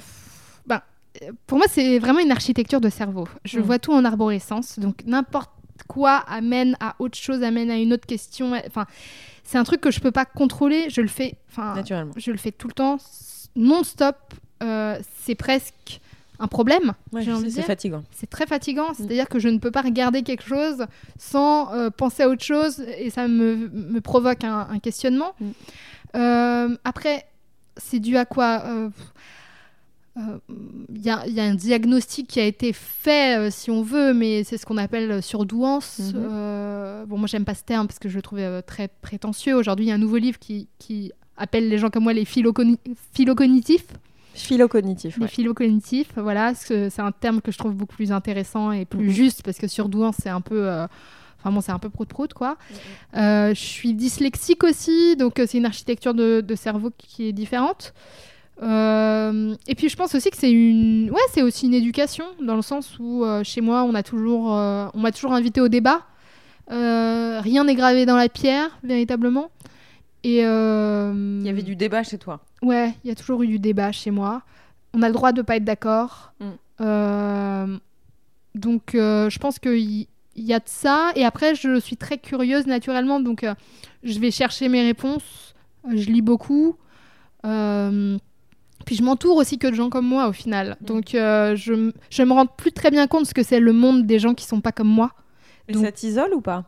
ben, 0.66 0.80
euh, 1.22 1.30
pour 1.46 1.58
moi, 1.58 1.66
c'est 1.70 1.98
vraiment 1.98 2.18
une 2.20 2.30
architecture 2.32 2.80
de 2.80 2.88
cerveau. 2.90 3.26
Je 3.44 3.58
Mm. 3.58 3.62
vois 3.62 3.78
tout 3.78 3.92
en 3.92 4.04
arborescence, 4.04 4.78
donc 4.78 5.04
n'importe 5.06 5.50
quoi 5.88 6.16
amène 6.28 6.76
à 6.80 6.94
autre 6.98 7.16
chose, 7.16 7.42
amène 7.42 7.70
à 7.70 7.76
une 7.76 7.92
autre 7.92 8.06
question. 8.06 8.52
Enfin, 8.66 8.86
c'est 9.44 9.56
un 9.58 9.64
truc 9.64 9.80
que 9.80 9.90
je 9.90 10.00
peux 10.00 10.10
pas 10.10 10.24
contrôler. 10.24 10.90
Je 10.90 11.00
le 11.00 11.08
fais, 11.08 11.36
enfin, 11.50 11.74
naturellement 11.74 12.12
je 12.16 12.30
le 12.32 12.38
fais 12.38 12.50
tout 12.52 12.66
le 12.68 12.72
temps, 12.74 12.98
non-stop. 13.56 14.16
Euh, 14.62 14.98
c'est 15.22 15.34
presque 15.34 16.00
un 16.38 16.48
problème. 16.48 16.92
Ouais, 17.12 17.22
C'est 17.48 17.62
fatigant. 17.62 18.04
C'est 18.10 18.28
très 18.28 18.46
fatigant, 18.46 18.94
c'est-à-dire 18.94 19.28
que 19.28 19.38
je 19.38 19.48
ne 19.48 19.58
peux 19.58 19.70
pas 19.70 19.82
regarder 19.82 20.22
quelque 20.22 20.44
chose 20.44 20.86
sans 21.18 21.72
euh, 21.72 21.90
penser 21.90 22.22
à 22.22 22.28
autre 22.28 22.44
chose 22.44 22.80
et 22.98 23.10
ça 23.10 23.26
me, 23.26 23.68
me 23.68 24.00
provoque 24.00 24.44
un, 24.44 24.66
un 24.70 24.78
questionnement. 24.78 25.32
Mm. 25.40 25.46
Euh, 26.16 26.76
après, 26.84 27.26
c'est 27.76 28.00
dû 28.00 28.16
à 28.16 28.24
quoi 28.24 28.64
Il 30.16 31.02
y, 31.02 31.10
a, 31.10 31.26
il 31.26 31.34
y 31.34 31.40
a 31.40 31.44
un 31.44 31.54
diagnostic 31.54 32.28
qui 32.28 32.40
a 32.40 32.44
été 32.44 32.72
fait, 32.72 33.50
si 33.50 33.70
on 33.70 33.82
veut, 33.82 34.14
mais 34.14 34.44
c'est 34.44 34.56
ce 34.56 34.64
qu'on 34.64 34.78
appelle 34.78 35.22
surdouance. 35.22 35.98
Mhm. 35.98 36.12
Euh, 36.16 37.04
bon, 37.06 37.18
moi, 37.18 37.26
j'aime 37.26 37.44
pas 37.44 37.54
ce 37.54 37.64
terme 37.64 37.86
parce 37.86 37.98
que 37.98 38.08
je 38.08 38.16
le 38.16 38.22
trouvais 38.22 38.62
très 38.62 38.88
prétentieux. 38.88 39.54
Aujourd'hui, 39.54 39.86
il 39.86 39.88
y 39.88 39.92
a 39.92 39.94
un 39.94 39.98
nouveau 39.98 40.16
livre 40.16 40.38
qui, 40.38 40.68
qui 40.78 41.12
appelle 41.36 41.68
les 41.68 41.78
gens 41.78 41.90
comme 41.90 42.04
moi 42.04 42.12
les 42.12 42.24
philocogni- 42.24 42.78
philocognitifs. 43.12 43.86
Philo-cognitif. 44.34 45.16
Les 45.16 45.22
ouais. 45.22 45.28
philocognitifs, 45.28 46.12
voilà, 46.16 46.52
c'est 46.54 46.98
un 47.00 47.10
terme 47.12 47.40
que 47.40 47.50
je 47.50 47.56
trouve 47.56 47.72
beaucoup 47.74 47.96
plus 47.96 48.12
intéressant 48.12 48.70
et 48.70 48.84
plus 48.84 49.06
Mhm. 49.06 49.10
juste 49.10 49.42
parce 49.42 49.56
que 49.56 49.66
surdouance, 49.66 50.16
c'est 50.22 50.28
un 50.28 50.40
peu. 50.42 50.68
euh, 50.68 50.86
Enfin 51.38 51.52
bon, 51.54 51.60
c'est 51.60 51.70
un 51.70 51.78
peu 51.78 51.90
prout-prout, 51.90 52.32
quoi. 52.34 52.56
Euh, 53.16 53.50
je 53.54 53.60
suis 53.60 53.92
dyslexique 53.94 54.64
aussi, 54.64 55.14
donc 55.16 55.38
euh, 55.38 55.44
c'est 55.46 55.58
une 55.58 55.66
architecture 55.66 56.12
de, 56.12 56.40
de 56.40 56.54
cerveau 56.56 56.90
qui 56.98 57.28
est 57.28 57.32
différente. 57.32 57.94
Euh, 58.62 59.54
et 59.68 59.74
puis 59.74 59.88
je 59.88 59.96
pense 59.96 60.14
aussi 60.14 60.30
que 60.30 60.36
c'est 60.36 60.50
une, 60.50 61.10
ouais, 61.10 61.20
c'est 61.32 61.42
aussi 61.42 61.66
une 61.66 61.74
éducation 61.74 62.24
dans 62.42 62.56
le 62.56 62.62
sens 62.62 62.98
où 62.98 63.24
chez 63.44 63.60
moi 63.60 63.84
on 63.84 63.94
a 63.94 64.02
toujours, 64.02 64.46
on 64.46 64.98
m'a 64.98 65.12
toujours 65.12 65.34
invité 65.34 65.60
au 65.60 65.68
débat. 65.68 66.02
Rien 66.68 67.64
n'est 67.64 67.74
gravé 67.76 68.06
dans 68.06 68.16
la 68.16 68.28
pierre 68.28 68.70
véritablement. 68.82 69.50
Et 70.28 70.44
euh, 70.44 71.12
Il 71.40 71.46
y 71.46 71.48
avait 71.48 71.62
du 71.62 71.76
débat 71.76 72.02
chez 72.02 72.18
toi. 72.18 72.40
Ouais, 72.60 72.92
il 73.04 73.08
y 73.08 73.10
a 73.12 73.14
toujours 73.14 73.42
eu 73.44 73.46
du 73.46 73.60
débat 73.60 73.92
chez 73.92 74.10
moi. 74.10 74.42
On 74.92 75.02
a 75.02 75.06
le 75.08 75.14
droit 75.14 75.30
de 75.30 75.40
pas 75.42 75.56
être 75.56 75.64
d'accord. 75.64 76.32
Mm. 76.40 76.44
Euh, 76.80 77.78
donc, 78.56 78.94
euh, 78.96 79.30
je 79.30 79.38
pense 79.38 79.60
qu'il 79.60 80.06
y, 80.34 80.52
a 80.52 80.58
de 80.58 80.64
ça. 80.66 81.12
Et 81.14 81.24
après, 81.24 81.54
je 81.54 81.78
suis 81.78 81.96
très 81.96 82.18
curieuse 82.18 82.66
naturellement. 82.66 83.20
Donc, 83.20 83.46
je 84.02 84.18
vais 84.18 84.32
chercher 84.32 84.68
mes 84.68 84.82
réponses. 84.82 85.54
Je 85.88 86.10
lis 86.10 86.22
beaucoup. 86.22 86.76
Puis, 87.42 88.94
je 88.96 89.02
m'entoure 89.02 89.36
aussi 89.36 89.58
que 89.58 89.68
de 89.68 89.74
gens 89.74 89.90
comme 89.90 90.06
moi 90.06 90.28
au 90.28 90.32
final. 90.32 90.76
Donc, 90.80 91.14
euh, 91.14 91.54
je, 91.56 91.72
m- 91.72 91.92
je 92.10 92.22
me 92.22 92.32
rends 92.32 92.46
plus 92.46 92.72
très 92.72 92.90
bien 92.90 93.06
compte 93.06 93.22
de 93.22 93.26
ce 93.28 93.34
que 93.34 93.42
c'est 93.42 93.58
le 93.60 93.72
monde 93.72 94.06
des 94.06 94.18
gens 94.18 94.34
qui 94.34 94.44
sont 94.44 94.60
pas 94.60 94.72
comme 94.72 94.88
moi. 94.88 95.12
Mais 95.68 95.74
Donc- 95.74 95.84
ça 95.84 95.92
t'isole 95.92 96.34
ou 96.34 96.40
pas? 96.40 96.64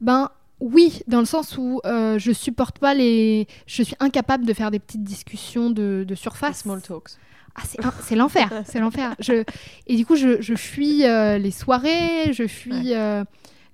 Ben 0.00 0.30
oui, 0.60 1.00
dans 1.06 1.20
le 1.20 1.24
sens 1.26 1.56
où 1.58 1.80
euh, 1.84 2.18
je 2.18 2.32
supporte 2.32 2.78
pas 2.78 2.94
les. 2.94 3.46
Je 3.66 3.82
suis 3.82 3.96
incapable 4.00 4.44
de 4.44 4.52
faire 4.52 4.70
des 4.70 4.78
petites 4.78 5.02
discussions 5.04 5.70
de, 5.70 6.04
de 6.06 6.14
surface. 6.14 6.60
Small 6.60 6.82
talks. 6.82 7.10
Ah, 7.56 7.62
c'est 8.02 8.14
l'enfer, 8.14 8.48
c'est 8.66 8.78
l'enfer. 8.78 9.14
Je... 9.18 9.44
Et 9.86 9.96
du 9.96 10.06
coup, 10.06 10.16
je, 10.16 10.40
je 10.40 10.54
fuis 10.54 11.04
euh, 11.04 11.38
les 11.38 11.50
soirées, 11.50 12.32
je 12.32 12.46
fuis. 12.46 12.94
euh, 12.94 13.24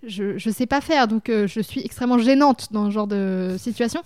je, 0.07 0.39
je 0.39 0.51
sais 0.51 0.67
pas 0.67 0.81
faire, 0.81 1.09
donc 1.09 1.29
je 1.29 1.61
suis 1.61 1.81
extrêmement 1.81 2.19
gênante 2.19 2.69
dans 2.71 2.87
ce 2.87 2.91
genre 2.95 3.07
de 3.09 3.57
situation. 3.59 4.03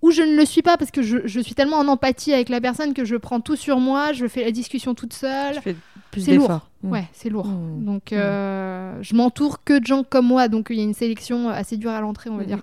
Ou 0.00 0.10
je 0.10 0.22
ne 0.22 0.36
le 0.36 0.44
suis 0.44 0.62
pas 0.62 0.76
parce 0.76 0.90
que 0.90 1.02
je, 1.02 1.18
je 1.26 1.40
suis 1.40 1.54
tellement 1.54 1.78
en 1.78 1.88
empathie 1.88 2.32
avec 2.32 2.48
la 2.50 2.60
personne 2.60 2.92
que 2.94 3.04
je 3.04 3.16
prends 3.16 3.40
tout 3.40 3.56
sur 3.56 3.78
moi, 3.78 4.12
je 4.12 4.26
fais 4.26 4.44
la 4.44 4.50
discussion 4.50 4.94
toute 4.94 5.12
seule. 5.14 5.54
Je 5.54 5.60
fais 5.60 5.76
plus 6.14 6.22
C'est 6.24 6.34
lourd. 6.34 6.48
d'efforts. 6.48 6.70
Ouais, 6.82 7.04
c'est 7.12 7.28
lourd. 7.30 7.46
Mm. 7.46 7.84
Donc, 7.84 8.12
euh, 8.12 8.96
je 9.02 9.14
m'entoure 9.14 9.62
que 9.64 9.78
de 9.78 9.86
gens 9.86 10.02
comme 10.04 10.26
moi, 10.26 10.48
donc 10.48 10.68
il 10.70 10.76
y 10.76 10.80
a 10.80 10.84
une 10.84 10.94
sélection 10.94 11.48
assez 11.48 11.76
dure 11.76 11.90
à 11.90 12.00
l'entrée, 12.00 12.30
on 12.30 12.36
va 12.36 12.44
Mm, 12.44 12.46
dire. 12.46 12.62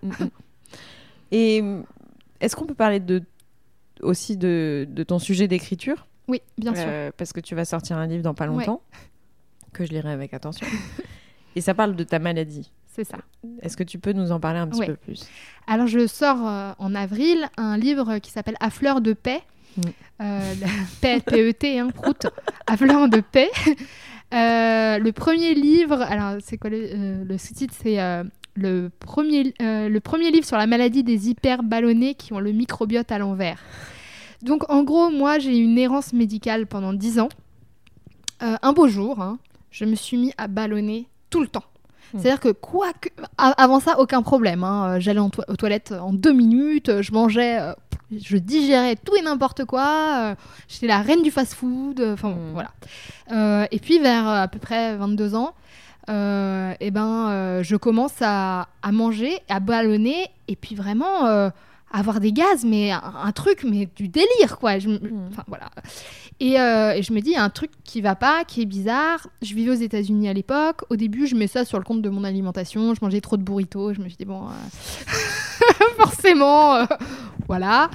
Et 1.31 1.63
est-ce 2.39 2.55
qu'on 2.55 2.65
peut 2.65 2.73
parler 2.73 2.99
de 2.99 3.23
aussi 4.01 4.35
de, 4.37 4.87
de 4.89 5.03
ton 5.03 5.19
sujet 5.19 5.47
d'écriture? 5.47 6.07
Oui, 6.27 6.41
bien 6.57 6.73
sûr. 6.73 6.85
Euh, 6.87 7.11
Parce 7.15 7.33
que 7.33 7.39
tu 7.39 7.55
vas 7.55 7.65
sortir 7.65 7.97
un 7.97 8.07
livre 8.07 8.23
dans 8.23 8.33
pas 8.33 8.47
Ouais. 8.47 8.57
longtemps, 8.65 8.81
que 9.73 9.85
je 9.85 9.91
lirai 9.91 10.11
avec 10.11 10.33
attention. 10.33 10.65
Et 11.55 11.61
ça 11.61 11.73
parle 11.73 11.95
de 11.95 12.03
ta 12.03 12.19
maladie. 12.19 12.71
C'est 12.87 13.03
ça. 13.05 13.17
Est-ce 13.61 13.77
que 13.77 13.83
tu 13.83 13.99
peux 13.99 14.11
nous 14.13 14.31
en 14.31 14.39
parler 14.39 14.59
un 14.59 14.67
petit 14.67 14.79
Ouais. 14.81 14.85
peu 14.87 14.95
plus? 14.95 15.25
Alors, 15.67 15.87
je 15.87 16.07
sors 16.07 16.45
euh, 16.45 16.71
en 16.77 16.93
avril 16.95 17.47
un 17.57 17.77
livre 17.77 18.17
qui 18.19 18.31
s'appelle 18.31 18.57
À 18.59 18.69
fleur 18.69 18.99
de 19.01 19.13
paix. 19.13 19.41
Euh, 20.21 20.53
paix, 21.01 21.21
P-E-T, 21.25 21.79
hein, 21.79 21.89
prout. 21.89 22.27
Fleur 22.77 23.09
de 23.09 23.19
paix. 23.19 23.49
Euh, 24.33 24.97
le 24.97 25.11
premier 25.11 25.53
livre, 25.53 26.01
alors 26.01 26.37
c'est 26.41 26.57
quoi 26.57 26.69
le, 26.69 26.77
euh, 26.77 27.37
sous-titre 27.37 27.73
C'est 27.77 27.99
euh, 27.99 28.23
le, 28.55 28.89
premier, 28.99 29.53
le 29.59 29.99
premier 29.99 30.31
livre 30.31 30.45
sur 30.45 30.57
la 30.57 30.67
maladie 30.67 31.03
des 31.03 31.29
hyperballonnés 31.29 32.15
qui 32.15 32.31
ont 32.33 32.39
le 32.39 32.51
microbiote 32.51 33.11
à 33.11 33.17
l'envers. 33.17 33.61
Donc, 34.41 34.69
en 34.69 34.83
gros, 34.83 35.09
moi, 35.09 35.37
j'ai 35.37 35.57
eu 35.57 35.63
une 35.63 35.77
errance 35.77 36.13
médicale 36.13 36.65
pendant 36.65 36.93
10 36.93 37.19
ans. 37.19 37.29
Un 38.39 38.73
beau 38.73 38.87
jour, 38.87 39.21
hein, 39.21 39.37
je 39.69 39.85
me 39.85 39.93
suis 39.93 40.17
mis 40.17 40.33
à 40.37 40.47
ballonner 40.47 41.07
tout 41.29 41.41
le 41.41 41.47
temps. 41.47 41.63
C'est-à-dire 42.11 42.39
que 42.39 42.49
quoi 42.49 42.91
que 42.99 43.09
avant 43.37 43.79
ça 43.79 43.99
aucun 43.99 44.21
problème. 44.21 44.63
hein. 44.63 44.95
Euh, 44.95 44.99
J'allais 44.99 45.19
aux 45.19 45.29
toilettes 45.57 45.91
en 45.93 46.13
deux 46.13 46.33
minutes, 46.33 46.89
euh, 46.89 47.01
je 47.01 47.11
mangeais, 47.13 47.59
euh, 47.59 47.73
je 48.17 48.37
digérais 48.37 48.95
tout 48.97 49.15
et 49.15 49.21
n'importe 49.21 49.65
quoi. 49.65 50.17
euh, 50.19 50.35
J'étais 50.67 50.87
la 50.87 50.99
reine 51.01 51.21
du 51.23 51.31
fast-food. 51.31 51.99
euh, 51.99 52.13
Enfin 52.13 52.29
bon, 52.29 52.49
Mm. 52.49 52.53
voilà. 52.53 52.71
Euh, 53.31 53.65
et 53.71 53.79
puis 53.79 53.99
vers 53.99 54.27
euh, 54.27 54.41
à 54.43 54.47
peu 54.47 54.59
près 54.59 54.95
22 54.97 55.35
ans, 55.35 55.53
euh, 56.09 56.73
eh 56.79 56.91
ben 56.91 57.29
euh, 57.29 57.63
je 57.63 57.75
commence 57.75 58.15
à, 58.21 58.67
à 58.81 58.91
manger, 58.91 59.39
à 59.49 59.59
ballonner 59.59 60.27
et 60.47 60.55
puis 60.55 60.75
vraiment 60.75 61.25
euh, 61.27 61.49
avoir 61.93 62.19
des 62.19 62.31
gaz, 62.33 62.63
mais 62.65 62.91
un, 62.91 63.01
un 63.23 63.31
truc, 63.31 63.63
mais 63.63 63.87
du 63.95 64.07
délire 64.07 64.57
quoi. 64.59 64.79
Je 64.79 64.89
Mm. 64.89 65.27
Enfin 65.31 65.43
voilà. 65.47 65.65
Et, 66.41 66.59
euh, 66.59 66.93
et 66.93 67.03
je 67.03 67.13
me 67.13 67.21
dis, 67.21 67.29
il 67.29 67.33
y 67.33 67.37
a 67.37 67.43
un 67.43 67.51
truc 67.51 67.69
qui 67.83 68.01
va 68.01 68.15
pas, 68.15 68.43
qui 68.45 68.63
est 68.63 68.65
bizarre. 68.65 69.27
Je 69.43 69.53
vivais 69.53 69.69
aux 69.69 69.75
États-Unis 69.75 70.27
à 70.27 70.33
l'époque. 70.33 70.81
Au 70.89 70.95
début, 70.95 71.27
je 71.27 71.35
mets 71.35 71.45
ça 71.45 71.65
sur 71.65 71.77
le 71.77 71.83
compte 71.83 72.01
de 72.01 72.09
mon 72.09 72.23
alimentation. 72.23 72.95
Je 72.95 72.99
mangeais 72.99 73.21
trop 73.21 73.37
de 73.37 73.43
burritos. 73.43 73.93
Je 73.93 74.01
me 74.01 74.07
suis 74.07 74.17
dit, 74.17 74.25
bon, 74.25 74.47
euh, 74.47 75.13
forcément, 75.97 76.73
euh, 76.73 76.85
voilà. 77.47 77.91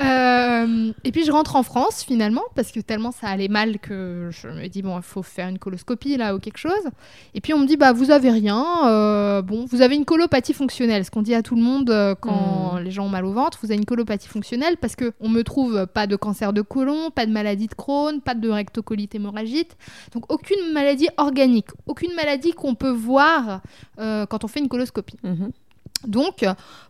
Euh, 0.00 0.92
et 1.04 1.12
puis 1.12 1.24
je 1.24 1.32
rentre 1.32 1.56
en 1.56 1.62
France 1.62 2.04
finalement 2.04 2.42
parce 2.54 2.72
que 2.72 2.80
tellement 2.80 3.12
ça 3.12 3.28
allait 3.28 3.48
mal 3.48 3.78
que 3.78 4.28
je 4.30 4.48
me 4.48 4.66
dis 4.68 4.82
bon 4.82 4.96
il 4.98 5.02
faut 5.02 5.22
faire 5.22 5.48
une 5.48 5.58
coloscopie 5.58 6.16
là 6.16 6.34
ou 6.34 6.38
quelque 6.38 6.58
chose. 6.58 6.72
Et 7.34 7.40
puis 7.40 7.54
on 7.54 7.58
me 7.58 7.66
dit 7.66 7.76
bah 7.76 7.92
vous 7.92 8.10
avez 8.10 8.30
rien 8.30 8.64
euh, 8.86 9.42
bon 9.42 9.64
vous 9.66 9.80
avez 9.82 9.94
une 9.96 10.04
colopathie 10.04 10.52
fonctionnelle. 10.52 11.04
Ce 11.04 11.10
qu'on 11.10 11.22
dit 11.22 11.34
à 11.34 11.42
tout 11.42 11.56
le 11.56 11.62
monde 11.62 11.90
euh, 11.90 12.14
quand 12.14 12.78
les 12.78 12.90
gens 12.90 13.06
ont 13.06 13.10
mal 13.10 13.24
au 13.24 13.32
ventre 13.32 13.58
vous 13.62 13.70
avez 13.70 13.78
une 13.78 13.86
colopathie 13.86 14.28
fonctionnelle 14.28 14.76
parce 14.76 14.96
que 14.96 15.12
on 15.20 15.28
me 15.28 15.42
trouve 15.42 15.86
pas 15.86 16.06
de 16.06 16.16
cancer 16.16 16.52
de 16.52 16.62
côlon 16.62 17.10
pas 17.10 17.26
de 17.26 17.32
maladie 17.32 17.66
de 17.66 17.74
Crohn 17.74 18.20
pas 18.20 18.34
de 18.34 18.48
rectocolite 18.48 19.14
hémorragique. 19.14 19.72
Donc 20.12 20.30
aucune 20.32 20.72
maladie 20.72 21.08
organique 21.16 21.68
aucune 21.86 22.14
maladie 22.14 22.52
qu'on 22.52 22.74
peut 22.74 22.90
voir 22.90 23.62
quand 23.96 24.44
on 24.44 24.48
fait 24.48 24.60
une 24.60 24.68
coloscopie. 24.68 25.16
Mhm. 25.22 25.52
Donc, 26.06 26.44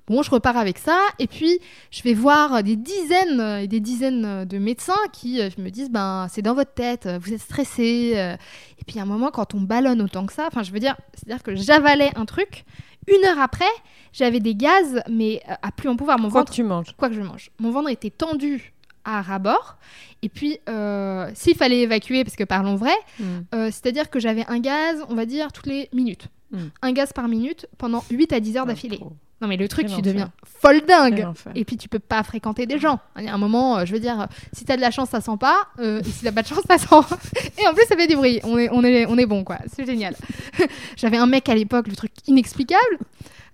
bon, 0.07 0.23
je 0.23 0.31
repars 0.31 0.57
avec 0.57 0.79
ça. 0.79 0.99
Et 1.19 1.27
puis, 1.27 1.59
je 1.91 2.03
vais 2.03 2.15
voir 2.15 2.63
des 2.63 2.77
dizaines 2.77 3.41
et 3.63 3.67
des 3.69 3.81
dizaines 3.81 4.45
de 4.45 4.59
médecins 4.59 4.95
qui 5.13 5.41
euh, 5.41 5.49
me 5.59 5.71
disent 5.71 5.91
ben, 5.91 6.27
c'est 6.31 6.43
dans 6.43 6.55
votre 6.55 6.75
tête, 6.75 7.09
vous 7.21 7.33
êtes 7.33 7.41
stressé. 7.41 8.13
euh. 8.17 8.35
Et 8.79 8.85
puis, 8.87 8.99
à 8.99 9.03
un 9.03 9.07
moment, 9.07 9.31
quand 9.31 9.55
on 9.55 9.61
ballonne 9.61 10.01
autant 10.03 10.27
que 10.27 10.33
ça, 10.33 10.45
enfin, 10.49 10.63
je 10.63 10.73
veux 10.73 10.81
dire, 10.81 10.97
c'est-à-dire 11.15 11.43
que 11.43 11.55
j'avalais 11.55 12.11
un 12.17 12.25
truc. 12.25 12.65
Une 13.09 13.25
heure 13.25 13.39
après, 13.39 13.65
j'avais 14.13 14.41
des 14.41 14.55
gaz, 14.57 15.01
mais 15.09 15.41
euh, 15.49 15.55
à 15.63 15.71
plus 15.71 15.89
en 15.89 15.97
pouvoir. 15.97 16.19
Mon 16.19 16.29
Quoi 16.31 16.41
ventre 16.41 16.51
que 16.53 16.57
tu 16.57 16.63
manges. 16.65 16.93
quoi 16.97 17.09
que 17.09 17.15
je 17.15 17.21
mange. 17.23 17.51
Mon 17.61 17.71
ventre 17.71 17.89
était 17.91 18.11
tendu 18.11 18.73
à 19.05 19.23
ras-bord. 19.23 19.77
Et 20.23 20.29
puis, 20.29 20.59
euh, 20.69 21.31
s'il 21.35 21.55
fallait 21.57 21.83
évacuer, 21.83 22.25
parce 22.25 22.35
que 22.35 22.43
parlons 22.43 22.75
vrai, 22.75 22.95
Mm. 23.21 23.25
euh, 23.55 23.67
c'est-à-dire 23.67 24.11
que 24.11 24.19
j'avais 24.19 24.45
un 24.49 24.59
gaz, 24.59 25.05
on 25.09 25.15
va 25.15 25.25
dire, 25.27 25.53
toutes 25.53 25.67
les 25.67 25.89
minutes. 25.93 26.27
Mm. 26.51 26.59
Un 26.83 26.93
gaz 26.93 27.13
par 27.13 27.29
minute 27.29 27.67
pendant 27.79 28.05
8 28.11 28.33
à 28.33 28.41
10 28.41 28.57
heures 28.57 28.67
d'affilée. 28.67 28.99
trop. 28.99 29.13
Non, 29.43 29.49
mais 29.49 29.59
le 29.59 29.69
truc, 29.69 29.87
tu 29.89 30.01
deviens 30.01 30.33
folle 30.45 30.81
dingue. 30.87 31.29
Et 31.55 31.65
puis, 31.67 31.77
tu 31.77 31.89
peux 31.91 31.99
pas 31.99 32.23
fréquenter 32.23 32.65
des 32.65 32.79
gens. 32.79 33.01
Il 33.19 33.25
y 33.25 33.29
a 33.29 33.35
un 33.35 33.39
moment, 33.39 33.79
euh, 33.79 33.85
je 33.85 33.93
veux 33.93 34.01
dire, 34.01 34.23
euh, 34.23 34.27
si 34.53 34.65
t'as 34.65 34.77
de 34.77 34.81
la 34.81 34.91
chance, 34.91 35.11
ça 35.11 35.21
sent 35.21 35.37
pas. 35.39 35.69
euh, 35.79 36.01
et 36.01 36.05
si 36.05 36.25
t'as 36.25 36.33
pas 36.33 36.43
de 36.43 36.47
chance, 36.47 36.63
ça 36.67 36.79
sent. 36.79 37.15
et 37.63 37.69
en 37.69 37.75
plus, 37.75 37.85
ça 37.87 37.97
fait 37.97 38.07
du 38.07 38.17
bruit. 38.17 38.41
On 38.45 38.57
est, 38.57 38.71
on 38.73 38.83
est, 38.83 39.05
on 39.05 39.19
est 39.19 39.27
bon, 39.27 39.45
quoi. 39.45 39.59
C'est 39.67 39.85
génial. 39.85 40.17
J'avais 40.97 41.19
un 41.19 41.27
mec 41.27 41.49
à 41.51 41.55
l'époque, 41.55 41.89
le 41.89 41.97
truc 41.97 42.13
inexplicable. 42.27 42.99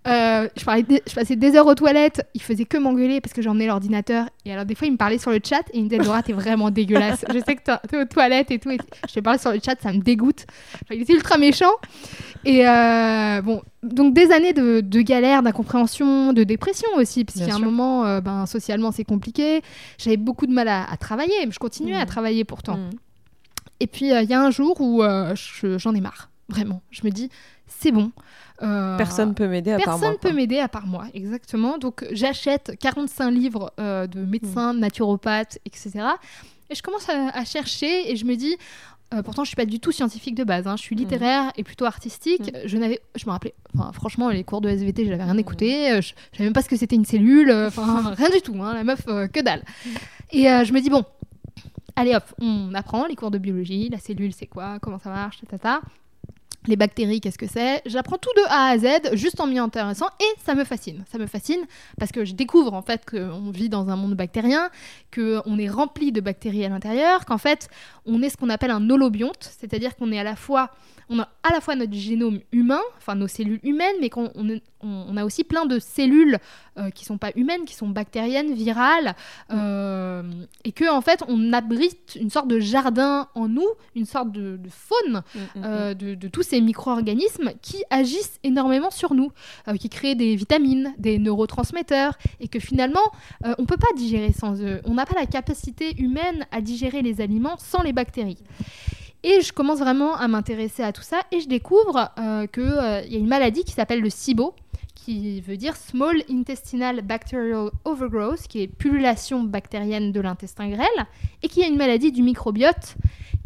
Euh, 0.09 0.49
je, 0.57 0.65
parlais 0.65 0.83
des- 0.83 1.01
je 1.09 1.15
passais 1.15 1.37
des 1.37 1.55
heures 1.55 1.67
aux 1.67 1.77
toilettes, 1.77 2.27
il 2.35 2.43
faisait 2.43 2.65
que 2.65 2.77
m'engueuler 2.77 3.21
parce 3.21 3.33
que 3.33 3.41
j'emmenais 3.41 3.67
l'ordinateur. 3.67 4.27
Et 4.45 4.53
alors, 4.53 4.65
des 4.65 4.75
fois, 4.75 4.89
il 4.89 4.93
me 4.93 4.97
parlait 4.97 5.19
sur 5.19 5.31
le 5.31 5.39
chat 5.45 5.61
et 5.73 5.79
il 5.79 5.85
me 5.85 5.89
disait 5.89 6.03
Laura, 6.03 6.23
t'es 6.25 6.33
vraiment 6.33 6.71
dégueulasse. 6.73 7.25
Je 7.33 7.39
sais 7.39 7.55
que 7.55 7.63
t'es- 7.63 7.97
aux 7.97 8.05
toilettes 8.07 8.51
et 8.51 8.59
tout. 8.59 8.71
Et 8.71 8.79
je 9.09 9.15
te 9.15 9.21
parle 9.21 9.39
sur 9.39 9.53
le 9.53 9.61
chat, 9.65 9.81
ça 9.81 9.93
me 9.93 10.01
dégoûte. 10.01 10.45
Enfin, 10.75 10.95
il 10.97 11.03
était 11.03 11.13
ultra 11.13 11.39
méchant. 11.39 11.71
Et 12.45 12.67
euh, 12.69 13.43
bon, 13.43 13.63
donc 13.85 14.13
des 14.15 14.33
années 14.33 14.53
de, 14.53 14.81
de 14.81 15.01
galère, 15.03 15.43
d'incompréhension, 15.45 16.33
de 16.33 16.43
dépression 16.43 16.89
aussi, 16.97 17.25
parce 17.25 17.37
Bien 17.37 17.45
qu'il 17.47 17.53
y 17.53 17.55
a 17.55 17.57
un 17.57 17.63
sûr. 17.63 17.71
moment, 17.71 18.05
euh, 18.05 18.21
ben, 18.21 18.47
socialement, 18.47 18.91
c'est 18.91 19.05
compliqué. 19.05 19.63
J'avais 19.99 20.17
beaucoup 20.17 20.47
de 20.47 20.53
mal 20.53 20.67
à, 20.67 20.83
à 20.91 20.97
travailler, 20.97 21.47
mais 21.47 21.53
je 21.53 21.61
continuais 21.61 21.95
à 21.95 22.01
Mhm. 22.01 22.07
travailler 22.07 22.45
pourtant. 22.45 22.77
Mm. 22.77 22.91
Et 23.79 23.87
puis, 23.87 24.07
il 24.07 24.29
y 24.31 24.35
a 24.35 24.41
un 24.43 24.51
jour 24.51 24.81
où 24.81 25.03
je- 25.35 25.79
j'en 25.79 25.95
ai 25.95 26.01
marre, 26.01 26.31
vraiment. 26.49 26.83
Je 26.91 27.03
me 27.05 27.11
dis, 27.11 27.31
c'est 27.79 27.93
bon. 27.93 28.11
Euh, 28.63 28.97
Personne 28.97 29.35
peut 29.35 29.49
m'aider 29.49 29.73
à 29.73 29.79
part 29.79 29.99
moi. 29.99 30.09
Personne 30.09 30.19
peut 30.21 30.33
m'aider 30.37 30.59
à 30.59 30.69
part 30.69 30.87
moi, 30.87 31.05
exactement. 31.15 31.79
Donc 31.79 32.05
j'achète 32.13 32.77
45 32.81 33.31
livres 33.31 33.73
euh, 33.81 34.07
de 34.07 34.21
médecins, 34.21 34.73
de 34.75 34.79
naturopathes, 34.79 35.59
etc. 35.65 35.93
Et 36.71 36.75
je 36.75 36.83
commence 36.83 37.09
à, 37.09 37.29
à 37.31 37.45
chercher 37.45 38.11
et 38.13 38.17
je 38.17 38.25
me 38.25 38.37
dis, 38.37 38.57
euh, 39.13 39.23
pourtant 39.23 39.43
je 39.45 39.49
suis 39.49 39.57
pas 39.57 39.67
du 39.67 39.81
tout 39.81 39.91
scientifique 39.93 40.35
de 40.37 40.45
base, 40.45 40.67
hein, 40.67 40.77
je 40.77 40.83
suis 40.83 40.95
littéraire 40.97 41.53
et 41.57 41.65
plutôt 41.65 41.85
artistique. 41.87 42.51
Je 42.65 42.79
n'avais, 42.79 43.01
je 43.17 43.27
me 43.27 43.33
rappelais, 43.33 43.55
enfin, 43.75 43.91
franchement 43.93 44.29
les 44.31 44.45
cours 44.45 44.61
de 44.61 44.69
SVT, 44.69 45.05
je 45.05 45.11
n'avais 45.11 45.25
rien 45.25 45.37
écouté, 45.39 45.91
euh, 45.93 46.01
je, 46.01 46.13
je 46.33 46.37
savais 46.39 46.45
même 46.45 46.53
pas 46.53 46.63
ce 46.63 46.69
que 46.69 46.77
c'était 46.77 46.97
une 46.97 47.05
cellule, 47.05 47.51
enfin 47.53 48.15
rien 48.17 48.31
du 48.31 48.41
tout, 48.43 48.55
hein, 48.63 48.75
la 48.75 48.85
meuf 48.85 49.03
euh, 49.09 49.27
que 49.27 49.41
dalle. 49.41 49.63
Et 50.31 50.49
euh, 50.49 50.65
je 50.65 50.73
me 50.73 50.81
dis 50.81 50.89
bon, 50.89 51.05
allez 51.97 52.15
hop, 52.15 52.25
on 52.41 52.73
apprend 52.75 53.07
les 53.07 53.17
cours 53.17 53.31
de 53.31 53.39
biologie, 53.39 53.89
la 53.91 53.99
cellule 53.99 54.33
c'est 54.33 54.47
quoi, 54.47 54.79
comment 54.81 54.99
ça 54.99 55.11
marche, 55.11 55.41
tata. 55.51 55.81
Les 56.67 56.77
bactéries, 56.77 57.21
qu'est-ce 57.21 57.39
que 57.39 57.47
c'est? 57.47 57.83
J'apprends 57.87 58.19
tout 58.19 58.31
de 58.37 58.43
A 58.49 58.69
à 58.69 58.79
Z, 58.79 59.17
juste 59.17 59.41
en 59.41 59.47
m'y 59.47 59.59
intéressant, 59.59 60.07
et 60.21 60.41
ça 60.45 60.55
me 60.55 60.65
fascine. 60.65 61.05
Ça 61.11 61.19
me 61.19 61.27
fascine 61.27 61.61
parce 61.99 62.13
que 62.13 62.25
je 62.25 62.35
découvre 62.35 62.75
en 62.75 62.83
fait 62.83 63.09
qu'on 63.09 63.51
vit 63.51 63.69
dans 63.69 63.89
un 63.89 63.97
monde 63.97 64.15
bactérien, 64.15 64.71
qu'on 65.15 65.59
est 65.59 65.69
rempli 65.69 66.13
de 66.13 66.21
bactéries 66.21 66.65
à 66.65 66.69
l'intérieur, 66.69 67.25
qu'en 67.25 67.39
fait 67.39 67.69
on 68.07 68.23
est 68.23 68.31
ce 68.31 68.37
qu'on 68.37 68.51
appelle 68.51 68.71
un 68.71 68.89
holobionte, 68.91 69.51
c'est-à-dire 69.59 69.97
qu'on 69.97 70.13
est 70.13 70.19
à 70.19 70.25
la 70.25 70.37
fois 70.37 70.71
on 71.09 71.19
a 71.19 71.29
à 71.43 71.53
la 71.53 71.61
fois 71.61 71.75
notre 71.75 71.93
génome 71.93 72.41
humain, 72.53 72.81
enfin 72.97 73.15
nos 73.15 73.29
cellules 73.29 73.61
humaines, 73.63 73.97
mais 74.01 74.09
qu'on 74.09 74.31
on, 74.35 74.61
a 75.17 75.25
aussi 75.25 75.45
plein 75.45 75.67
de 75.67 75.79
cellules 75.79 76.39
euh, 76.79 76.89
qui 76.89 77.05
sont 77.05 77.19
pas 77.19 77.33
humaines, 77.37 77.67
qui 77.67 77.75
sont 77.75 77.89
bactériennes, 77.89 78.55
virales, 78.55 79.15
euh, 79.53 80.23
et 80.65 80.73
que 80.73 80.91
en 80.91 81.03
fait 81.03 81.23
on 81.29 81.53
abrite 81.53 82.17
une 82.19 82.31
sorte 82.31 82.49
de 82.49 82.61
jardin 82.61 83.29
en 83.35 83.47
nous, 83.47 83.69
une 83.95 84.07
sorte 84.07 84.33
de, 84.33 84.59
faune 84.71 85.23
mm, 85.35 85.39
mm, 85.39 85.63
euh, 85.65 85.91
mm. 85.93 86.17
de, 86.17 86.29
tous 86.29 86.43
ces 86.43 86.63
micro-organismes 86.63 87.51
qui 87.61 87.85
agissent 87.91 88.41
énormément 88.43 88.91
sur 88.91 89.13
nous, 89.13 89.33
qui 89.79 89.91
créent 89.91 90.15
des 90.15 90.35
vitamines, 90.35 90.95
des 90.99 91.19
neurotransmetteurs, 91.19 92.17
et 92.41 92.49
que 92.49 92.59
finalement 92.59 93.13
on 93.59 93.67
peut 93.67 93.77
pas 93.77 93.93
digérer 93.95 94.33
sans 94.33 94.63
eux. 94.63 94.81
On 94.85 94.95
n'a 94.95 95.05
pas 95.05 95.19
la 95.19 95.27
capacité 95.27 95.95
humaine 95.99 96.47
à 96.51 96.63
digérer 96.63 97.03
les 97.03 97.21
aliments 97.21 97.57
sans 97.59 97.83
les 97.83 97.93
bactéries. 97.93 98.39
Et 99.25 99.41
je 99.41 99.53
commence 99.53 99.79
vraiment 99.79 100.17
à 100.17 100.27
m'intéresser 100.27 100.83
à 100.83 100.93
tout 100.93 101.03
ça 101.03 101.21
et 101.31 101.41
je 101.41 101.49
découvre 101.49 102.11
euh, 102.19 102.47
qu'il 102.49 102.63
euh, 102.63 103.03
y 103.03 103.15
a 103.15 103.19
une 103.19 103.29
maladie 103.29 103.63
qui 103.63 103.73
s'appelle 103.73 104.01
le 104.01 104.11
SIBO, 104.11 104.55
qui 104.95 105.41
veut 105.41 105.57
dire 105.57 105.77
Small 105.77 106.23
Intestinal 106.29 107.03
Bacterial 107.03 107.71
Overgrowth, 107.85 108.49
qui 108.49 108.63
est 108.63 108.67
pullulation 108.67 109.45
bactérienne 109.45 110.11
de 110.11 110.21
l'intestin 110.21 110.69
grêle, 110.69 111.07
et 111.43 111.49
qui 111.49 111.61
est 111.61 111.69
une 111.69 111.77
maladie 111.77 112.11
du 112.11 112.23
microbiote, 112.23 112.97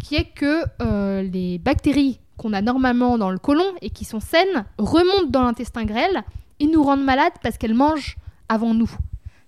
qui 0.03 0.15
est 0.15 0.25
que 0.25 0.63
euh, 0.81 1.23
les 1.23 1.59
bactéries 1.59 2.21
qu'on 2.39 2.55
a 2.55 2.63
normalement 2.63 3.19
dans 3.19 3.31
le 3.31 3.39
côlon 3.39 3.75
et 3.83 3.91
qui 3.91 4.05
sont 4.05 4.21
saines 4.21 4.65
remontent 4.79 5.29
dans 5.29 5.43
l'intestin 5.43 5.85
grêle 5.85 6.23
et 6.59 6.67
nous 6.67 6.83
rendent 6.83 7.05
malades 7.05 7.33
parce 7.43 7.59
qu'elles 7.59 7.75
mangent 7.75 8.17
avant 8.49 8.73
nous. 8.73 8.91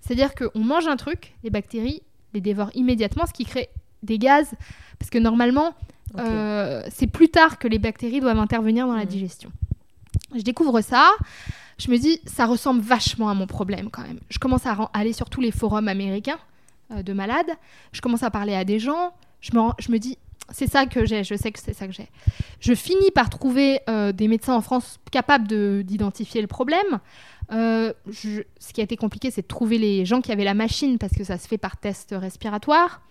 C'est-à-dire 0.01 0.35
qu'on 0.35 0.61
mange 0.61 0.89
un 0.89 0.97
truc, 0.97 1.35
les 1.43 1.51
bactéries 1.51 2.03
les 2.35 2.41
dévorent 2.41 2.71
immédiatement, 2.75 3.25
ce 3.27 3.33
qui 3.33 3.45
crée 3.45 3.71
des 4.03 4.19
gaz, 4.19 4.55
parce 4.99 5.11
que 5.11 5.19
normalement, 5.19 5.75
euh, 6.19 6.83
c'est 6.91 7.07
plus 7.07 7.29
tard 7.29 7.59
que 7.59 7.69
les 7.69 7.79
bactéries 7.79 8.21
doivent 8.21 8.39
intervenir 8.39 8.87
dans 8.87 8.97
la 8.97 9.05
mm. 9.05 9.09
digestion. 9.09 9.53
Je 10.35 10.43
découvre 10.43 10.81
ça. 10.81 11.11
Je 11.79 11.91
me 11.91 11.97
dis, 11.97 12.21
ça 12.27 12.47
ressemble 12.47 12.81
vachement 12.81 13.29
à 13.29 13.35
mon 13.35 13.47
problème 13.47 13.89
quand 13.91 14.03
même. 14.03 14.21
Je 14.31 14.39
commence 14.39 14.67
à 14.67 14.91
aller 14.93 15.13
sur 15.13 15.31
tous 15.31 15.41
les 15.41 15.53
forums 15.53 15.89
américains 15.89 16.39
euh, 16.91 17.03
de 17.03 17.13
malades. 17.13 17.51
Je 17.93 18.01
commence 18.01 18.23
à 18.23 18.31
parler 18.31 18.55
à 18.55 18.65
des 18.65 18.79
gens. 18.79 19.13
Je 19.41 19.53
me, 19.55 19.61
je 19.79 19.93
me 19.93 19.99
dis, 19.99 20.19
c'est 20.51 20.69
ça 20.69 20.87
que 20.87 21.05
j'ai. 21.05 21.25
Je 21.25 21.35
sais 21.35 21.53
que 21.53 21.59
c'est 21.59 21.75
ça 21.75 21.87
que 21.87 21.93
j'ai. 21.93 22.09
Je 22.61 22.75
finis 22.75 23.11
par 23.11 23.31
trouver 23.31 23.81
euh, 23.89 24.13
des 24.13 24.29
médecins 24.29 24.55
en 24.55 24.61
France 24.61 24.99
capables 25.11 25.47
d'identifier 25.85 26.41
le 26.41 26.47
problème. 26.47 27.01
ce 27.51 28.73
qui 28.73 28.81
a 28.81 28.85
été 28.85 28.97
compliqué, 28.97 29.31
c'est 29.31 29.43
de 29.43 29.47
trouver 29.47 29.79
les 29.79 30.05
gens 30.05 30.21
qui 30.21 30.33
avaient 30.33 30.45
la 30.45 30.55
machine 30.55 30.99
parce 30.99 31.13
que 31.13 31.25
ça 31.25 31.39
se 31.39 31.47
fait 31.47 31.59
par 31.59 31.77
test 31.77 32.15
respiratoire. 32.17 33.03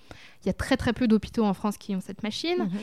Il 0.43 0.47
y 0.47 0.49
a 0.49 0.53
très 0.53 0.77
très 0.77 0.93
peu 0.93 1.07
d'hôpitaux 1.07 1.43
en 1.43 1.53
France 1.53 1.77
qui 1.77 1.95
ont 1.95 2.01
cette 2.01 2.23
machine. 2.23 2.59
Mhm. 2.59 2.79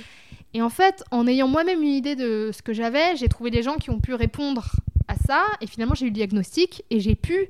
Et 0.55 0.63
en 0.63 0.71
fait, 0.71 1.05
en 1.11 1.27
ayant 1.27 1.49
moi-même 1.49 1.83
une 1.83 1.89
idée 1.89 2.15
de 2.15 2.51
ce 2.53 2.63
que 2.63 2.73
j'avais, 2.73 3.17
j'ai 3.17 3.29
trouvé 3.29 3.51
des 3.51 3.63
gens 3.63 3.77
qui 3.77 3.91
ont 3.91 3.99
pu 3.99 4.15
répondre 4.15 4.71
à 5.15 5.27
ça. 5.27 5.45
Et 5.61 5.67
finalement, 5.67 5.95
j'ai 5.95 6.07
eu 6.07 6.09
le 6.09 6.15
diagnostic 6.15 6.85
et 6.91 7.01
j'ai 7.01 7.15
pu. 7.15 7.49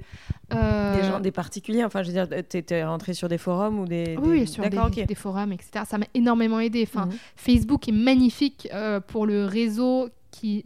Euh, 0.53 0.97
des 0.97 1.09
gens, 1.09 1.21
des 1.21 1.31
particuliers, 1.31 1.85
enfin, 1.85 2.03
je 2.03 2.09
veux 2.09 2.12
dire, 2.12 2.29
tu 2.49 2.57
étais 2.57 2.85
rentré 2.85 3.15
sur 3.15 3.29
des 3.29 3.39
forums 3.39 3.79
ou 3.79 3.87
des. 3.87 4.17
Oui, 4.23 4.47
sur 4.47 4.62
des, 4.69 5.07
des, 5.07 5.15
forums, 5.15 5.53
etc. 5.53 5.85
Ça 5.87 5.99
m'a 5.99 6.07
énormément 6.15 6.61
aidé. 6.61 6.87
Enfin, 6.89 7.07
mhm. 7.07 7.12
Facebook 7.37 7.89
est 7.89 7.93
magnifique 7.93 8.69
euh, 8.73 9.01
pour 9.01 9.27
le 9.27 9.47
réseau 9.47 10.11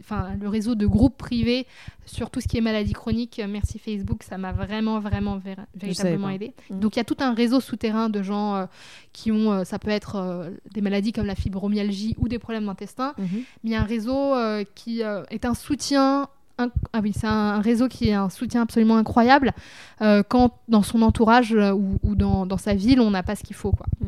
enfin, 0.01 0.35
le 0.39 0.47
réseau 0.47 0.75
de 0.75 0.85
groupes 0.85 1.17
privés 1.17 1.67
sur 2.05 2.29
tout 2.29 2.41
ce 2.41 2.47
qui 2.47 2.57
est 2.57 2.61
maladie 2.61 2.93
chronique. 2.93 3.41
Merci 3.47 3.79
Facebook, 3.79 4.23
ça 4.23 4.37
m'a 4.37 4.51
vraiment, 4.51 4.99
vraiment, 4.99 5.39
véritablement 5.75 6.29
aidé. 6.29 6.53
Mmh. 6.69 6.79
Donc 6.79 6.95
il 6.95 6.99
y 6.99 7.01
a 7.01 7.05
tout 7.05 7.17
un 7.19 7.33
réseau 7.33 7.59
souterrain 7.59 8.09
de 8.09 8.21
gens 8.21 8.55
euh, 8.55 8.65
qui 9.13 9.31
ont, 9.31 9.51
euh, 9.51 9.63
ça 9.63 9.79
peut 9.79 9.91
être 9.91 10.15
euh, 10.15 10.49
des 10.73 10.81
maladies 10.81 11.11
comme 11.11 11.27
la 11.27 11.35
fibromyalgie 11.35 12.15
ou 12.17 12.27
des 12.27 12.39
problèmes 12.39 12.65
d'intestin, 12.65 13.13
mmh. 13.17 13.23
mais 13.63 13.69
il 13.69 13.71
y 13.71 13.75
a 13.75 13.81
un 13.81 13.85
réseau 13.85 14.35
qui 14.75 15.01
est 15.01 15.45
un 15.45 15.53
soutien 15.53 16.27
ah 16.59 16.99
oui, 17.01 17.13
c'est 17.15 17.27
un 17.27 17.61
réseau 17.61 17.87
qui 17.87 18.09
est 18.09 18.13
un 18.13 18.29
soutien 18.29 18.63
absolument 18.63 18.97
incroyable 18.97 19.53
quand 19.99 20.59
dans 20.67 20.83
son 20.83 21.01
entourage 21.01 21.53
ou, 21.53 22.15
dans, 22.15 22.45
dans, 22.45 22.57
sa 22.57 22.73
ville, 22.73 22.99
on 22.99 23.11
n'a 23.11 23.23
pas 23.23 23.35
ce 23.35 23.43
qu'il 23.43 23.55
faut. 23.55 23.71
Quoi. 23.71 23.85
Mmh, 24.01 24.07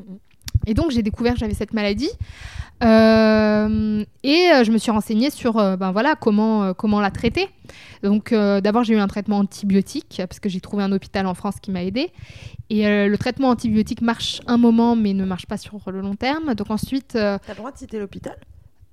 et 0.68 0.74
donc 0.74 0.91
j'ai 0.91 1.02
découvert 1.02 1.34
que 1.34 1.39
j'avais 1.39 1.54
cette 1.54 1.74
maladie. 1.74 2.10
Euh, 2.84 4.04
et 4.24 4.49
euh, 4.54 4.64
je 4.64 4.72
me 4.72 4.80
suis 4.80 4.89
renseignée 4.89 5.30
sur 5.30 5.58
euh, 5.58 5.76
ben 5.76 5.91
voilà, 5.91 6.16
comment, 6.16 6.74
comment 6.74 6.99
la 6.99 7.12
traiter. 7.12 7.47
Donc 8.04 8.34
d'abord 8.34 8.84
j'ai 8.84 8.95
eu 8.95 8.99
un 8.99 9.08
traitement 9.08 9.38
antibiotique 9.38 10.16
parce 10.28 10.39
que 10.39 10.49
j'ai 10.49 10.60
trouvé 10.60 10.84
un 10.84 10.91
hôpital 10.91 11.28
en 11.28 11.34
France 11.34 11.56
qui 11.62 11.72
m'a 11.72 11.84
aidé. 11.84 12.12
Et 12.70 12.84
le 13.08 13.18
traitement 13.18 13.49
antibiotique 13.49 14.02
marche 14.02 14.41
un 14.47 14.58
moment 14.58 14.95
mais 14.95 15.14
ne 15.14 15.26
marche 15.26 15.45
pas 15.45 15.58
sur 15.58 15.80
le 15.91 16.02
long 16.02 16.16
terme. 16.16 16.56
Donc 16.56 16.72
ensuite... 16.72 17.10
Tu 17.10 17.18
as 17.18 17.39
le 17.49 17.56
droit 17.56 17.72
de 17.72 17.78
citer 17.78 17.99
l'hôpital? 17.99 18.36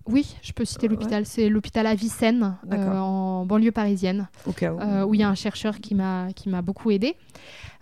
Oui, 0.09 0.37
je 0.43 0.53
peux 0.53 0.65
citer 0.65 0.89
l'hôpital. 0.89 1.27
C'est 1.27 1.49
l'hôpital 1.49 1.87
Avicenne, 1.87 2.57
en 2.71 3.47
banlieue 3.47 3.73
parisienne, 3.73 4.29
où 4.47 5.15
il 5.15 5.21
y 5.21 5.23
a 5.23 5.29
un 5.29 5.35
chercheur 5.35 5.79
qui 5.81 5.95
m'a 5.95 6.63
beaucoup 6.63 6.91
aidé. 6.91 7.17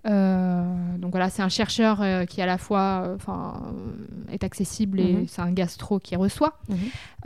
Euh, 0.09 0.63
donc 0.99 1.11
voilà, 1.11 1.31
c'est 1.31 1.43
un 1.43 1.49
chercheur 1.49 2.01
euh, 2.01 2.25
qui 2.27 2.41
à 2.41 2.47
la 2.47 2.59
fois 2.59 3.13
enfin, 3.17 3.61
est 4.31 4.45
accessible 4.45 5.01
et 5.01 5.13
mhm. 5.13 5.25
c'est 5.27 5.43
un 5.43 5.51
gastro 5.51 5.99
qui 5.99 6.15
reçoit. 6.17 6.59
Mhm. 6.69 6.77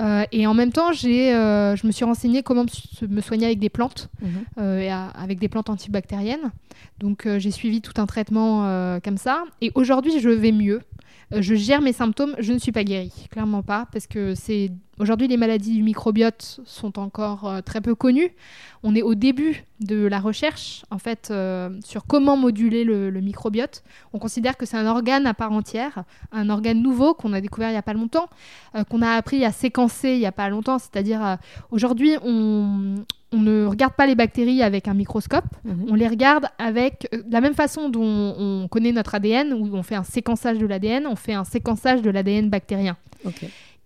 Euh, 0.01 0.25
et 0.33 0.47
en 0.47 0.55
même 0.55 0.73
temps, 0.73 0.93
j'ai, 0.93 1.31
je 1.31 1.87
me 1.87 1.93
suis 1.93 2.05
renseignée 2.05 2.43
comment 2.43 2.65
me 3.09 3.21
soigner 3.21 3.47
avec 3.47 3.59
des 3.59 3.69
plantes, 3.69 4.09
mhm. 4.23 4.79
et 4.81 4.91
avec 4.91 5.39
des 5.39 5.49
plantes 5.49 5.71
antibactériennes. 5.71 6.51
Donc 6.99 7.29
j'ai 7.39 7.51
suivi 7.51 7.81
tout 7.81 8.01
un 8.01 8.07
traitement 8.07 9.01
comme 9.03 9.17
ça. 9.17 9.45
Et 9.61 9.73
aujourd'hui, 9.75 10.21
je 10.21 10.29
vais 10.29 10.53
mieux. 10.53 10.81
je 11.33 11.55
gère 11.55 11.83
mes 11.83 11.93
symptômes. 11.93 12.35
Je 12.39 12.53
ne 12.53 12.59
suis 12.59 12.73
pas 12.73 12.85
guérie, 12.85 13.29
clairement 13.31 13.63
pas, 13.63 13.87
parce 13.93 14.07
que 14.07 14.35
c'est 14.35 14.71
Aujourd'hui, 15.01 15.29
les 15.29 15.39
maladies 15.39 15.77
du 15.77 15.83
microbiote 15.83 16.61
sont 16.67 16.99
encore 16.99 17.49
euh, 17.49 17.61
très 17.63 17.81
peu 17.81 17.95
connues. 17.95 18.35
On 18.83 18.95
est 18.95 19.01
au 19.01 19.15
début 19.15 19.65
de 19.81 20.07
la 20.07 20.21
recherche, 20.21 20.85
en 20.91 20.99
fait, 20.99 21.29
euh, 21.31 21.71
sur 21.83 22.05
comment 22.05 22.37
moduler 22.37 22.85
le, 22.85 23.11
microbiote. 23.23 23.83
On 24.13 24.19
considère 24.19 24.59
que 24.59 24.67
c'est 24.67 24.77
un 24.77 24.85
organe 24.87 25.27
à 25.27 25.33
part 25.33 25.53
entière, 25.53 26.05
un 26.33 26.51
organe 26.51 26.83
nouveau 26.83 27.15
qu'on 27.15 27.33
a 27.33 27.41
découvert 27.41 27.71
il 27.71 27.73
n'y 27.73 27.79
a 27.79 27.83
pas 27.83 27.95
longtemps, 27.95 28.29
euh, 28.75 28.85
qu'on 28.85 29.01
a 29.01 29.13
appris 29.13 29.43
à 29.43 29.53
séquencer 29.53 30.11
il 30.11 30.19
n'y 30.19 30.27
a 30.27 30.33
pas 30.33 30.51
longtemps. 30.51 30.79
C'est-à-dire, 30.79 31.39
aujourd'hui, 31.71 32.17
on, 32.23 32.97
ne 33.33 33.65
regarde 33.65 33.95
pas 33.95 34.07
les 34.07 34.15
bactéries 34.15 34.63
avec 34.63 34.87
un 34.87 34.93
microscope, 34.95 35.47
mhm. 35.65 35.87
on 35.89 35.95
les 35.95 36.09
regarde 36.09 36.47
avec 36.59 37.09
de 37.11 37.33
la 37.33 37.41
même 37.41 37.55
façon 37.55 37.89
dont 37.89 38.35
on 38.39 38.69
connaît 38.69 38.93
notre 38.93 39.15
ADN, 39.15 39.55
où 39.55 39.75
on 39.75 39.83
fait 39.83 39.95
un 39.95 40.05
séquençage 40.05 40.59
de 40.59 40.67
l'ADN, 40.67 41.07
on 41.07 41.17
fait 41.17 41.33
un 41.33 41.45
séquençage 41.45 42.03
de 42.03 42.11
l'ADN 42.11 42.51
bactérien. 42.51 42.99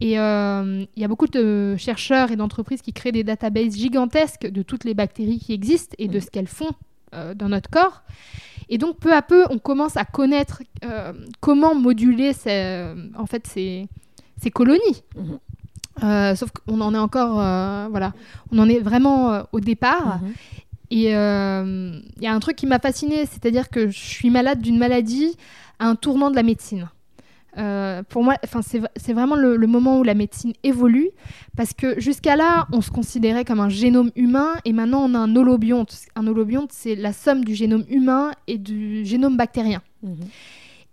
Et 0.00 0.18
euh, 0.18 0.84
il 0.96 1.00
y 1.00 1.04
a 1.04 1.08
beaucoup 1.08 1.26
de 1.26 1.76
chercheurs 1.76 2.32
et 2.32 2.36
d'entreprises 2.36 2.82
qui 2.82 2.92
créent 2.92 3.12
des 3.12 3.24
databases 3.24 3.76
gigantesques 3.76 4.46
de 4.46 4.62
toutes 4.62 4.84
les 4.84 4.94
bactéries 4.94 5.38
qui 5.38 5.52
existent 5.52 5.94
et 5.98 6.08
de 6.08 6.20
ce 6.20 6.26
qu'elles 6.26 6.48
font 6.48 6.72
euh, 7.14 7.34
dans 7.34 7.48
notre 7.48 7.70
corps. 7.70 8.02
Et 8.68 8.78
donc, 8.78 8.98
peu 8.98 9.12
à 9.12 9.22
peu, 9.22 9.44
on 9.50 9.58
commence 9.58 9.96
à 9.96 10.04
connaître 10.04 10.62
euh, 10.84 11.12
comment 11.40 11.74
moduler 11.74 12.32
ces, 12.32 12.92
en 13.16 13.26
fait, 13.26 13.46
ces, 13.46 13.88
ces 14.40 14.50
colonies. 14.50 15.02
Mm-hmm. 16.00 16.34
sauf 16.34 16.50
qu'on 16.50 16.80
en 16.80 16.94
est 16.94 16.98
encore, 16.98 17.34
voilà, 17.90 18.14
on 18.50 18.58
en 18.58 18.68
est 18.68 18.80
vraiment 18.80 19.44
au 19.52 19.60
départ. 19.60 20.20
Mm-hmm. 20.20 20.32
Et 20.90 21.04
il 21.10 22.22
y 22.22 22.26
a 22.26 22.34
un 22.34 22.40
truc 22.40 22.56
qui 22.56 22.66
m'a 22.66 22.78
fascinée, 22.78 23.26
c'est-à-dire 23.26 23.68
que 23.68 23.88
je 23.88 23.98
suis 23.98 24.30
malade 24.30 24.60
d'une 24.60 24.78
maladie 24.78 25.36
à 25.78 25.86
un 25.86 25.94
tournant 25.94 26.30
de 26.30 26.36
la 26.36 26.42
médecine. 26.42 26.88
Euh, 27.58 28.02
pour 28.08 28.24
moi, 28.24 28.36
c'est 28.96 29.12
vraiment 29.12 29.36
le, 29.36 29.66
moment 29.66 29.98
où 29.98 30.02
la 30.02 30.14
médecine 30.14 30.52
évolue, 30.62 31.10
parce 31.56 31.72
que 31.72 32.00
jusqu'à 32.00 32.36
là, 32.36 32.66
on 32.72 32.80
se 32.80 32.90
considérait 32.90 33.44
comme 33.44 33.60
un 33.60 33.68
génome 33.68 34.10
humain, 34.16 34.54
et 34.64 34.72
maintenant 34.72 35.04
on 35.04 35.14
a 35.14 35.18
un 35.18 35.36
holobionte. 35.36 35.96
Un 36.16 36.26
holobionte, 36.26 36.70
c'est 36.72 36.94
la 36.94 37.12
somme 37.12 37.44
du 37.44 37.54
génome 37.54 37.84
humain 37.88 38.32
et 38.46 38.58
du 38.58 39.04
génome 39.04 39.36
bactérien. 39.36 39.82
Mhm. 40.02 40.16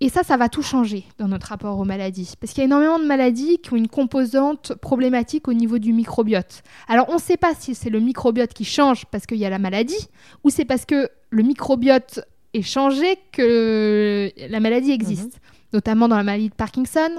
Et 0.04 0.10
ça, 0.10 0.24
ça 0.24 0.36
va 0.36 0.50
tout 0.50 0.64
changer 0.64 1.04
dans 1.20 1.28
notre 1.28 1.48
rapport 1.48 1.78
aux 1.78 1.86
maladies. 1.86 2.34
Parce 2.40 2.54
qu'il 2.54 2.62
y 2.62 2.64
a 2.64 2.66
énormément 2.66 2.98
de 2.98 3.06
maladies 3.06 3.60
qui 3.60 3.72
ont 3.72 3.78
une 3.78 3.88
composante 3.88 4.74
problématique 4.74 5.48
au 5.48 5.54
niveau 5.54 5.78
du 5.78 5.94
microbiote. 5.94 6.64
Alors, 6.88 7.08
on 7.10 7.16
ne 7.16 7.20
sait 7.20 7.38
pas 7.38 7.54
si 7.54 7.76
c'est 7.76 7.92
le 7.92 8.00
microbiote 8.00 8.52
qui 8.52 8.66
change 8.66 9.06
parce 9.06 9.28
qu'il 9.28 9.38
y 9.38 9.46
a 9.46 9.52
la 9.52 9.60
maladie, 9.60 10.08
ou 10.44 10.50
c'est 10.50 10.66
parce 10.66 10.86
que 10.86 11.08
le 11.30 11.44
microbiote 11.44 12.20
est 12.56 12.64
changé 12.64 13.16
que 13.32 14.32
la 14.50 14.60
maladie 14.60 14.92
existe. 14.92 15.36
Mhm 15.36 15.61
notamment 15.74 16.08
dans 16.08 16.18
la 16.18 16.24
maladie 16.24 16.50
de 16.50 16.56
Parkinson. 16.56 17.10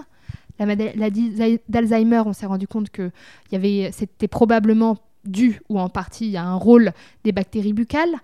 La 0.59 0.66
maladie 0.66 1.61
d'Alzheimer, 1.68 2.22
on 2.26 2.32
s'est 2.32 2.46
rendu 2.46 2.68
compte 2.68 2.90
que 2.90 3.11
c'était 3.50 4.28
probablement 4.28 4.98
dû 5.24 5.61
ou 5.68 5.78
en 5.78 5.88
partie 5.88 6.36
à 6.36 6.44
un 6.44 6.55
rôle 6.55 6.92
des 7.24 7.32
bactéries 7.32 7.72
buccales. 7.72 8.14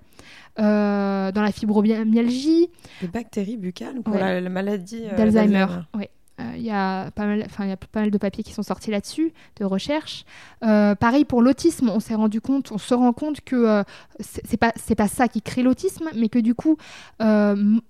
Euh, 0.58 1.30
dans 1.30 1.42
la 1.42 1.52
fibromyalgie. 1.52 2.68
Des 3.00 3.06
bactéries 3.06 3.56
buccales 3.56 4.02
pour 4.02 4.16
la, 4.16 4.40
maladie 4.48 5.04
euh, 5.04 5.16
d'Alzheimer 5.16 5.66
Oui. 5.96 6.08
Euh, 6.40 6.52
Il 6.56 6.62
y, 6.62 6.70
a 6.70 7.10
pas 7.12 7.26
mal- 7.26 7.42
enfin, 7.46 7.64
il 7.64 7.70
y 7.70 7.72
a 7.72 7.76
pas 7.76 8.00
mal 8.00 8.10
de 8.10 8.18
papiers 8.18 8.44
qui 8.44 8.52
sont 8.52 8.62
sortis 8.62 8.90
là-dessus, 8.90 9.32
de 9.58 9.64
recherches. 9.64 10.24
Euh, 10.64 10.94
pareil 10.94 11.24
pour 11.24 11.42
l'autisme, 11.42 11.88
on 11.88 12.00
s'est 12.00 12.14
rendu 12.14 12.40
compte, 12.40 12.70
on 12.72 12.78
se 12.78 12.94
rend 12.94 13.12
compte 13.12 13.40
que 13.40 13.56
euh, 13.56 13.82
c'est 14.20 14.56
pas, 14.56 14.72
c'est 14.76 14.94
pas 14.94 15.08
ça 15.08 15.26
qui 15.28 15.42
crée 15.42 15.62
l'autisme, 15.62 16.08
mais 16.14 16.28
que 16.28 16.38
du 16.38 16.54
coup, 16.54 16.76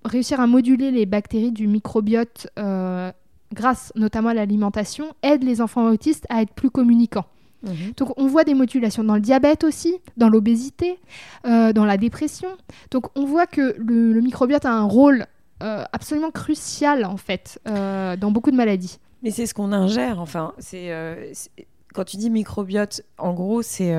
réussir 0.03 0.39
à 0.39 0.47
moduler 0.47 0.91
les 0.91 1.05
bactéries 1.05 1.51
du 1.51 1.67
microbiote 1.67 2.47
grâce 3.53 3.91
notamment 3.95 4.29
à 4.29 4.33
l'alimentation 4.33 5.05
aide 5.23 5.43
les 5.43 5.61
enfants 5.61 5.87
autistes 5.89 6.25
à 6.29 6.41
être 6.41 6.53
plus 6.53 6.69
communicants. 6.69 7.25
Mhm. 7.63 7.93
Donc 7.97 8.13
on 8.17 8.27
voit 8.27 8.43
des 8.43 8.53
modulations 8.53 9.03
dans 9.03 9.15
le 9.15 9.21
diabète 9.21 9.63
aussi, 9.63 9.95
dans 10.17 10.29
l'obésité, 10.29 10.97
euh, 11.45 11.73
dans 11.73 11.85
la 11.85 11.97
dépression. 11.97 12.49
Donc 12.91 13.07
on 13.15 13.25
voit 13.25 13.47
que 13.47 13.75
le, 13.77 14.13
le 14.13 14.21
microbiote 14.21 14.65
a 14.65 14.71
un 14.71 14.83
rôle 14.83 15.25
euh, 15.63 15.83
absolument 15.93 16.31
crucial 16.31 17.05
en 17.05 17.17
fait 17.17 17.59
euh, 17.67 18.15
dans 18.15 18.31
beaucoup 18.31 18.51
de 18.51 18.55
maladies. 18.55 18.99
Mais 19.23 19.31
c'est 19.31 19.45
ce 19.45 19.53
qu'on 19.53 19.71
ingère, 19.73 20.19
enfin. 20.19 20.53
C'est 20.59 20.91
euh, 20.91 21.29
c'est- 21.33 21.51
quand 21.93 22.05
tu 22.05 22.17
dis 22.17 22.29
microbiote, 22.29 23.01
en 23.17 23.33
gros, 23.33 23.61
c'est 23.61 23.93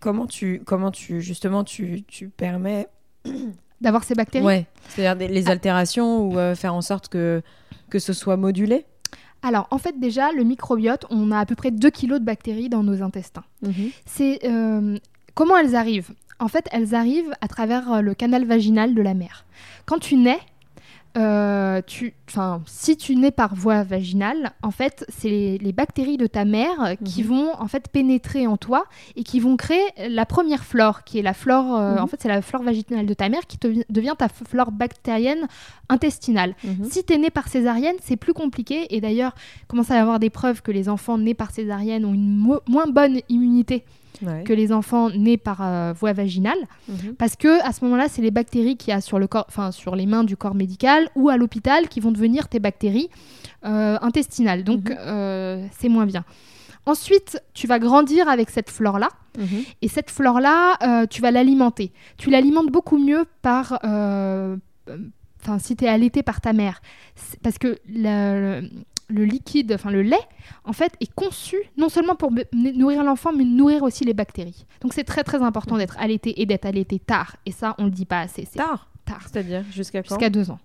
comment 0.00 0.26
tu 0.26 0.62
comment 0.64 0.90
tu 0.90 1.20
justement 1.20 1.64
tu, 1.64 2.02
tu 2.04 2.28
permets 2.28 2.88
D'avoir 3.82 4.04
ces 4.04 4.14
bactéries. 4.14 4.44
ouais, 4.44 4.66
c'est-à-dire 4.88 5.28
les 5.28 5.48
Ah. 5.48 5.50
altérations 5.50 6.26
ou 6.28 6.54
faire 6.54 6.74
en 6.74 6.80
sorte 6.82 7.08
que 7.08 7.42
que 7.90 7.98
ce 7.98 8.12
soit 8.12 8.36
modulé? 8.36 8.86
Alors 9.42 9.68
en 9.70 9.78
fait 9.78 9.98
déjà 10.00 10.32
le 10.32 10.44
microbiote, 10.44 11.04
on 11.10 11.30
a 11.30 11.38
à 11.40 11.46
peu 11.46 11.54
près 11.54 11.70
2 11.70 11.90
kilos 11.90 12.18
de 12.20 12.24
bactéries 12.24 12.68
dans 12.70 12.82
nos 12.82 13.02
intestins. 13.02 13.44
C'est 14.06 14.40
euh, 14.44 14.98
comment 15.34 15.56
elles 15.58 15.74
arrivent? 15.76 16.12
En 16.38 16.48
fait, 16.48 16.66
elles 16.72 16.94
arrivent 16.94 17.32
à 17.40 17.48
travers 17.48 17.92
euh, 17.92 18.00
le 18.00 18.14
canal 18.14 18.44
vaginal 18.44 18.94
de 18.94 19.02
la 19.02 19.14
mère. 19.14 19.44
Quand 19.86 19.98
tu 19.98 20.16
nais, 20.16 20.38
euh, 21.16 21.80
tu, 21.86 22.12
si 22.66 22.94
tu 22.98 23.16
nais 23.16 23.30
par 23.30 23.54
voie 23.54 23.82
vaginale, 23.84 24.52
en 24.62 24.70
fait, 24.70 25.06
c'est 25.08 25.30
les, 25.30 25.56
les 25.56 25.72
bactéries 25.72 26.18
de 26.18 26.26
ta 26.26 26.44
mère 26.44 26.94
qui 27.06 27.22
vont 27.22 27.54
en 27.58 27.68
fait 27.68 27.88
pénétrer 27.88 28.46
en 28.46 28.58
toi 28.58 28.84
et 29.16 29.22
qui 29.24 29.40
vont 29.40 29.56
créer 29.56 29.80
la 30.10 30.26
première 30.26 30.62
flore, 30.64 31.04
qui 31.04 31.18
est 31.18 31.22
la 31.22 31.32
flore. 31.32 31.74
euh, 31.74 31.94
Mhm. 31.94 32.02
En 32.02 32.06
fait, 32.06 32.18
c'est 32.20 32.28
la 32.28 32.42
flore 32.42 32.62
vaginale 32.62 33.06
de 33.06 33.14
ta 33.14 33.30
mère 33.30 33.46
qui 33.46 33.56
te- 33.56 33.82
devient 33.90 34.14
ta 34.18 34.28
flore 34.28 34.72
bactérienne 34.72 35.46
intestinale. 35.88 36.54
Mhm. 36.62 36.84
Si 36.84 37.02
tu 37.02 37.14
es 37.14 37.18
né 37.18 37.30
par 37.30 37.48
césarienne, 37.48 37.96
c'est 38.02 38.16
plus 38.16 38.34
compliqué. 38.34 38.94
Et 38.94 39.00
d'ailleurs, 39.00 39.34
il 39.62 39.66
commence 39.68 39.90
à 39.90 39.94
y 39.96 39.98
avoir 39.98 40.18
des 40.18 40.28
preuves 40.28 40.60
que 40.60 40.70
les 40.70 40.90
enfants 40.90 41.16
nés 41.16 41.32
par 41.34 41.50
césarienne 41.50 42.04
ont 42.04 42.12
une 42.12 42.36
mo- 42.36 42.60
moins 42.68 42.86
bonne 42.88 43.20
immunité? 43.30 43.84
Ouais. 44.22 44.44
que 44.44 44.52
les 44.52 44.72
enfants 44.72 45.10
nés 45.10 45.36
par 45.36 45.58
euh, 45.62 45.92
voie 45.92 46.12
vaginale. 46.12 46.58
Mhm. 46.88 47.14
Parce 47.18 47.36
que 47.36 47.62
à 47.66 47.72
ce 47.72 47.84
moment-là, 47.84 48.08
c'est 48.08 48.22
les 48.22 48.30
bactéries 48.30 48.76
qu'il 48.76 48.90
y 48.90 48.94
a 48.94 49.00
sur, 49.00 49.18
le 49.18 49.26
corps, 49.26 49.46
sur 49.72 49.94
les 49.96 50.06
mains 50.06 50.24
du 50.24 50.36
corps 50.36 50.54
médical 50.54 51.08
ou 51.16 51.28
à 51.28 51.36
l'hôpital 51.36 51.88
qui 51.88 52.00
vont 52.00 52.12
devenir 52.12 52.48
tes 52.48 52.58
bactéries 52.60 53.08
euh, 53.64 53.98
intestinales. 54.00 54.64
Donc, 54.64 54.90
Mhm. 54.90 54.96
euh, 54.98 55.66
c'est 55.78 55.88
moins 55.88 56.06
bien. 56.06 56.24
Ensuite, 56.86 57.42
tu 57.52 57.66
vas 57.66 57.78
grandir 57.80 58.28
avec 58.28 58.48
cette 58.50 58.70
flore-là. 58.70 59.08
Mhm. 59.38 59.46
Et 59.82 59.88
cette 59.88 60.08
flore-là, 60.10 60.76
euh, 60.82 61.06
tu 61.06 61.20
vas 61.20 61.32
l'alimenter. 61.32 61.92
Tu 62.16 62.30
l'alimentes 62.30 62.70
beaucoup 62.70 62.96
mieux 62.98 63.24
par. 63.42 63.80
euh, 63.84 64.56
si 65.58 65.76
tu 65.76 65.84
es 65.84 65.88
allaité 65.88 66.22
par 66.22 66.40
ta 66.40 66.52
mère. 66.52 66.80
Parce 67.42 67.58
que 67.58 67.78
la- 67.88 68.60
le, 69.08 69.24
liquide, 69.24 69.72
enfin 69.72 69.90
le 69.90 70.02
lait, 70.02 70.20
en 70.64 70.72
fait, 70.72 70.92
est 71.00 71.12
conçu 71.14 71.56
non 71.76 71.88
seulement 71.88 72.16
pour 72.16 72.32
nourrir 72.52 73.04
l'enfant, 73.04 73.32
mais 73.32 73.44
nourrir 73.44 73.82
aussi 73.82 74.04
les 74.04 74.14
bactéries. 74.14 74.66
Donc 74.80 74.94
c'est 74.94 75.04
très 75.04 75.24
très 75.24 75.42
important 75.42 75.76
d'être 75.76 75.96
allaité 75.98 76.40
et 76.40 76.46
d'être 76.46 76.66
allaité 76.66 76.98
tard. 76.98 77.36
Et 77.46 77.52
ça, 77.52 77.74
on 77.78 77.84
le 77.84 77.90
dit 77.90 78.06
pas 78.06 78.20
assez. 78.20 78.46
Tard, 78.46 78.88
tard. 79.04 79.22
c'est-à-dire 79.22 79.64
jusqu'à 79.70 80.02
quand? 80.02 80.14
Jusqu'à 80.14 80.30
deux 80.30 80.50
ans. 80.50 80.58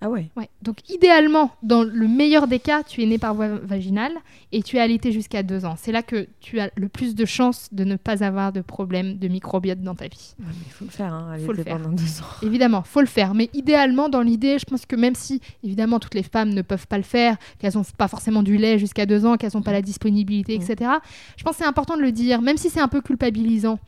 Ah 0.00 0.10
ouais. 0.10 0.28
Ouais. 0.36 0.48
Donc 0.62 0.78
idéalement, 0.90 1.50
dans 1.62 1.82
le 1.82 2.06
meilleur 2.08 2.46
des 2.46 2.58
cas, 2.58 2.82
tu 2.82 3.02
es 3.02 3.06
né 3.06 3.18
par 3.18 3.34
voie 3.34 3.48
vaginale 3.48 4.12
et 4.52 4.62
tu 4.62 4.76
es 4.76 4.80
allaité 4.80 5.10
jusqu'à 5.12 5.42
deux 5.42 5.64
ans. 5.64 5.74
C'est 5.78 5.92
là 5.92 6.02
que 6.02 6.28
tu 6.40 6.60
as 6.60 6.70
le 6.76 6.88
plus 6.88 7.14
de 7.14 7.24
chances 7.24 7.68
de 7.72 7.84
ne 7.84 7.96
pas 7.96 8.22
avoir 8.22 8.52
de 8.52 8.60
problème 8.60 9.16
de 9.18 9.28
microbiote 9.28 9.80
dans 9.80 9.94
ta 9.94 10.08
vie. 10.08 10.34
Ouais, 10.38 10.46
il 10.66 10.72
faut 10.72 10.84
le 10.84 10.90
faire, 10.90 11.12
hein, 11.14 11.36
Faut 11.44 11.52
le 11.52 11.62
faire. 11.62 11.78
pendant 11.78 11.90
deux 11.92 12.20
ans. 12.20 12.26
Évidemment, 12.42 12.82
faut 12.82 13.00
le 13.00 13.06
faire. 13.06 13.34
Mais 13.34 13.48
idéalement, 13.54 14.08
dans 14.08 14.22
l'idée, 14.22 14.58
je 14.58 14.64
pense 14.66 14.84
que 14.86 14.96
même 14.96 15.14
si, 15.14 15.40
évidemment, 15.64 15.98
toutes 15.98 16.14
les 16.14 16.22
femmes 16.22 16.50
ne 16.50 16.62
peuvent 16.62 16.86
pas 16.86 16.98
le 16.98 17.02
faire, 17.04 17.36
qu'elles 17.58 17.74
n'ont 17.74 17.84
pas 17.96 18.08
forcément 18.08 18.42
du 18.42 18.58
lait 18.58 18.78
jusqu'à 18.78 19.06
deux 19.06 19.24
ans, 19.24 19.36
qu'elles 19.36 19.52
n'ont 19.54 19.62
pas 19.62 19.72
la 19.72 19.82
disponibilité, 19.82 20.54
etc., 20.54 20.90
je 21.36 21.42
pense 21.42 21.56
que 21.56 21.62
c'est 21.62 21.68
important 21.68 21.96
de 21.96 22.02
le 22.02 22.12
dire, 22.12 22.42
même 22.42 22.56
si 22.58 22.68
c'est 22.70 22.80
un 22.80 22.88
peu 22.88 23.00
culpabilisant. 23.00 23.78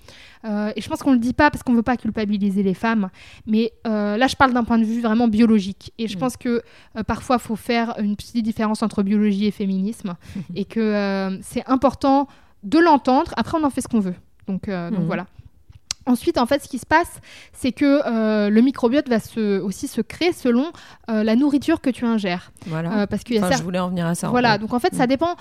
Euh, 0.44 0.72
et 0.76 0.80
je 0.80 0.88
pense 0.88 1.02
qu'on 1.02 1.12
le 1.12 1.18
dit 1.18 1.32
pas 1.32 1.50
parce 1.50 1.62
qu'on 1.62 1.74
veut 1.74 1.82
pas 1.82 1.96
culpabiliser 1.96 2.62
les 2.62 2.74
femmes. 2.74 3.08
Mais 3.46 3.72
euh, 3.86 4.16
là, 4.16 4.26
je 4.28 4.36
parle 4.36 4.52
d'un 4.52 4.64
point 4.64 4.78
de 4.78 4.84
vue 4.84 5.00
vraiment 5.00 5.28
biologique. 5.28 5.92
Et 5.98 6.06
je 6.08 6.16
Mm. 6.16 6.20
pense 6.20 6.36
que 6.36 6.62
euh, 6.96 7.02
parfois, 7.04 7.36
il 7.36 7.42
faut 7.42 7.56
faire 7.56 7.94
une 7.98 8.16
petite 8.16 8.44
différence 8.44 8.82
entre 8.82 9.02
biologie 9.02 9.46
et 9.46 9.50
féminisme. 9.50 10.14
et 10.54 10.64
que 10.64 11.38
c'est 11.42 11.64
important 11.68 12.28
de 12.62 12.78
l'entendre. 12.78 13.32
Après, 13.36 13.58
on 13.60 13.64
en 13.64 13.70
fait 13.70 13.80
ce 13.80 13.88
qu'on 13.88 14.00
veut. 14.00 14.14
Donc, 14.46 14.66
donc 14.68 15.00
Mhm. 15.00 15.06
voilà. 15.06 15.26
Ensuite, 16.06 16.38
en 16.38 16.46
fait, 16.46 16.62
ce 16.62 16.68
qui 16.68 16.78
se 16.78 16.86
passe, 16.86 17.20
c'est 17.52 17.70
que 17.72 18.00
euh, 18.06 18.48
le 18.48 18.60
microbiote 18.62 19.08
va 19.10 19.20
se, 19.20 19.60
aussi 19.60 19.88
se 19.88 20.00
créer 20.00 20.32
selon 20.32 20.72
euh, 21.10 21.22
la 21.22 21.36
nourriture 21.36 21.82
que 21.82 21.90
tu 21.90 22.06
ingères. 22.06 22.50
Voilà. 22.66 23.00
Euh, 23.02 23.06
parce 23.06 23.22
a 23.30 23.36
Enfin, 23.36 23.48
certes- 23.48 23.58
je 23.58 23.64
voulais 23.64 23.78
en 23.78 23.90
venir 23.90 24.06
à 24.06 24.14
ça. 24.14 24.28
en 24.28 24.30
voilà, 24.30 24.52
fait. 24.54 24.58
donc 24.60 24.72
en 24.72 24.78
fait, 24.78 24.94
ça 24.94 25.04
Mm. 25.04 25.08
dépend. 25.08 25.36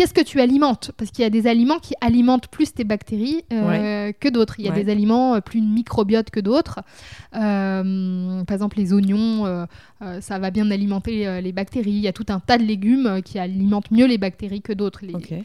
Qu'est- 0.00 0.10
Qu'est-ce 0.10 0.14
que 0.14 0.28
tu 0.28 0.40
alimentes? 0.40 0.90
Parce 0.96 1.10
qu'il 1.10 1.22
y 1.22 1.26
a 1.26 1.30
des 1.30 1.46
aliments 1.46 1.78
qui 1.78 1.94
alimentent 2.00 2.48
plus 2.48 2.72
tes 2.72 2.84
bactéries 2.84 3.44
euh, 3.52 4.12
que 4.18 4.28
d'autres. 4.28 4.56
Il 4.58 4.64
y 4.64 4.68
a 4.68 4.72
Ouais. 4.72 4.82
des 4.84 4.90
aliments 4.90 5.34
euh, 5.34 5.40
plus 5.40 5.60
microbiotes 5.60 6.30
que 6.30 6.40
d'autres. 6.40 6.80
Euh, 7.36 8.44
par 8.44 8.54
exemple, 8.54 8.78
les 8.78 8.92
oignons, 8.92 9.46
euh, 9.46 9.66
ça 10.20 10.38
va 10.38 10.50
bien 10.50 10.70
alimenter 10.70 11.40
les 11.42 11.52
bactéries. 11.52 11.90
Il 11.92 12.00
y 12.00 12.08
a 12.08 12.12
tout 12.12 12.26
un 12.28 12.40
tas 12.40 12.58
de 12.58 12.64
légumes 12.64 13.20
qui 13.24 13.38
alimentent 13.38 13.90
mieux 13.90 14.06
les 14.06 14.18
bactéries 14.18 14.62
que 14.62 14.72
d'autres. 14.72 15.00
Les- 15.04 15.44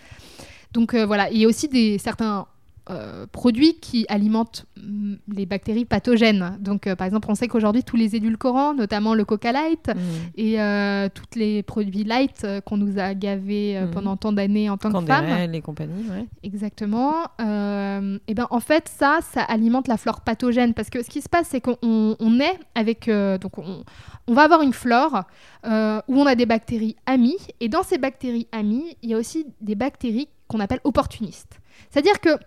donc 0.73 0.93
voilà, 0.95 1.29
il 1.31 1.37
y 1.37 1.45
a 1.45 1.47
aussi 1.47 1.67
des, 1.69 1.97
certains 1.97 2.47
euh, 2.89 3.25
produits 3.31 3.75
qui 3.79 4.05
alimentent 4.09 4.65
mm, 4.77 5.15
les 5.33 5.45
bactéries 5.45 5.85
pathogènes. 5.85 6.57
Donc 6.59 6.85
euh, 6.85 6.95
par 6.95 7.07
exemple, 7.07 7.27
on 7.31 7.35
sait 7.35 7.47
qu'aujourd'hui, 7.47 7.83
tous 7.83 7.95
les 7.95 8.15
édulcorants, 8.15 8.73
notamment 8.75 9.13
le 9.15 9.25
Coca 9.25 9.51
Light, 9.51 9.87
Mhm. 9.87 10.01
et 10.35 10.61
euh, 10.61 11.09
tous 11.13 11.37
les 11.39 11.63
produits 11.63 12.03
light 12.03 12.45
qu'on 12.65 12.77
nous 12.77 12.99
a 12.99 13.13
gavés 13.15 13.79
Mhm. 13.81 13.91
pendant 13.91 14.17
tant 14.17 14.31
d'années 14.31 14.69
en 14.69 14.77
tant 14.77 14.89
que 14.91 15.05
femme, 15.05 15.25
Candérel 15.25 15.55
et 15.55 15.61
compagnie, 15.61 16.03
ouais. 16.09 16.25
exactement, 16.43 17.13
et 17.39 18.33
ben 18.33 18.47
en 18.49 18.59
fait 18.59 18.87
ça, 18.87 19.19
ça 19.33 19.41
alimente 19.41 19.87
la 19.87 19.97
flore 19.97 20.21
pathogène 20.21 20.73
parce 20.73 20.89
que 20.89 21.03
ce 21.03 21.09
qui 21.09 21.21
se 21.21 21.29
passe 21.29 21.47
c'est 21.49 21.61
qu'on 21.61 21.77
on- 21.81 22.15
on 22.19 22.39
est 22.39 22.59
avec 22.75 23.09
donc 23.41 23.57
on, 23.57 23.83
on 24.27 24.33
va 24.33 24.43
avoir 24.43 24.61
une 24.61 24.73
flore 24.73 25.23
où 25.65 26.13
on 26.21 26.25
a 26.25 26.35
des 26.35 26.45
bactéries 26.45 26.95
amies 27.05 27.37
et 27.59 27.69
dans 27.69 27.83
ces 27.83 27.97
bactéries 27.97 28.47
amies 28.51 28.95
il 29.01 29.09
y 29.09 29.13
a 29.13 29.17
aussi 29.17 29.45
des 29.61 29.75
bactéries 29.75 30.27
qu'on 30.47 30.59
appelle 30.59 30.79
opportunistes. 30.83 31.59
C'est-à-dire 31.95 32.19
que 32.19 32.37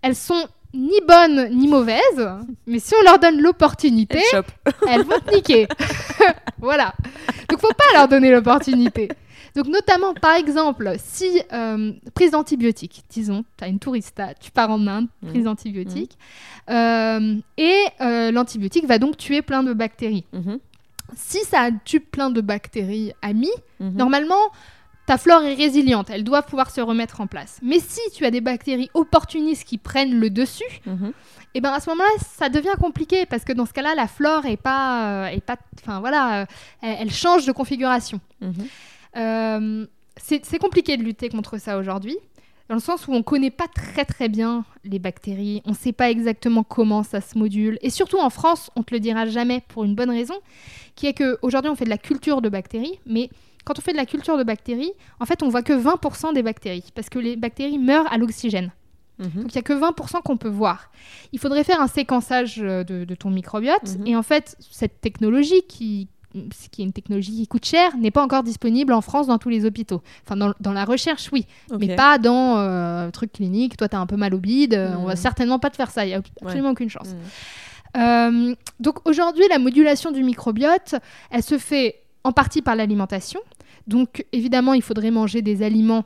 elles 0.00 0.14
sont 0.16 0.46
ni 0.72 0.98
bonnes 1.06 1.50
ni 1.50 1.68
mauvaises, 1.68 2.30
mais 2.66 2.78
si 2.78 2.94
on 2.98 3.02
leur 3.02 3.18
donne 3.18 3.42
l'opportunité, 3.42 4.22
elles 4.88 5.02
vont 5.04 5.20
te 5.20 5.34
niquer. 5.34 5.68
voilà. 6.58 6.94
Donc 7.50 7.60
faut 7.60 7.68
pas 7.68 7.92
leur 7.98 8.08
donner 8.08 8.30
l'opportunité. 8.32 9.08
Donc 9.54 9.66
notamment, 9.66 10.14
par 10.14 10.34
exemple, 10.34 10.94
si 10.98 11.42
euh, 11.52 11.92
prise 12.14 12.30
d'antibiotiques, 12.30 13.04
disons, 13.10 13.44
tu 13.58 13.64
as 13.64 13.68
une 13.68 13.78
tourista, 13.78 14.32
tu 14.40 14.50
pars 14.50 14.70
en 14.70 14.86
Inde, 14.86 15.08
Mhm. 15.22 15.30
prise 15.30 15.44
d'antibiotiques, 15.44 16.16
euh, 16.70 17.36
et 17.58 17.76
euh, 18.00 18.30
l'antibiotique 18.32 18.86
va 18.86 18.98
donc 18.98 19.18
tuer 19.18 19.42
plein 19.42 19.62
de 19.62 19.74
bactéries. 19.74 20.24
Mhm. 20.32 20.58
Si 21.14 21.38
ça 21.44 21.68
tue 21.84 22.00
plein 22.00 22.30
de 22.30 22.40
bactéries 22.40 23.12
amies, 23.22 23.48
normalement, 23.78 24.50
ta 25.06 25.18
flore 25.18 25.42
est 25.44 25.54
résiliente, 25.54 26.10
elle 26.10 26.24
doit 26.24 26.42
pouvoir 26.42 26.70
se 26.70 26.80
remettre 26.80 27.20
en 27.20 27.26
place. 27.26 27.58
Mais 27.62 27.78
si 27.78 28.00
tu 28.12 28.24
as 28.24 28.30
des 28.30 28.40
bactéries 28.40 28.90
opportunistes 28.92 29.64
qui 29.64 29.78
prennent 29.78 30.18
le 30.18 30.30
dessus, 30.30 30.64
et 31.54 31.60
ben 31.60 31.72
à 31.72 31.80
ce 31.80 31.88
moment-là, 31.90 32.10
ça 32.18 32.48
devient 32.48 32.74
compliqué 32.78 33.24
parce 33.24 33.44
que 33.44 33.52
dans 33.52 33.66
ce 33.66 33.72
cas-là, 33.72 33.94
la 33.94 34.08
flore 34.08 34.44
est 34.46 34.56
pas, 34.58 35.24
euh, 35.24 35.28
est 35.28 35.40
pas, 35.40 35.56
enfin 35.80 36.00
voilà, 36.00 36.42
euh, 36.42 36.46
elle, 36.82 36.96
elle 37.00 37.10
change 37.12 37.46
de 37.46 37.52
configuration. 37.52 38.20
Mhm. 38.40 38.54
Euh, 39.16 39.86
c'est 40.16 40.44
c'est 40.44 40.58
compliqué 40.58 40.96
de 40.96 41.02
lutter 41.02 41.28
contre 41.28 41.58
ça 41.58 41.78
aujourd'hui, 41.78 42.18
dans 42.68 42.74
le 42.74 42.80
sens 42.80 43.06
où 43.06 43.12
on 43.12 43.22
connaît 43.22 43.50
pas 43.50 43.68
très 43.68 44.04
très 44.04 44.28
bien 44.28 44.64
les 44.84 44.98
bactéries, 44.98 45.62
on 45.64 45.72
sait 45.72 45.92
pas 45.92 46.10
exactement 46.10 46.64
comment 46.64 47.02
ça 47.02 47.20
se 47.20 47.38
module, 47.38 47.78
et 47.80 47.90
surtout 47.90 48.18
en 48.18 48.30
France, 48.30 48.70
on 48.76 48.82
te 48.82 48.92
le 48.92 49.00
dira 49.00 49.24
jamais 49.26 49.62
pour 49.68 49.84
une 49.84 49.94
bonne 49.94 50.10
raison, 50.10 50.34
qui 50.96 51.06
est 51.06 51.14
que 51.14 51.38
aujourd'hui 51.42 51.70
on 51.70 51.76
fait 51.76 51.84
de 51.84 51.90
la 51.90 51.98
culture 51.98 52.42
de 52.42 52.48
bactéries, 52.48 52.98
mais 53.06 53.30
quand 53.66 53.78
on 53.78 53.82
fait 53.82 53.92
de 53.92 53.96
la 53.98 54.06
culture 54.06 54.38
de 54.38 54.44
bactéries, 54.44 54.92
en 55.20 55.26
fait 55.26 55.42
on 55.42 55.48
voit 55.50 55.62
que 55.62 55.74
20% 55.74 56.32
des 56.32 56.42
bactéries, 56.42 56.84
parce 56.94 57.08
que 57.10 57.18
les 57.18 57.36
bactéries 57.36 57.78
meurent 57.78 58.10
à 58.12 58.16
l'oxygène. 58.16 58.70
Mhm. 59.18 59.42
Donc 59.42 59.54
il 59.54 59.56
n'y 59.56 59.58
a 59.58 59.62
que 59.62 59.72
20% 59.72 60.22
qu'on 60.22 60.36
peut 60.36 60.48
voir. 60.48 60.90
Il 61.32 61.38
faudrait 61.38 61.64
faire 61.64 61.80
un 61.80 61.86
séquençage 61.88 62.60
euh, 62.62 62.84
de, 62.84 63.04
de 63.04 63.14
ton 63.14 63.30
microbiote. 63.30 63.98
Mhm. 63.98 64.06
Et 64.06 64.14
en 64.16 64.22
fait, 64.22 64.56
cette 64.70 65.00
technologie, 65.00 65.62
qui, 65.68 66.08
qui 66.70 66.82
est 66.82 66.84
une 66.84 66.92
technologie 66.92 67.32
qui 67.34 67.46
coûte 67.46 67.64
cher, 67.64 67.96
n'est 67.96 68.10
pas 68.10 68.22
encore 68.22 68.42
disponible 68.42 68.92
en 68.92 69.00
France 69.00 69.26
dans 69.26 69.38
tous 69.38 69.48
les 69.48 69.64
hôpitaux. 69.64 70.02
Enfin, 70.24 70.36
dans, 70.36 70.52
dans 70.60 70.72
la 70.74 70.84
recherche, 70.84 71.30
oui, 71.32 71.46
mais 71.80 71.96
pas 71.96 72.18
dans 72.18 72.58
euh, 72.58 73.10
truc 73.10 73.32
clinique. 73.32 73.78
Toi, 73.78 73.88
tu 73.88 73.96
as 73.96 74.00
un 74.00 74.06
peu 74.06 74.16
mal 74.16 74.34
au 74.34 74.38
bide. 74.38 74.74
euh, 74.74 74.94
On 74.98 75.04
va 75.06 75.12
Mhm. 75.14 75.16
certainement 75.16 75.58
pas 75.58 75.70
te 75.70 75.76
faire 75.76 75.90
ça. 75.90 76.04
Il 76.04 76.08
n'y 76.08 76.14
a 76.14 76.20
absolument 76.42 76.70
aucune 76.72 76.90
chance. 76.90 77.16
Euh, 77.96 78.54
donc 78.80 78.98
aujourd'hui, 79.08 79.44
la 79.48 79.58
modulation 79.58 80.12
du 80.12 80.22
microbiote, 80.22 80.96
elle 81.30 81.42
se 81.42 81.56
fait 81.56 82.02
en 82.24 82.32
partie 82.32 82.60
par 82.60 82.76
l'alimentation. 82.76 83.40
Donc 83.86 84.24
évidemment, 84.32 84.74
il 84.74 84.82
faudrait 84.82 85.10
manger 85.10 85.42
des 85.42 85.62
aliments 85.62 86.04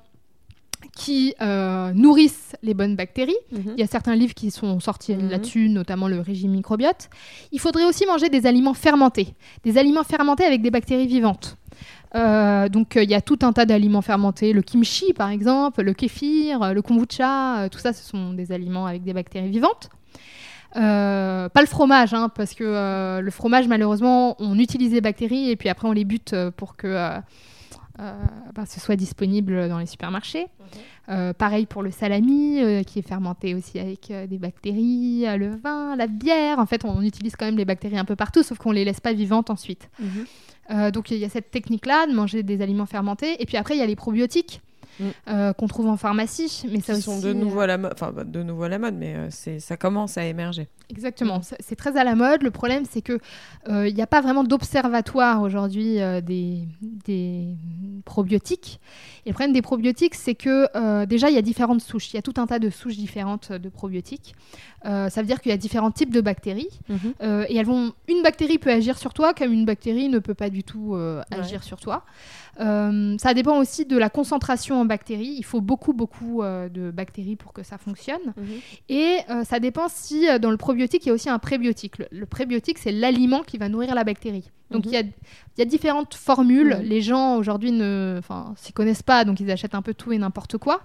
qui 0.97 1.35
euh, 1.41 1.93
nourrissent 1.93 2.57
les 2.63 2.75
bonnes 2.75 2.97
bactéries. 2.97 3.37
Mhm. 3.53 3.75
Il 3.77 3.81
y 3.81 3.83
a 3.83 3.87
certains 3.87 4.15
livres 4.17 4.35
qui 4.35 4.51
sont 4.51 4.81
sortis 4.81 5.15
Mhm. 5.15 5.31
là-dessus, 5.31 5.69
notamment 5.69 6.09
le 6.09 6.21
régime 6.21 6.53
microbiote. 6.53 7.09
Il 7.53 7.61
faudrait 7.61 7.85
aussi 7.85 8.07
manger 8.07 8.29
des 8.29 8.47
aliments 8.47 8.75
fermentés, 8.75 9.35
des 9.65 9.79
aliments 9.79 10.05
fermentés 10.05 10.45
avec 10.45 10.63
des 10.63 10.71
bactéries 10.71 11.07
vivantes. 11.07 11.57
Euh, 12.17 12.69
donc 12.69 12.97
euh, 12.97 13.05
il 13.05 13.11
y 13.11 13.15
a 13.15 13.21
tout 13.21 13.39
un 13.43 13.53
tas 13.53 13.67
d'aliments 13.67 14.03
fermentés, 14.03 14.53
le 14.53 14.63
kimchi 14.63 15.13
par 15.13 15.31
exemple, 15.31 15.83
le 15.83 15.93
kéfir, 15.95 16.75
le 16.75 16.83
kombucha, 16.83 17.69
tout 17.71 17.79
ça 17.79 17.93
ce 17.93 18.03
sont 18.03 18.33
des 18.33 18.51
aliments 18.51 18.87
avec 18.87 19.05
des 19.05 19.13
bactéries 19.13 19.49
vivantes. 19.51 19.91
Euh, 20.77 21.49
pas 21.49 21.61
le 21.61 21.67
fromage, 21.67 22.15
hein, 22.15 22.29
parce 22.35 22.55
que 22.55 22.65
euh, 22.65 23.21
le 23.21 23.31
fromage 23.31 23.69
malheureusement 23.69 24.37
on 24.41 24.59
utilise 24.59 24.93
les 24.93 25.01
bactéries 25.01 25.51
et 25.51 25.57
puis 25.57 25.69
après 25.69 25.87
on 25.89 25.93
les 25.93 26.05
bute 26.05 26.35
pour 26.57 26.77
que 26.77 26.87
euh, 26.89 27.19
ben, 28.55 28.67
ce 28.67 28.81
soit 28.81 28.97
disponible 28.97 29.69
dans 29.69 29.79
les 29.79 29.87
supermarchés. 29.87 30.47
Euh, 31.09 31.33
pareil 31.33 31.67
pour 31.67 31.83
le 31.83 31.91
salami, 31.91 32.61
euh, 32.61 32.83
qui 32.85 33.01
est 33.01 33.07
fermenté 33.07 33.55
aussi 33.55 33.81
avec 33.81 34.11
euh, 34.11 34.27
des 34.29 34.39
bactéries, 34.39 35.25
euh, 35.27 35.37
le 35.37 35.57
vin, 35.57 35.97
la 35.97 36.07
bière. 36.07 36.61
En 36.61 36.67
fait, 36.67 36.85
on 36.85 37.03
utilise 37.03 37.35
quand 37.35 37.47
même 37.47 37.57
les 37.57 37.65
bactéries 37.65 37.99
un 37.99 38.05
peu 38.05 38.15
partout, 38.15 38.45
sauf 38.45 38.59
qu'on 38.59 38.71
les 38.71 38.85
laisse 38.85 39.01
pas 39.01 39.13
vivantes 39.13 39.51
ensuite. 39.51 39.91
Mhm. 39.99 40.27
Euh, 40.71 40.91
donc 40.93 41.11
il 41.11 41.19
y 41.19 41.25
a 41.25 41.29
cette 41.29 41.51
technique-là 41.51 42.07
de 42.07 42.13
manger 42.13 42.45
des 42.45 42.63
aliments 42.63 42.87
fermentés. 42.87 43.43
Et 43.43 43.47
puis 43.47 43.57
après, 43.57 43.75
il 43.75 43.81
y 43.81 43.83
a 43.83 43.87
les 43.87 43.97
probiotiques 43.97 44.61
Mm. 44.99 45.05
euh, 45.29 45.53
qu'on 45.53 45.67
trouve 45.69 45.87
en 45.89 45.97
pharmacie. 45.97 46.65
Mais 46.71 46.81
ça 46.81 46.93
Qui 46.95 46.99
aussi, 46.99 47.03
sont 47.03 47.21
de 47.21 47.29
euh, 47.29 47.35
nouveau 47.35 47.61
à 47.61 47.67
la 47.67 47.79
mode, 47.79 47.93
enfin 47.95 48.13
pas 48.13 48.25
de 48.25 48.43
nouveau 48.43 48.65
à 48.65 48.69
la 48.69 48.79
mode, 48.79 48.95
mais 48.97 49.15
euh, 49.17 49.59
ça 49.59 49.77
commence 49.77 50.19
à 50.19 50.25
émerger. 50.25 50.69
Exactement, 50.91 51.39
Mm. 51.39 51.43
c'est- 51.61 51.77
très 51.77 51.97
à 51.97 52.05
la 52.05 52.15
mode. 52.17 52.43
Le 52.43 52.51
problème, 52.51 52.85
c'est 52.91 53.01
que 53.03 53.19
euh, 53.69 53.87
il 53.89 53.95
n'y 53.95 54.03
a 54.03 54.07
pas 54.09 54.21
vraiment 54.21 54.43
d'observatoire 54.45 55.41
aujourd'hui 55.43 56.01
euh, 56.01 56.21
des, 56.21 56.67
des 57.07 57.55
probiotiques. 58.05 58.81
Et 59.27 59.31
le 59.31 59.35
problème 59.35 59.53
des 59.53 59.63
probiotiques, 59.63 60.15
c'est 60.15 60.35
que 60.35 60.67
euh, 60.77 61.07
déjà, 61.07 61.29
il 61.31 61.35
y 61.35 61.39
a 61.39 61.43
différentes 61.43 61.81
souches. 61.81 62.13
Il 62.13 62.17
y 62.17 62.19
a 62.19 62.23
tout 62.23 62.35
un 62.39 62.47
tas 62.47 62.59
de 62.59 62.71
souches 62.71 62.97
différentes 62.97 63.53
de 63.53 63.69
probiotiques. 63.69 64.35
Euh, 64.87 65.09
ça 65.11 65.21
veut 65.21 65.27
dire 65.27 65.41
qu'il 65.41 65.51
y 65.51 65.53
a 65.53 65.59
différents 65.59 65.91
types 65.91 66.13
de 66.13 66.21
bactéries. 66.21 66.71
Mhm. 66.89 66.99
Euh, 67.23 67.45
et 67.49 67.57
elles 67.57 67.67
vont, 67.67 67.93
une 68.09 68.23
bactérie 68.23 68.59
peut 68.59 68.71
agir 68.71 68.97
sur 68.99 69.13
toi 69.13 69.35
comme 69.35 69.53
une 69.53 69.65
bactérie 69.65 70.09
ne 70.09 70.19
peut 70.19 70.35
pas 70.35 70.49
du 70.51 70.65
tout 70.65 70.95
euh, 70.95 71.21
Ouais. 71.31 71.39
agir 71.39 71.63
sur 71.63 71.79
toi. 71.81 72.05
Ça 72.59 73.35
dépend 73.35 73.59
aussi 73.59 73.87
de 73.87 73.97
la 73.97 74.11
concentration 74.11 74.81
en 74.81 74.85
bactéries. 74.85 75.35
Il 75.39 75.45
faut 75.45 75.61
beaucoup, 75.63 75.93
beaucoup 75.95 76.43
de 76.43 76.91
bactéries 76.91 77.37
pour 77.37 77.53
que 77.55 77.63
ça 77.63 77.79
fonctionne. 77.79 78.35
Mhm. 78.37 78.45
Et 78.91 79.19
ça 79.45 79.61
dépend 79.61 79.89
si 79.89 80.27
dans 80.41 80.51
le 80.51 80.57
probiotique, 80.59 81.05
il 81.07 81.09
y 81.09 81.11
a 81.11 81.15
aussi 81.15 81.31
un 81.31 81.39
prébiotique. 81.39 81.99
Le, 81.99 82.07
le 82.11 82.27
prébiotique, 82.27 82.79
c'est 82.79 82.93
l'aliment 82.93 83.41
qui 83.43 83.57
va 83.57 83.69
nourrir 83.69 83.95
la 83.95 84.05
bactérie. 84.05 84.51
Donc 84.71 84.85
Mhm. 84.87 84.93
il 84.93 84.95
y, 84.95 84.97
a, 84.99 85.01
il 85.03 85.59
y 85.59 85.63
a 85.63 85.65
différentes 85.65 86.15
formules. 86.15 86.77
Mhm. 86.79 86.83
Les 86.85 87.01
gens 87.03 87.37
aujourd'hui 87.37 87.73
ne 87.73 88.21
s'y 88.57 88.73
connaissent 88.73 89.03
pas, 89.03 89.25
donc 89.25 89.41
ils 89.41 89.51
achètent 89.51 89.75
un 89.75 89.83
peu 89.83 89.95
tout 89.95 90.13
et 90.13 90.19
n'importe 90.19 90.59
quoi. 90.59 90.81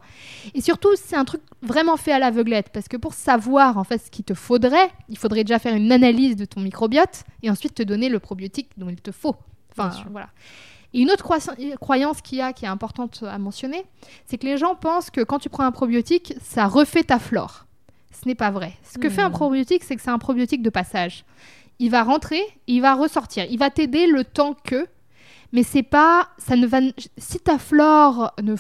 Et 0.54 0.62
surtout, 0.62 0.90
c'est 0.96 1.16
un 1.16 1.26
truc 1.26 1.42
vraiment 1.62 1.96
fait 1.98 2.12
à 2.12 2.20
l'aveuglette, 2.20 2.70
parce 2.70 2.88
que 2.88 2.98
pour 2.98 3.14
savoir 3.14 3.78
en 3.78 3.84
fait 3.84 4.00
ce 4.00 4.10
qu'il 4.10 4.26
te 4.26 4.34
faudrait, 4.34 4.90
il 5.10 5.18
faudrait 5.18 5.44
déjà 5.44 5.60
faire 5.60 5.76
une 5.76 5.92
analyse 5.92 6.36
de 6.36 6.46
ton 6.46 6.62
microbiote 6.62 7.24
et 7.44 7.50
ensuite 7.52 7.76
te 7.76 7.84
donner 7.84 8.10
le 8.10 8.20
probiotique 8.20 8.70
dont 8.78 8.90
il 8.90 9.02
te 9.02 9.12
faut. 9.12 9.36
Enfin, 9.78 9.92
voilà. 10.12 10.30
Et 10.94 11.02
une 11.02 11.12
autre 11.12 11.24
croyance 11.80 12.22
qu'il 12.22 12.38
y 12.38 12.42
a, 12.42 12.54
qui 12.54 12.64
est 12.64 12.70
importante 12.70 13.24
à 13.28 13.38
mentionner, 13.38 13.84
c'est 14.26 14.38
que 14.38 14.46
les 14.46 14.58
gens 14.58 14.76
pensent 14.76 15.10
que 15.10 15.22
quand 15.22 15.40
tu 15.40 15.50
prends 15.50 15.66
un 15.66 15.72
probiotique, 15.74 16.34
ça 16.42 16.68
refait 16.68 17.04
ta 17.04 17.20
flore. 17.20 17.66
Ce 18.12 18.26
n'est 18.28 18.36
pas 18.36 18.50
vrai. 18.50 18.74
Ce 18.84 18.98
que 18.98 19.10
fait 19.10 19.22
un 19.22 19.28
Hmm. 19.30 19.34
probiotique, 19.34 19.84
c'est 19.84 19.98
que 19.98 20.02
c'est 20.02 20.10
un 20.10 20.18
probiotique 20.20 20.62
de 20.64 20.70
passage. 20.70 21.26
Il 21.80 21.92
va 21.92 22.04
rentrer, 22.04 22.42
il 22.68 22.82
va 22.82 22.96
ressortir. 22.96 23.46
Il 23.50 23.60
va 23.60 23.70
t'aider 23.70 24.08
le 24.08 24.24
temps 24.24 24.56
que, 24.64 24.88
mais 25.52 25.64
c'est 25.64 25.84
pas, 25.84 26.30
ça 26.38 26.56
ne 26.56 26.68
va, 26.68 26.80
si 27.18 27.40
ta 27.40 27.58
flore 27.58 28.34
ne, 28.42 28.56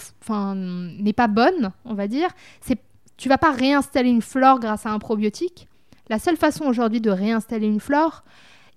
n'est 1.01 1.13
pas 1.13 1.27
bonne, 1.27 1.71
on 1.85 1.93
va 1.93 2.07
dire, 2.07 2.29
c'est, 2.61 2.79
tu 3.17 3.29
vas 3.29 3.37
pas 3.37 3.51
réinstaller 3.51 4.09
une 4.09 4.21
flore 4.21 4.59
grâce 4.59 4.85
à 4.85 4.91
un 4.91 4.99
probiotique. 4.99 5.67
La 6.09 6.19
seule 6.19 6.37
façon 6.37 6.65
aujourd'hui 6.65 7.01
de 7.01 7.09
réinstaller 7.09 7.67
une 7.67 7.79
flore, 7.79 8.23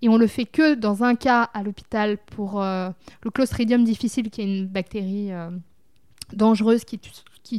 et 0.01 0.09
on 0.09 0.17
le 0.17 0.27
fait 0.27 0.45
que 0.45 0.75
dans 0.75 1.03
un 1.03 1.17
cas 1.17 1.51
à 1.55 1.63
l'hôpital 1.63 2.19
pour 2.19 2.63
euh, 2.63 2.91
le 3.23 3.31
Clostridium 3.31 3.85
difficile, 3.85 4.31
qui 4.31 4.41
est 4.41 4.45
une 4.45 4.67
bactérie 4.67 5.33
euh, 5.33 5.51
dangereuse 6.33 6.85
qui 6.85 6.99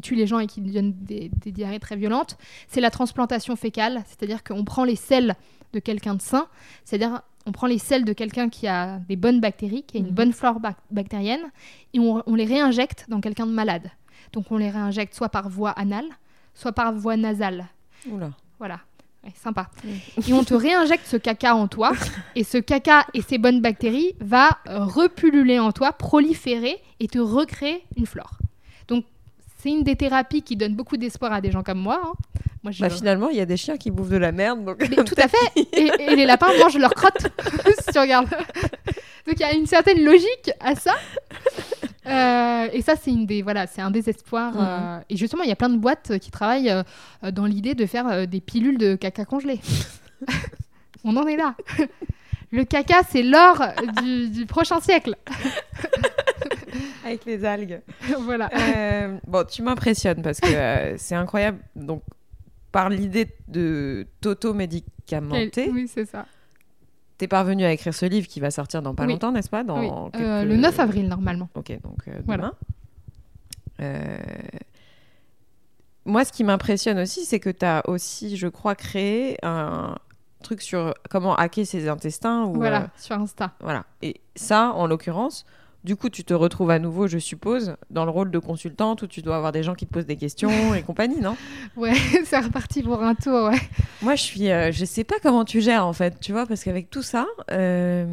tue, 0.02 0.16
les 0.16 0.28
gens 0.28 0.40
et 0.40 0.48
qui 0.48 0.62
donne 0.62 0.94
des, 0.94 1.30
des 1.30 1.52
diarrhées 1.52 1.80
très 1.80 1.98
violentes, 1.98 2.38
c'est 2.68 2.80
la 2.80 2.92
transplantation 2.92 3.56
fécale, 3.56 4.04
c'est-à-dire 4.08 4.44
qu'on 4.44 4.64
prend 4.64 4.86
les 4.86 4.96
selles 4.96 5.36
de 5.74 5.80
quelqu'un 5.80 6.16
de 6.16 6.22
sain, 6.22 6.48
c'est-à-dire 6.84 7.22
on 7.46 7.52
prend 7.52 7.68
les 7.68 7.78
selles 7.80 8.06
de 8.06 8.14
quelqu'un 8.14 8.50
qui 8.50 8.68
a 8.68 9.00
des 9.08 9.16
bonnes 9.16 9.40
bactéries, 9.40 9.84
qui 9.84 9.98
a 9.98 10.00
une 10.02 10.08
Mhm. 10.08 10.14
bonne 10.14 10.34
flore 10.34 10.60
bac- 10.60 10.78
bactérienne, 10.92 11.42
et 11.94 12.00
on, 12.00 12.22
on 12.26 12.36
les 12.36 12.46
réinjecte 12.46 13.06
dans 13.10 13.22
quelqu'un 13.22 13.46
de 13.46 13.52
malade. 13.52 13.90
Donc 14.34 14.52
on 14.52 14.58
les 14.58 14.70
réinjecte 14.70 15.14
soit 15.16 15.30
par 15.30 15.50
voie 15.50 15.72
anale, 15.72 16.06
soit 16.54 16.72
par 16.74 16.94
voie 16.94 17.18
nasale. 17.18 17.68
Oula. 18.10 18.32
Voilà. 18.60 18.80
Ouais, 19.24 19.32
sympa. 19.36 19.70
Et 20.28 20.32
on 20.34 20.44
te 20.46 20.54
réinjecte 20.54 21.06
ce 21.06 21.18
caca 21.18 21.54
en 21.56 21.68
toi, 21.68 21.92
et 22.36 22.44
ce 22.46 22.58
caca 22.58 23.06
et 23.14 23.22
ces 23.22 23.38
bonnes 23.38 23.62
bactéries 23.62 24.14
va 24.22 24.60
repulluler 24.66 25.60
en 25.60 25.72
toi, 25.72 25.92
proliférer 25.92 26.78
et 27.00 27.08
te 27.08 27.20
recréer 27.20 27.84
une 27.98 28.06
flore. 28.06 28.38
Donc 28.88 29.06
c'est 29.58 29.70
une 29.70 29.84
des 29.84 29.96
thérapies 29.98 30.42
qui 30.42 30.56
donne 30.56 30.74
beaucoup 30.76 30.96
d'espoir 30.98 31.34
à 31.34 31.42
des 31.42 31.52
gens 31.52 31.64
comme 31.64 31.80
moi. 31.80 32.00
hein. 32.04 32.14
Moi, 32.64 32.72
je... 32.72 32.82
Bah, 32.82 32.90
finalement, 32.90 33.30
il 33.30 33.38
y 33.38 33.42
a 33.42 33.46
des 33.46 33.56
chiens 33.58 33.78
qui 33.78 33.90
bouffent 33.92 34.10
de 34.10 34.18
la 34.18 34.32
merde, 34.32 34.66
donc. 34.66 34.78
Mais 34.80 35.04
tout 35.06 35.16
à 35.18 35.28
fait. 35.28 35.38
Et, 35.74 35.92
et 36.00 36.16
les 36.16 36.26
lapins 36.26 36.50
mangent 36.60 36.78
leurs 36.78 36.94
crottes, 36.94 37.28
si 37.80 37.92
tu 37.94 38.00
regardes. 38.00 38.30
Donc 38.30 39.36
il 39.36 39.40
y 39.42 39.44
a 39.44 39.54
une 39.54 39.68
certaine 39.68 40.04
logique 40.04 40.52
à 40.60 40.76
ça. 40.76 40.96
Euh, 42.08 42.68
et 42.74 42.82
ça, 42.82 42.96
c'est 42.96 43.12
une 43.12 43.26
des 43.28 43.42
voilà, 43.44 43.68
c'est 43.68 43.82
un 43.82 43.92
désespoir. 43.92 44.54
Mhm. 44.54 44.60
euh, 44.62 45.00
et 45.10 45.16
justement, 45.18 45.44
il 45.44 45.50
y 45.50 45.52
a 45.52 45.56
plein 45.56 45.70
de 45.70 45.78
boîtes 45.78 46.18
qui 46.20 46.32
travaillent 46.32 46.70
euh, 46.72 46.84
euh, 47.24 47.32
dans 47.32 47.46
l'idée 47.46 47.76
de 47.76 47.86
faire 47.86 48.08
euh, 48.08 48.26
des 48.26 48.42
pilules 48.42 48.78
de 48.78 48.96
caca 48.96 49.26
congelé. 49.26 49.60
On 51.04 51.16
en 51.18 51.28
est 51.28 51.38
là. 51.38 51.56
Le 52.52 52.64
caca, 52.64 53.02
c'est 53.10 53.22
l'or 53.22 53.62
du, 54.02 54.30
du 54.30 54.46
prochain 54.48 54.80
siècle. 54.82 55.16
Avec 57.06 57.26
les 57.26 57.46
algues. 57.46 57.82
voilà. 58.22 58.50
Euh, 58.54 59.18
bon, 59.28 59.46
tu 59.46 59.62
m'impressionnes 59.62 60.22
parce 60.22 60.40
que 60.40 60.48
euh, 60.52 60.98
c'est 60.98 61.16
incroyable. 61.16 61.60
Donc, 61.76 62.02
par 62.72 62.90
l'idée 62.90 63.28
de 63.48 64.08
t'auto-médicamenter, 64.22 65.70
Oui, 65.72 65.88
c'est 65.88 66.06
ça. 66.06 66.26
t'es 67.18 67.28
parvenu 67.28 67.64
à 67.66 67.72
écrire 67.72 67.94
ce 67.94 68.06
livre 68.06 68.28
qui 68.28 68.40
va 68.40 68.52
sortir 68.52 68.82
dans 68.82 68.94
pas 68.96 69.06
Oui. 69.06 69.12
longtemps, 69.14 69.32
n'est-ce 69.32 69.50
pas? 69.50 69.64
Dans 69.64 69.80
Oui. 69.80 70.12
quelques- 70.14 70.24
Euh, 70.26 70.44
le 70.46 70.56
9 70.58 70.80
avril, 70.80 71.08
normalement. 71.08 71.50
Ok, 71.56 71.72
donc 71.82 72.08
euh, 72.08 72.20
Voilà. 72.26 72.44
demain. 72.44 72.54
Euh, 73.82 74.18
Moi, 76.06 76.26
ce 76.26 76.32
qui 76.32 76.44
m'impressionne 76.44 76.98
aussi, 77.00 77.24
c'est 77.26 77.40
que 77.40 77.50
tu 77.50 77.66
as 77.66 77.88
aussi, 77.88 78.36
je 78.38 78.48
crois, 78.48 78.74
créé 78.74 79.38
un 79.44 79.96
truc 80.42 80.62
sur 80.62 80.94
comment 81.10 81.36
hacker 81.36 81.66
ses 81.68 81.88
intestins. 81.88 82.46
Ou, 82.46 82.56
Voilà, 82.56 82.90
sur 82.98 83.16
Insta. 83.20 83.52
voilà. 83.60 83.86
Et 84.02 84.20
ça, 84.36 84.72
en 84.74 84.88
l'occurrence, 84.88 85.46
du 85.84 85.96
coup, 85.96 86.10
tu 86.10 86.24
te 86.26 86.34
retrouves 86.34 86.72
à 86.72 86.80
nouveau, 86.80 87.08
je 87.08 87.18
suppose, 87.18 87.76
dans 87.90 88.04
le 88.04 88.12
rôle 88.12 88.32
de 88.32 88.40
consultante 88.40 89.02
où 89.02 89.08
tu 89.08 89.22
dois 89.22 89.38
avoir 89.38 89.52
des 89.54 89.64
gens 89.64 89.76
qui 89.76 89.86
te 89.88 89.94
posent 89.94 90.06
des 90.06 90.18
questions 90.18 90.50
et 90.76 90.82
compagnie, 90.82 91.22
non? 91.22 91.36
Ouais, 91.78 91.94
c'est 92.26 92.40
reparti 92.40 92.84
pour 92.84 93.02
un 93.02 93.16
tour, 93.16 93.50
ouais. 93.50 93.60
Moi, 94.02 94.16
je 94.16 94.24
suis, 94.24 94.50
euh, 94.52 94.72
je 94.72 94.84
sais 94.86 95.04
pas 95.06 95.16
comment 95.24 95.46
tu 95.46 95.62
gères 95.62 95.86
en 95.86 95.94
fait, 95.94 96.20
tu 96.20 96.32
vois, 96.34 96.46
parce 96.46 96.64
qu'avec 96.64 96.90
tout 96.90 97.02
ça, 97.02 97.26
euh, 97.52 98.06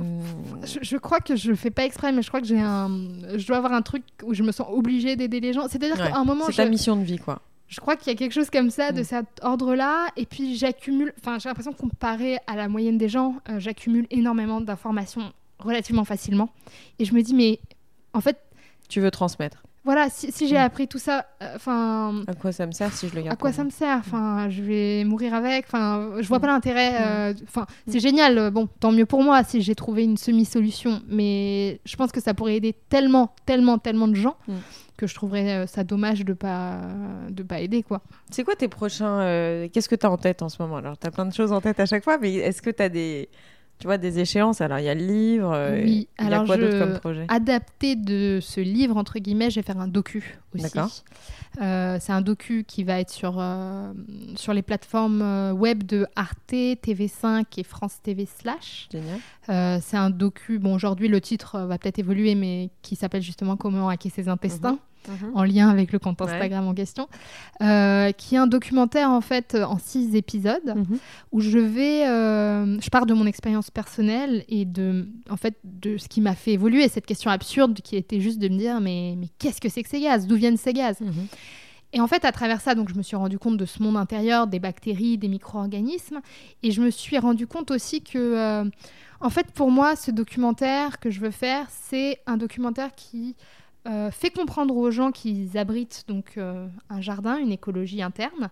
Je, 0.64 0.79
je 0.83 0.97
crois 0.97 1.21
que 1.21 1.37
je 1.37 1.55
fais 1.55 1.71
pas 1.71 1.85
exprès, 1.85 2.12
mais 2.12 2.23
je 2.23 2.29
crois 2.29 2.41
que 2.41 2.47
j'ai 2.47 2.61
un. 2.61 2.89
Je 3.37 3.47
dois 3.47 3.57
avoir 3.57 3.73
un 3.73 3.83
truc 3.83 4.03
où 4.23 4.33
je 4.35 4.43
me 4.43 4.53
sens 4.53 4.67
obligée 4.71 5.17
d'aider 5.17 5.41
les 5.41 5.53
gens. 5.53 5.69
C'est-à-dire 5.69 5.99
ouais, 5.99 6.11
qu'à 6.11 6.17
un 6.17 6.25
moment, 6.25 6.45
c'est 6.47 6.53
je, 6.53 6.57
ta 6.59 6.69
mission 6.69 6.97
de 6.97 7.03
vie, 7.03 7.19
quoi. 7.19 7.41
je 7.69 7.81
crois 7.81 7.97
qu'il 7.97 8.12
y 8.12 8.14
a 8.14 8.19
quelque 8.19 8.33
chose 8.33 8.51
comme 8.51 8.71
ça, 8.71 8.93
de 8.93 9.01
Mm. 9.01 9.05
cet 9.05 9.27
ordre-là. 9.43 10.07
Et 10.17 10.27
puis 10.27 10.57
j'accumule. 10.57 11.12
Enfin, 11.21 11.39
j'ai 11.41 11.49
l'impression 11.49 11.73
que 11.73 11.79
comparé 11.79 12.39
à 12.47 12.55
la 12.57 12.69
moyenne 12.69 12.99
des 12.99 13.09
gens, 13.09 13.37
euh, 13.49 13.59
j'accumule 13.59 14.07
énormément 14.11 14.61
d'informations 14.61 15.33
relativement 15.67 16.05
facilement. 16.05 16.49
Et 16.99 17.05
je 17.05 17.12
me 17.14 17.23
dis, 17.23 17.35
mais 17.35 17.61
en 18.14 18.21
fait, 18.21 18.39
Tu 18.89 19.01
veux 19.01 19.11
transmettre. 19.11 19.62
voilà, 19.85 20.09
si, 20.11 20.31
si 20.33 20.49
j'ai 20.49 20.55
Mm. 20.57 20.59
appris 20.69 20.89
tout 20.89 20.99
ça, 20.99 21.27
euh, 21.43 21.53
enfin. 21.57 22.23
À 22.29 22.35
quoi 22.35 22.53
ça 22.53 22.67
me 22.67 22.73
sert 22.73 22.93
si 22.93 23.09
je 23.09 23.14
le 23.14 23.23
garde 23.23 23.33
à 23.35 23.37
quoi 23.37 23.53
ça 23.53 23.62
me 23.64 23.71
sert? 23.71 23.99
Enfin, 23.99 24.49
je 24.49 24.62
vais 24.62 25.05
mourir 25.05 25.35
avec. 25.35 25.67
Enfin, 25.67 26.12
je 26.21 26.27
vois 26.29 26.39
Mm. 26.39 26.41
pas 26.41 26.47
l'intérêt. 26.47 26.93
euh, 27.01 27.35
Enfin, 27.49 27.67
c'est 27.89 28.01
génial. 28.01 28.39
euh, 28.39 28.51
Bon, 28.51 28.69
tant 28.81 28.93
mieux 28.93 29.07
pour 29.07 29.23
moi 29.23 29.43
si 29.45 29.61
j'ai 29.62 29.75
trouvé 29.75 30.05
une 30.05 30.17
semi-solution. 30.17 31.03
Mais 31.09 31.81
je 31.85 31.97
pense 31.97 32.11
que 32.12 32.21
ça 32.21 32.33
pourrait 32.35 32.57
aider 32.57 32.75
tellement, 32.89 33.35
tellement, 33.45 33.79
tellement 33.79 34.09
de 34.09 34.14
gens 34.17 34.37
Mm. 34.49 34.55
que 34.97 35.07
je 35.07 35.14
trouverais 35.14 35.67
ça 35.67 35.85
dommage 35.85 36.25
de 36.25 36.33
pas 36.33 36.79
de 37.29 37.43
pas 37.43 37.61
aider 37.61 37.83
quoi. 37.83 38.01
C'est 38.31 38.45
quoi 38.45 38.57
tes 38.57 38.69
prochains. 38.69 39.21
euh, 39.21 39.69
Qu'est-ce 39.73 39.89
que 39.89 39.95
tu 39.97 40.07
as 40.07 40.11
en 40.11 40.17
tête 40.17 40.43
en 40.43 40.49
ce 40.49 40.62
moment? 40.62 40.77
Alors, 40.77 40.97
tu 40.97 41.07
as 41.07 41.11
plein 41.11 41.27
de 41.27 41.35
choses 41.35 41.53
en 41.53 41.61
tête 41.61 41.79
à 41.81 41.87
chaque 41.87 42.03
fois, 42.05 42.17
mais 42.19 42.33
est-ce 42.35 42.62
que 42.62 42.71
tu 42.71 42.83
as 42.83 42.89
des, 42.89 43.29
tu 43.79 43.87
vois, 43.87 43.99
des 43.99 44.18
échéances. 44.18 44.61
Alors, 44.61 44.79
il 44.79 44.85
y 44.85 44.89
a 44.89 44.95
le 44.95 45.05
livre. 45.05 45.53
euh, 45.53 45.83
Oui, 45.85 46.09
il 46.18 46.22
y 46.22 46.24
a 46.24 46.27
alors 46.29 46.47
quoi 46.47 46.57
d'autre 46.57 46.72
je- 46.72 46.79
comme 46.79 46.99
projet? 46.99 47.27
Adapté 47.29 47.95
de 47.97 48.39
ce 48.41 48.61
livre, 48.61 48.97
entre 48.97 49.18
guillemets, 49.18 49.51
je 49.51 49.57
vais 49.57 49.62
faire 49.62 49.79
un 49.81 49.89
docu 49.89 50.39
aussi. 50.55 50.64
D'accord. 50.64 50.91
Euh, 51.62 51.97
c'est 52.01 52.12
un 52.12 52.20
docu 52.20 52.64
qui 52.64 52.85
va 52.85 53.01
être 53.01 53.11
sur, 53.11 53.37
euh, 53.39 53.93
sur 54.35 54.53
les 54.53 54.62
plateformes 54.62 55.22
euh, 55.22 55.53
web 55.53 55.85
de 55.85 56.07
Arte, 56.16 56.53
TV5 56.53 57.45
et 57.59 57.62
France 57.64 57.99
TV 58.03 58.27
Slash. 58.27 58.89
Génial. 58.93 59.81
C'est 59.83 59.97
un 59.97 60.11
docu, 60.11 60.59
bon 60.59 60.74
aujourd'hui 60.74 61.09
le 61.09 61.20
titre 61.20 61.61
va 61.61 61.79
peut-être 61.79 61.99
évoluer, 61.99 62.35
mais 62.35 62.70
qui 62.83 62.97
s'appelle 62.97 63.22
justement 63.22 63.57
Comment 63.57 63.89
hacker 63.89 64.11
ses 64.12 64.29
intestins, 64.29 64.79
en 65.35 65.45
lien 65.45 65.69
avec 65.69 65.93
le 65.93 65.99
compte 65.99 66.21
Ouais. 66.21 66.27
Instagram 66.29 66.67
en 66.67 66.75
question, 66.75 67.09
euh, 67.63 68.13
qui 68.13 68.35
est 68.35 68.39
un 68.39 68.47
documentaire 68.47 69.11
en 69.11 69.21
fait 69.21 69.55
euh, 69.55 69.65
en 69.65 69.79
six 69.79 70.15
épisodes 70.17 70.75
Mhm. 70.77 70.99
où 71.33 71.41
je 71.41 71.59
vais, 71.59 72.07
euh, 72.09 72.79
je 72.81 72.89
pars 72.91 73.07
de 73.07 73.15
mon 73.15 73.27
expérience 73.27 73.71
personnelle 73.71 74.45
et 74.49 74.65
de, 74.65 75.09
en 75.31 75.37
fait, 75.37 75.57
de 75.65 75.97
ce 75.97 76.09
qui 76.09 76.21
m'a 76.21 76.35
fait 76.35 76.53
évoluer 76.53 76.89
cette 76.89 77.07
question 77.07 77.31
absurde 77.31 77.81
qui 77.83 77.97
était 77.97 78.21
juste 78.21 78.39
de 78.39 78.49
me 78.49 78.57
dire 78.59 78.81
mais, 78.81 79.15
mais 79.19 79.29
qu'est-ce 79.39 79.61
que 79.61 79.69
c'est 79.69 79.83
que 79.83 79.89
ces 79.89 80.01
gaz? 80.01 80.27
D'où 80.27 80.37
viennent 80.37 80.57
ces 80.57 80.73
gaz? 80.73 81.01
Mhm. 81.01 81.13
Et 81.93 82.01
en 82.01 82.09
fait, 82.09 82.25
à 82.25 82.33
travers 82.33 82.61
ça, 82.61 82.75
donc, 82.75 82.89
je 82.91 82.95
me 82.95 83.03
suis 83.03 83.17
rendu 83.17 83.39
compte 83.39 83.57
de 83.57 83.65
ce 83.65 83.83
monde 83.83 83.97
intérieur, 83.97 84.49
des 84.49 84.59
bactéries, 84.59 85.17
des 85.19 85.29
micro-organismes, 85.29 86.21
et 86.63 86.71
je 86.73 86.83
me 86.83 86.91
suis 86.91 87.17
rendu 87.17 87.47
compte 87.47 87.71
aussi 87.71 88.03
que, 88.03 88.19
euh, 88.19 88.65
en 89.21 89.31
fait, 89.31 89.47
pour 89.53 89.71
moi, 89.71 89.95
ce 89.97 90.11
documentaire 90.11 90.99
que 90.99 91.11
je 91.11 91.21
veux 91.21 91.31
faire, 91.31 91.69
c'est 91.71 92.19
un 92.27 92.37
documentaire 92.37 92.91
qui 92.97 93.37
euh, 93.87 94.11
fait 94.11 94.30
comprendre 94.30 94.76
aux 94.76 94.91
gens 94.91 95.12
qu'ils 95.12 95.57
abritent 95.57 96.05
donc 96.09 96.34
euh, 96.39 96.66
un 96.91 97.01
jardin, 97.01 97.39
une 97.39 97.53
écologie 97.53 98.03
interne, 98.03 98.51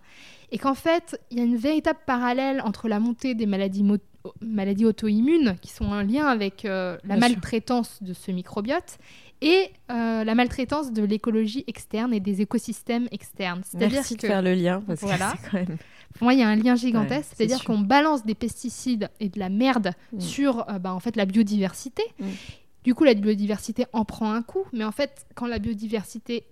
et 0.51 0.57
qu'en 0.57 0.75
fait, 0.75 1.19
il 1.31 1.37
y 1.37 1.41
a 1.41 1.43
une 1.43 1.57
véritable 1.57 1.99
parallèle 2.05 2.61
entre 2.63 2.87
la 2.87 2.99
montée 2.99 3.35
des 3.35 3.45
maladies, 3.45 3.83
mo- 3.83 3.97
maladies 4.41 4.85
auto-immunes, 4.85 5.55
qui 5.61 5.71
sont 5.71 5.85
en 5.85 6.01
lien 6.01 6.25
avec 6.25 6.65
euh, 6.65 6.97
la 7.03 7.15
Bien 7.17 7.27
sûr. 7.27 7.35
maltraitance 7.35 8.01
de 8.01 8.13
ce 8.13 8.31
microbiote, 8.31 8.97
et 9.41 9.69
euh, 9.91 10.23
la 10.23 10.33
maltraitance 10.35 10.93
de 10.93 11.03
l'écologie 11.03 11.65
externe 11.67 12.13
et 12.13 12.21
des 12.21 12.41
écosystèmes 12.41 13.07
externes. 13.11 13.61
C'est-à-dire 13.65 13.89
Merci 13.97 14.15
de 14.15 14.21
que 14.21 14.27
faire 14.27 14.41
le 14.41 14.53
lien 14.53 14.81
parce 14.87 15.01
Voilà. 15.01 15.33
que 15.33 15.37
c'est 15.43 15.49
quand 15.51 15.57
même. 15.57 15.77
pour 16.13 16.23
moi, 16.23 16.33
il 16.33 16.39
y 16.39 16.43
a 16.43 16.47
un 16.47 16.55
lien 16.55 16.75
gigantesque. 16.75 17.31
Ouais, 17.31 17.35
C'est-à-dire 17.35 17.63
qu'on 17.65 17.79
balance 17.79 18.23
des 18.25 18.33
pesticides 18.33 19.09
et 19.19 19.27
de 19.27 19.37
la 19.37 19.49
merde 19.49 19.91
Mm. 20.13 20.19
sur 20.21 20.69
euh, 20.69 20.79
bah, 20.79 20.93
en 20.93 21.01
fait, 21.01 21.17
la 21.17 21.25
biodiversité. 21.25 22.01
Mm. 22.19 22.25
Du 22.85 22.93
coup, 22.93 23.03
la 23.03 23.15
biodiversité 23.15 23.85
en 23.93 24.05
prend 24.05 24.31
un 24.31 24.43
coup. 24.43 24.65
Mais 24.71 24.85
en 24.85 24.91
fait, 24.91 25.25
quand 25.33 25.47
la 25.47 25.59
biodiversité 25.59 26.45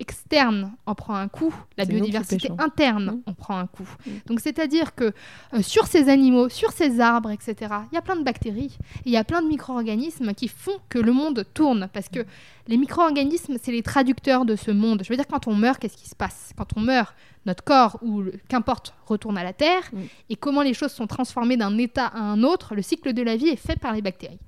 externe 0.00 0.72
en 0.86 0.94
prend 0.94 1.14
un 1.14 1.28
coup, 1.28 1.54
la 1.76 1.84
biodiversité 1.84 2.50
interne 2.58 3.22
en 3.26 3.32
prend 3.32 3.56
un 3.56 3.66
coup. 3.66 3.88
Mm. 4.06 4.10
Donc, 4.26 4.40
c'est-à-dire 4.40 4.94
que 4.94 5.12
euh, 5.52 5.62
sur 5.62 5.86
ces 5.86 6.08
animaux, 6.08 6.48
sur 6.48 6.72
ces 6.72 7.00
arbres, 7.00 7.30
etc., 7.30 7.72
il 7.92 7.94
y 7.94 7.98
a 7.98 8.02
plein 8.02 8.16
de 8.16 8.24
bactéries, 8.24 8.76
il 9.04 9.12
y 9.12 9.16
a 9.16 9.24
plein 9.24 9.42
de 9.42 9.48
micro-organismes 9.48 10.34
qui 10.34 10.48
font 10.48 10.78
que 10.88 10.98
le 10.98 11.12
monde 11.12 11.44
tourne. 11.54 11.88
Parce 11.92 12.08
que 12.08 12.24
les 12.66 12.76
micro-organismes, 12.76 13.56
c'est 13.62 13.72
les 13.72 13.82
traducteurs 13.82 14.44
de 14.44 14.56
ce 14.56 14.70
monde. 14.70 15.02
Je 15.04 15.08
veux 15.08 15.16
dire, 15.16 15.26
quand 15.28 15.46
on 15.46 15.54
meurt, 15.54 15.78
qu'est-ce 15.78 15.96
qui 15.96 16.08
se 16.08 16.16
passe? 16.16 16.52
Quand 16.56 16.76
on 16.76 16.80
meurt, 16.80 17.14
notre 17.46 17.62
corps, 17.62 17.98
ou 18.02 18.24
qu'importe, 18.48 18.94
retourne 19.06 19.36
à 19.36 19.44
la 19.44 19.52
Terre, 19.52 19.90
et 20.30 20.36
comment 20.36 20.62
les 20.62 20.72
choses 20.72 20.92
sont 20.92 21.06
transformées 21.06 21.58
d'un 21.58 21.76
état 21.76 22.06
à 22.06 22.20
un 22.20 22.42
autre, 22.42 22.74
le 22.74 22.80
cycle 22.82 23.12
de 23.12 23.22
la 23.22 23.36
vie 23.36 23.48
est 23.48 23.56
fait 23.56 23.78
par 23.78 23.92
les 23.92 24.00
bactéries. 24.00 24.40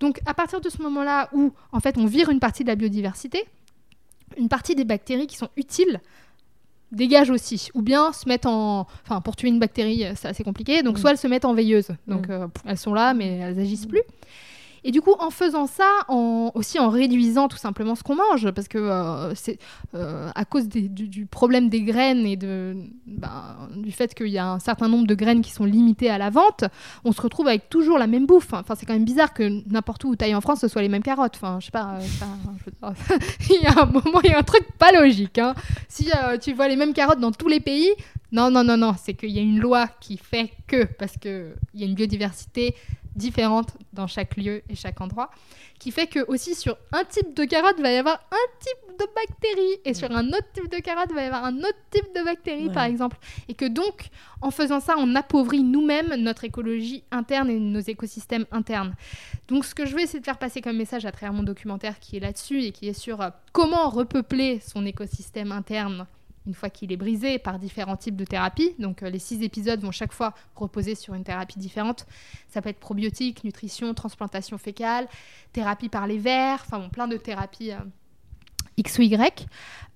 Donc, 0.00 0.20
à 0.26 0.34
partir 0.34 0.60
de 0.60 0.68
ce 0.68 0.82
moment-là 0.82 1.28
où, 1.32 1.52
en 1.70 1.78
fait, 1.78 1.96
on 1.98 2.06
vire 2.06 2.30
une 2.30 2.40
partie 2.40 2.64
de 2.64 2.68
la 2.68 2.74
biodiversité, 2.74 3.46
une 4.38 4.48
partie 4.48 4.74
des 4.74 4.84
bactéries 4.84 5.26
qui 5.26 5.36
sont 5.36 5.48
utiles 5.56 6.00
dégagent 6.90 7.30
aussi, 7.30 7.70
ou 7.74 7.80
bien 7.82 8.12
se 8.12 8.28
mettent 8.28 8.44
en... 8.46 8.86
Enfin, 9.04 9.20
pour 9.22 9.34
tuer 9.34 9.48
une 9.48 9.58
bactérie, 9.58 10.04
euh, 10.04 10.12
c'est 10.14 10.28
assez 10.28 10.44
compliqué, 10.44 10.82
donc 10.82 10.96
Mm. 10.96 11.00
soit 11.00 11.10
elles 11.12 11.18
se 11.18 11.26
mettent 11.26 11.46
en 11.46 11.54
veilleuse, 11.54 11.88
donc 12.06 12.28
Mm. 12.28 12.32
euh, 12.32 12.46
elles 12.66 12.76
sont 12.78 12.92
là, 12.92 13.14
mais 13.14 13.38
elles 13.38 13.58
agissent 13.58 13.86
plus. 13.86 14.02
Et 14.84 14.90
du 14.90 15.00
coup, 15.00 15.14
en 15.18 15.30
faisant 15.30 15.66
ça, 15.66 15.88
aussi 16.08 16.78
en 16.78 16.88
réduisant 16.88 17.48
tout 17.48 17.56
simplement 17.56 17.94
ce 17.94 18.02
qu'on 18.02 18.16
mange, 18.16 18.50
parce 18.50 18.68
que 18.68 18.78
euh, 18.78 19.34
c'est 19.34 19.58
euh, 19.94 20.30
à 20.34 20.44
cause 20.44 20.68
du, 20.68 21.26
problème 21.26 21.68
des 21.68 21.82
graines 21.82 22.26
et 22.26 22.36
ben, 22.36 23.68
du 23.76 23.92
fait 23.92 24.14
qu'il 24.14 24.28
y 24.28 24.38
a 24.38 24.46
un 24.52 24.58
certain 24.58 24.88
nombre 24.88 25.06
de 25.06 25.14
graines 25.14 25.42
qui 25.42 25.52
sont 25.52 25.64
limitées 25.64 26.10
à 26.10 26.18
la 26.18 26.30
vente, 26.30 26.64
on 27.04 27.12
se 27.12 27.20
retrouve 27.20 27.46
avec 27.48 27.68
toujours 27.70 27.98
la 27.98 28.06
même 28.06 28.26
bouffe. 28.26 28.52
Enfin, 28.52 28.74
c'est 28.74 28.86
quand 28.86 28.94
même 28.94 29.04
bizarre 29.04 29.34
que 29.34 29.62
n'importe 29.70 30.04
où 30.04 30.08
où 30.08 30.16
t'ailles 30.16 30.34
en 30.34 30.40
France, 30.40 30.60
ce 30.60 30.68
soit 30.68 30.82
les 30.82 30.88
mêmes 30.88 31.02
carottes. 31.02 31.36
Enfin, 31.36 31.58
je 31.60 31.66
sais 31.66 31.70
pas. 31.70 31.98
euh, 32.82 32.92
il 33.50 33.62
y 33.62 33.66
a 33.66 33.82
un 33.82 33.86
moment, 33.86 34.20
il 34.24 34.30
y 34.30 34.34
a 34.34 34.38
un 34.38 34.42
truc 34.42 34.66
pas 34.78 34.92
logique. 34.92 35.38
hein. 35.38 35.54
Si 35.88 36.10
tu 36.40 36.52
vois 36.52 36.68
les 36.68 36.76
mêmes 36.76 36.92
carottes 36.92 37.20
dans 37.20 37.32
tous 37.32 37.48
les 37.48 37.60
pays, 37.60 37.90
non, 38.32 38.50
non, 38.50 38.64
non, 38.64 38.78
non, 38.78 38.94
c'est 38.98 39.14
qu'il 39.14 39.30
y 39.30 39.38
a 39.38 39.42
une 39.42 39.60
loi 39.60 39.88
qui 40.00 40.16
fait 40.16 40.50
que, 40.66 40.84
parce 40.84 41.18
qu'il 41.18 41.54
y 41.74 41.82
a 41.82 41.86
une 41.86 41.94
biodiversité 41.94 42.74
différente 43.16 43.76
dans 43.92 44.06
chaque 44.06 44.36
lieu 44.36 44.62
et 44.68 44.74
chaque 44.74 45.00
endroit, 45.00 45.30
qui 45.78 45.90
fait 45.90 46.06
que 46.06 46.24
aussi 46.28 46.54
sur 46.54 46.76
un 46.92 47.04
type 47.04 47.34
de 47.34 47.44
carotte, 47.44 47.74
il 47.78 47.82
va 47.82 47.92
y 47.92 47.96
avoir 47.96 48.20
un 48.30 48.58
type 48.60 48.98
de 48.98 49.06
bactérie, 49.14 49.80
et 49.84 49.94
sur 49.94 50.10
un 50.10 50.28
autre 50.28 50.46
type 50.52 50.70
de 50.70 50.78
carotte, 50.78 51.06
il 51.10 51.14
va 51.16 51.22
y 51.22 51.26
avoir 51.26 51.44
un 51.44 51.56
autre 51.58 51.78
type 51.90 52.14
de 52.14 52.22
bactérie, 52.24 52.68
Ouais. 52.68 52.72
par 52.72 52.84
exemple. 52.84 53.16
Et 53.48 53.54
que 53.54 53.64
donc, 53.64 54.08
en 54.40 54.50
faisant 54.50 54.80
ça, 54.80 54.94
on 54.98 55.14
appauvrit 55.14 55.62
nous-mêmes 55.62 56.14
notre 56.16 56.44
écologie 56.44 57.04
interne 57.10 57.50
et 57.50 57.58
nos 57.58 57.80
écosystèmes 57.80 58.46
internes. 58.52 58.94
Donc, 59.48 59.64
ce 59.64 59.74
que 59.74 59.86
je 59.86 59.94
veux, 59.96 60.06
c'est 60.06 60.20
de 60.20 60.24
faire 60.24 60.38
passer 60.38 60.60
comme 60.60 60.76
message 60.76 61.04
à 61.06 61.12
travers 61.12 61.32
mon 61.32 61.42
documentaire 61.42 61.98
qui 61.98 62.16
est 62.16 62.20
là-dessus 62.20 62.62
et 62.62 62.72
qui 62.72 62.88
est 62.88 62.92
sur 62.92 63.20
euh, 63.20 63.30
comment 63.52 63.88
repeupler 63.88 64.60
son 64.60 64.86
écosystème 64.86 65.52
interne 65.52 66.06
une 66.46 66.54
fois 66.54 66.70
qu'il 66.70 66.92
est 66.92 66.96
brisé 66.96 67.38
par 67.38 67.58
différents 67.58 67.96
types 67.96 68.16
de 68.16 68.24
thérapies. 68.24 68.74
Donc, 68.78 69.02
euh, 69.02 69.10
les 69.10 69.18
six 69.18 69.42
épisodes 69.42 69.80
vont 69.80 69.92
chaque 69.92 70.12
fois 70.12 70.34
reposer 70.56 70.94
sur 70.94 71.14
une 71.14 71.24
thérapie 71.24 71.58
différente. 71.58 72.06
Ça 72.48 72.60
peut 72.62 72.68
être 72.68 72.80
probiotique, 72.80 73.44
nutrition, 73.44 73.94
transplantation 73.94 74.58
fécale, 74.58 75.06
thérapie 75.52 75.88
par 75.88 76.06
les 76.06 76.18
vers, 76.18 76.62
enfin 76.66 76.78
bon, 76.78 76.88
plein 76.88 77.06
de 77.08 77.16
thérapies 77.16 77.72
euh, 77.72 77.78
X 78.76 78.98
ou 78.98 79.02
Y. 79.02 79.46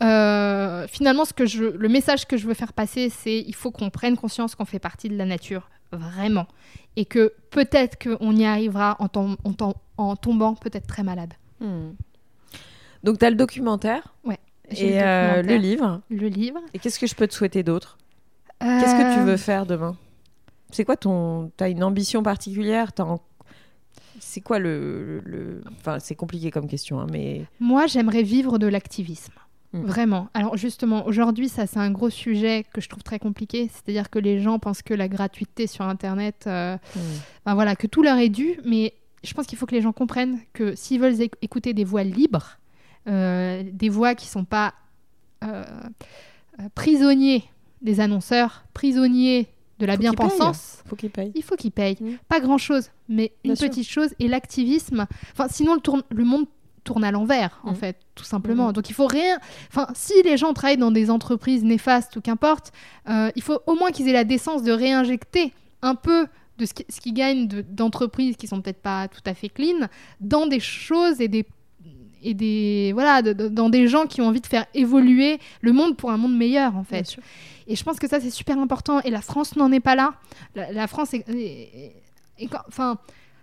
Euh, 0.03 0.87
finalement, 0.89 1.25
ce 1.25 1.33
que 1.33 1.47
je, 1.47 1.65
le 1.65 1.89
message 1.89 2.27
que 2.27 2.37
je 2.37 2.47
veux 2.47 2.55
faire 2.55 2.73
passer, 2.73 3.09
c'est 3.09 3.41
il 3.41 3.55
faut 3.55 3.71
qu'on 3.71 3.91
prenne 3.91 4.17
conscience 4.17 4.55
qu'on 4.55 4.67
fait 4.67 4.79
partie 4.79 5.09
de 5.09 5.17
la 5.17 5.25
nature, 5.25 5.69
vraiment. 5.93 6.47
Et 6.97 7.07
que 7.07 7.33
peut-être 7.51 7.99
qu'on 8.03 8.37
y 8.37 8.45
arrivera 8.45 8.97
en, 9.01 9.09
tom- 9.09 9.37
en 9.45 9.53
tom- 9.53 9.75
en 9.97 10.15
tombant 10.17 10.55
peut-être 10.55 10.87
très 10.87 11.03
malade. 11.03 11.35
Hmm. 11.61 11.91
Donc, 13.03 13.19
tu 13.19 13.25
as 13.25 13.31
le 13.31 13.37
documentaire 13.37 14.15
J'ai 14.29 14.36
et 14.71 15.03
euh, 15.03 15.37
le 15.37 15.43
documentaire, 15.43 15.61
livre. 15.61 16.01
le 16.11 16.29
livre. 16.29 16.61
Et 16.75 16.79
qu'est-ce 16.79 16.99
que 16.99 17.07
je 17.07 17.15
peux 17.15 17.27
te 17.27 17.35
souhaiter 17.35 17.63
d'autre? 17.63 17.99
Qu'est-ce 18.61 18.95
que 18.95 19.15
tu 19.15 19.21
Euh, 19.21 19.25
veux 19.25 19.37
faire 19.37 19.67
demain? 19.67 19.97
C'est 20.71 20.85
quoi 20.85 20.97
ton. 20.97 21.51
T'as 21.57 21.71
une 21.71 21.85
ambition 21.85 22.23
particulière? 22.23 22.93
T'as 22.93 23.05
en- 23.05 23.21
C'est 24.19 24.41
quoi 24.41 24.59
le. 24.59 25.21
le- 25.25 25.63
Enfin, 25.79 25.99
c'est 25.99 26.15
compliqué 26.15 26.51
comme 26.51 26.67
question, 26.69 27.01
hein, 27.01 27.07
mais. 27.13 27.45
Moi, 27.61 27.87
j'aimerais 27.87 28.23
vivre 28.23 28.59
de 28.59 28.67
l'activisme. 28.67 29.33
Mm. 29.73 29.83
Vraiment. 29.85 30.29
Alors 30.33 30.57
justement, 30.57 31.07
aujourd'hui, 31.07 31.49
ça 31.49 31.67
c'est 31.67 31.79
un 31.79 31.91
gros 31.91 32.09
sujet 32.09 32.65
que 32.73 32.81
je 32.81 32.89
trouve 32.89 33.03
très 33.03 33.19
compliqué. 33.19 33.69
C'est-à-dire 33.73 34.09
que 34.11 34.19
les 34.19 34.41
gens 34.41 34.59
pensent 34.59 34.83
que 34.83 34.95
la 34.95 35.09
gratuité 35.09 35.67
sur 35.67 35.85
Internet, 35.85 36.45
euh, 36.47 36.77
Hmm. 36.95 37.01
ben 37.45 37.55
voilà, 37.55 37.77
que 37.77 37.87
tout 37.87 38.03
leur 38.03 38.17
est 38.17 38.29
dû. 38.31 38.59
Mais 38.65 38.95
je 39.23 39.35
pense 39.35 39.47
qu'il 39.47 39.59
faut 39.59 39.67
que 39.67 39.75
les 39.75 39.83
gens 39.83 39.93
comprennent 39.93 40.39
que 40.55 40.75
s'ils 40.77 41.01
veulent 41.01 41.15
éc- 41.21 41.35
écouter 41.43 41.75
des 41.75 41.85
voix 41.85 42.05
libres, 42.05 42.59
euh, 42.59 42.66
des 43.07 43.89
voix 43.89 44.15
qui 44.15 44.27
sont 44.27 44.45
pas 44.45 44.75
euh, 45.45 45.65
euh, 46.61 46.69
prisonniers 46.75 47.45
des 47.83 48.01
annonceurs, 48.01 48.65
prisonniers 48.75 49.49
de 49.79 49.85
la 49.87 49.93
qu'ils 49.95 50.01
bien-pensance, 50.01 50.83
Faut 50.87 50.97
qu'il 50.97 51.11
paye. 51.11 51.31
il 51.35 51.43
faut 51.43 51.57
qu'ils 51.57 51.71
payent. 51.73 51.99
Mm. 52.01 52.15
Pas 52.29 52.41
grand-chose, 52.41 52.91
mais 53.09 53.33
une 53.45 53.55
sûr. 53.57 53.69
petite 53.69 53.87
chose. 53.89 54.15
Et 54.19 54.27
l'activisme, 54.29 55.07
enfin, 55.33 55.49
sinon 55.51 55.75
le, 55.75 55.81
tourne- 55.81 56.03
le 56.11 56.25
monde 56.25 56.47
tourne 56.83 57.05
à 57.05 57.11
l'envers, 57.11 57.61
en 57.65 57.73
Mm. 57.73 57.77
fait, 57.77 57.97
tout 58.15 58.25
simplement. 58.25 58.71
Mm. 58.71 58.73
Donc 58.73 58.89
il 58.89 58.95
faut 58.95 59.07
rien. 59.07 59.39
Enfin, 59.69 59.87
si 59.95 60.15
les 60.25 60.37
gens 60.39 60.55
travaillent 60.55 60.79
dans 60.79 60.91
des 60.93 61.11
entreprises 61.11 61.63
néfastes 61.63 62.17
ou 62.17 62.21
qu'importe, 62.23 62.73
euh, 63.11 63.31
il 63.37 63.43
faut 63.43 63.59
au 63.67 63.75
moins 63.75 63.91
qu'ils 63.91 64.09
aient 64.09 64.13
la 64.15 64.25
décence 64.25 64.63
de 64.63 64.73
réinjecter 64.73 65.53
un 65.83 65.95
peu 65.95 66.27
de 66.59 66.65
ce 66.65 66.73
qui- 66.73 66.85
qu'ils 66.85 67.13
gagnent 67.13 67.47
de- 67.47 67.61
d'entreprises 67.61 68.37
qui 68.37 68.47
sont 68.47 68.63
peut-être 68.63 68.81
pas 68.81 69.09
tout 69.09 69.21
à 69.27 69.35
fait 69.35 69.51
clean 69.51 69.89
dans 70.21 70.47
des 70.47 70.61
choses 70.61 71.21
et 71.21 71.29
des 71.29 71.45
et 72.29 72.35
des 72.35 72.91
voilà 72.95 73.23
de- 73.23 73.33
de- 73.33 73.49
dans 73.49 73.69
des 73.71 73.87
gens 73.89 74.05
qui 74.07 74.21
ont 74.21 74.27
envie 74.27 74.41
de 74.41 74.47
faire 74.47 74.67
évoluer 74.75 75.39
le 75.61 75.73
monde 75.73 75.97
pour 75.97 76.11
un 76.11 76.17
monde 76.17 76.37
meilleur 76.37 76.77
en 76.77 76.85
fait 76.85 77.17
et 77.69 77.75
je 77.75 77.83
pense 77.83 77.99
que 77.99 78.07
ça, 78.07 78.21
c'est 78.21 78.31
super 78.31 78.57
important. 78.61 79.01
Et 79.01 79.11
la 79.11 79.21
France 79.21 79.57
n'en 79.57 79.73
est 79.73 79.81
pas 79.81 79.97
là. 79.97 80.15
La, 80.55 80.71
la 80.71 80.87
France 80.87 81.15
est. 81.15 81.29
est- 81.29 81.35
est- 81.35 82.45
est- 82.45 82.49
enfin, 82.69 82.97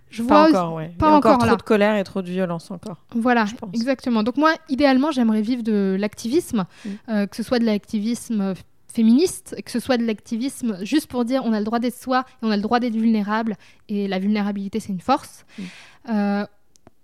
je 0.10 0.24
vois. 0.24 0.30
Pas 0.30 0.44
aussi- 0.46 0.56
encore, 0.56 0.74
ouais. 0.76 0.88
pas 0.98 1.08
Il 1.08 1.10
y 1.10 1.14
a 1.14 1.18
encore, 1.18 1.32
encore 1.34 1.38
trop 1.40 1.50
là. 1.50 1.56
de 1.58 1.62
colère 1.62 1.96
et 1.98 2.04
trop 2.06 2.22
de 2.22 2.30
violence 2.30 2.72
encore. 2.72 2.96
Voilà, 3.14 3.44
je 3.44 3.56
pense. 3.56 3.70
exactement. 3.74 4.24
Donc, 4.24 4.38
moi, 4.38 4.54
idéalement, 4.70 5.12
j'aimerais 5.12 5.42
vivre 5.42 5.62
de 5.62 5.98
l'activisme, 6.00 6.66
Mm. 6.86 6.90
euh, 7.10 7.26
que 7.28 7.36
ce 7.36 7.44
soit 7.44 7.60
de 7.60 7.66
l'activisme 7.66 8.54
féministe, 8.94 9.58
que 9.66 9.72
ce 9.72 9.80
soit 9.82 9.98
de 9.98 10.06
l'activisme 10.06 10.78
juste 10.86 11.08
pour 11.08 11.26
dire 11.26 11.42
on 11.44 11.52
a 11.52 11.60
le 11.60 11.66
droit 11.66 11.80
d'être 11.80 12.00
soi 12.00 12.24
et 12.42 12.46
on 12.46 12.50
a 12.52 12.56
le 12.56 12.62
droit 12.62 12.80
d'être 12.80 12.96
vulnérable. 12.96 13.58
Et 13.90 14.08
la 14.08 14.20
vulnérabilité, 14.20 14.80
c'est 14.80 14.94
une 14.94 15.02
force. 15.02 15.46
Mm. 15.60 15.64
Euh, 16.12 16.46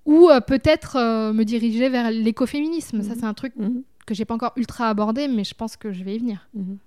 ou 0.10 0.30
euh, 0.30 0.40
peut-être 0.42 0.96
euh, 0.98 1.32
me 1.34 1.44
diriger 1.46 1.88
vers 1.90 2.10
l'écoféminisme. 2.12 3.02
Ça, 3.04 3.14
c'est 3.16 3.26
un 3.26 3.34
truc 3.34 3.54
Mhm. 3.56 3.84
que 4.06 4.14
j'ai 4.16 4.26
pas 4.26 4.34
encore 4.34 4.54
ultra 4.56 4.90
abordé, 4.90 5.28
mais 5.28 5.44
je 5.44 5.54
pense 5.54 5.78
que 5.78 5.92
je 5.92 6.04
vais 6.04 6.16
y 6.16 6.20
venir. 6.20 6.48
Mhm. 6.56 6.78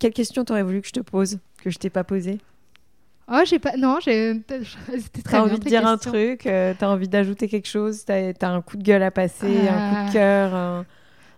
Quelle 0.00 0.12
question 0.12 0.44
t'aurais 0.44 0.62
voulu 0.62 0.80
que 0.80 0.88
je 0.88 0.92
te 0.92 1.00
pose 1.00 1.38
que 1.62 1.70
je 1.70 1.78
t'ai 1.78 1.90
pas 1.90 2.04
posée? 2.04 2.38
Oh, 3.30 3.40
j'ai 3.46 3.58
pas. 3.58 3.76
Non, 3.76 3.98
j'ai. 4.04 4.34
C'était 4.48 5.22
très 5.22 5.32
T'as 5.38 5.42
envie 5.42 5.58
de 5.58 5.64
dire 5.64 5.86
un 5.86 5.96
truc, 5.96 6.46
euh, 6.46 6.74
t'as 6.78 6.88
envie 6.88 7.08
d'ajouter 7.08 7.48
quelque 7.48 7.68
chose, 7.68 8.04
t'as 8.04 8.32
as 8.38 8.48
un 8.48 8.60
coup 8.60 8.76
de 8.76 8.82
gueule 8.82 9.02
à 9.02 9.10
passer, 9.10 9.68
un 9.68 9.88
coup 9.90 9.94
Euh, 9.94 10.06
de 10.08 10.12
cœur. 10.12 10.54
un- 10.54 10.86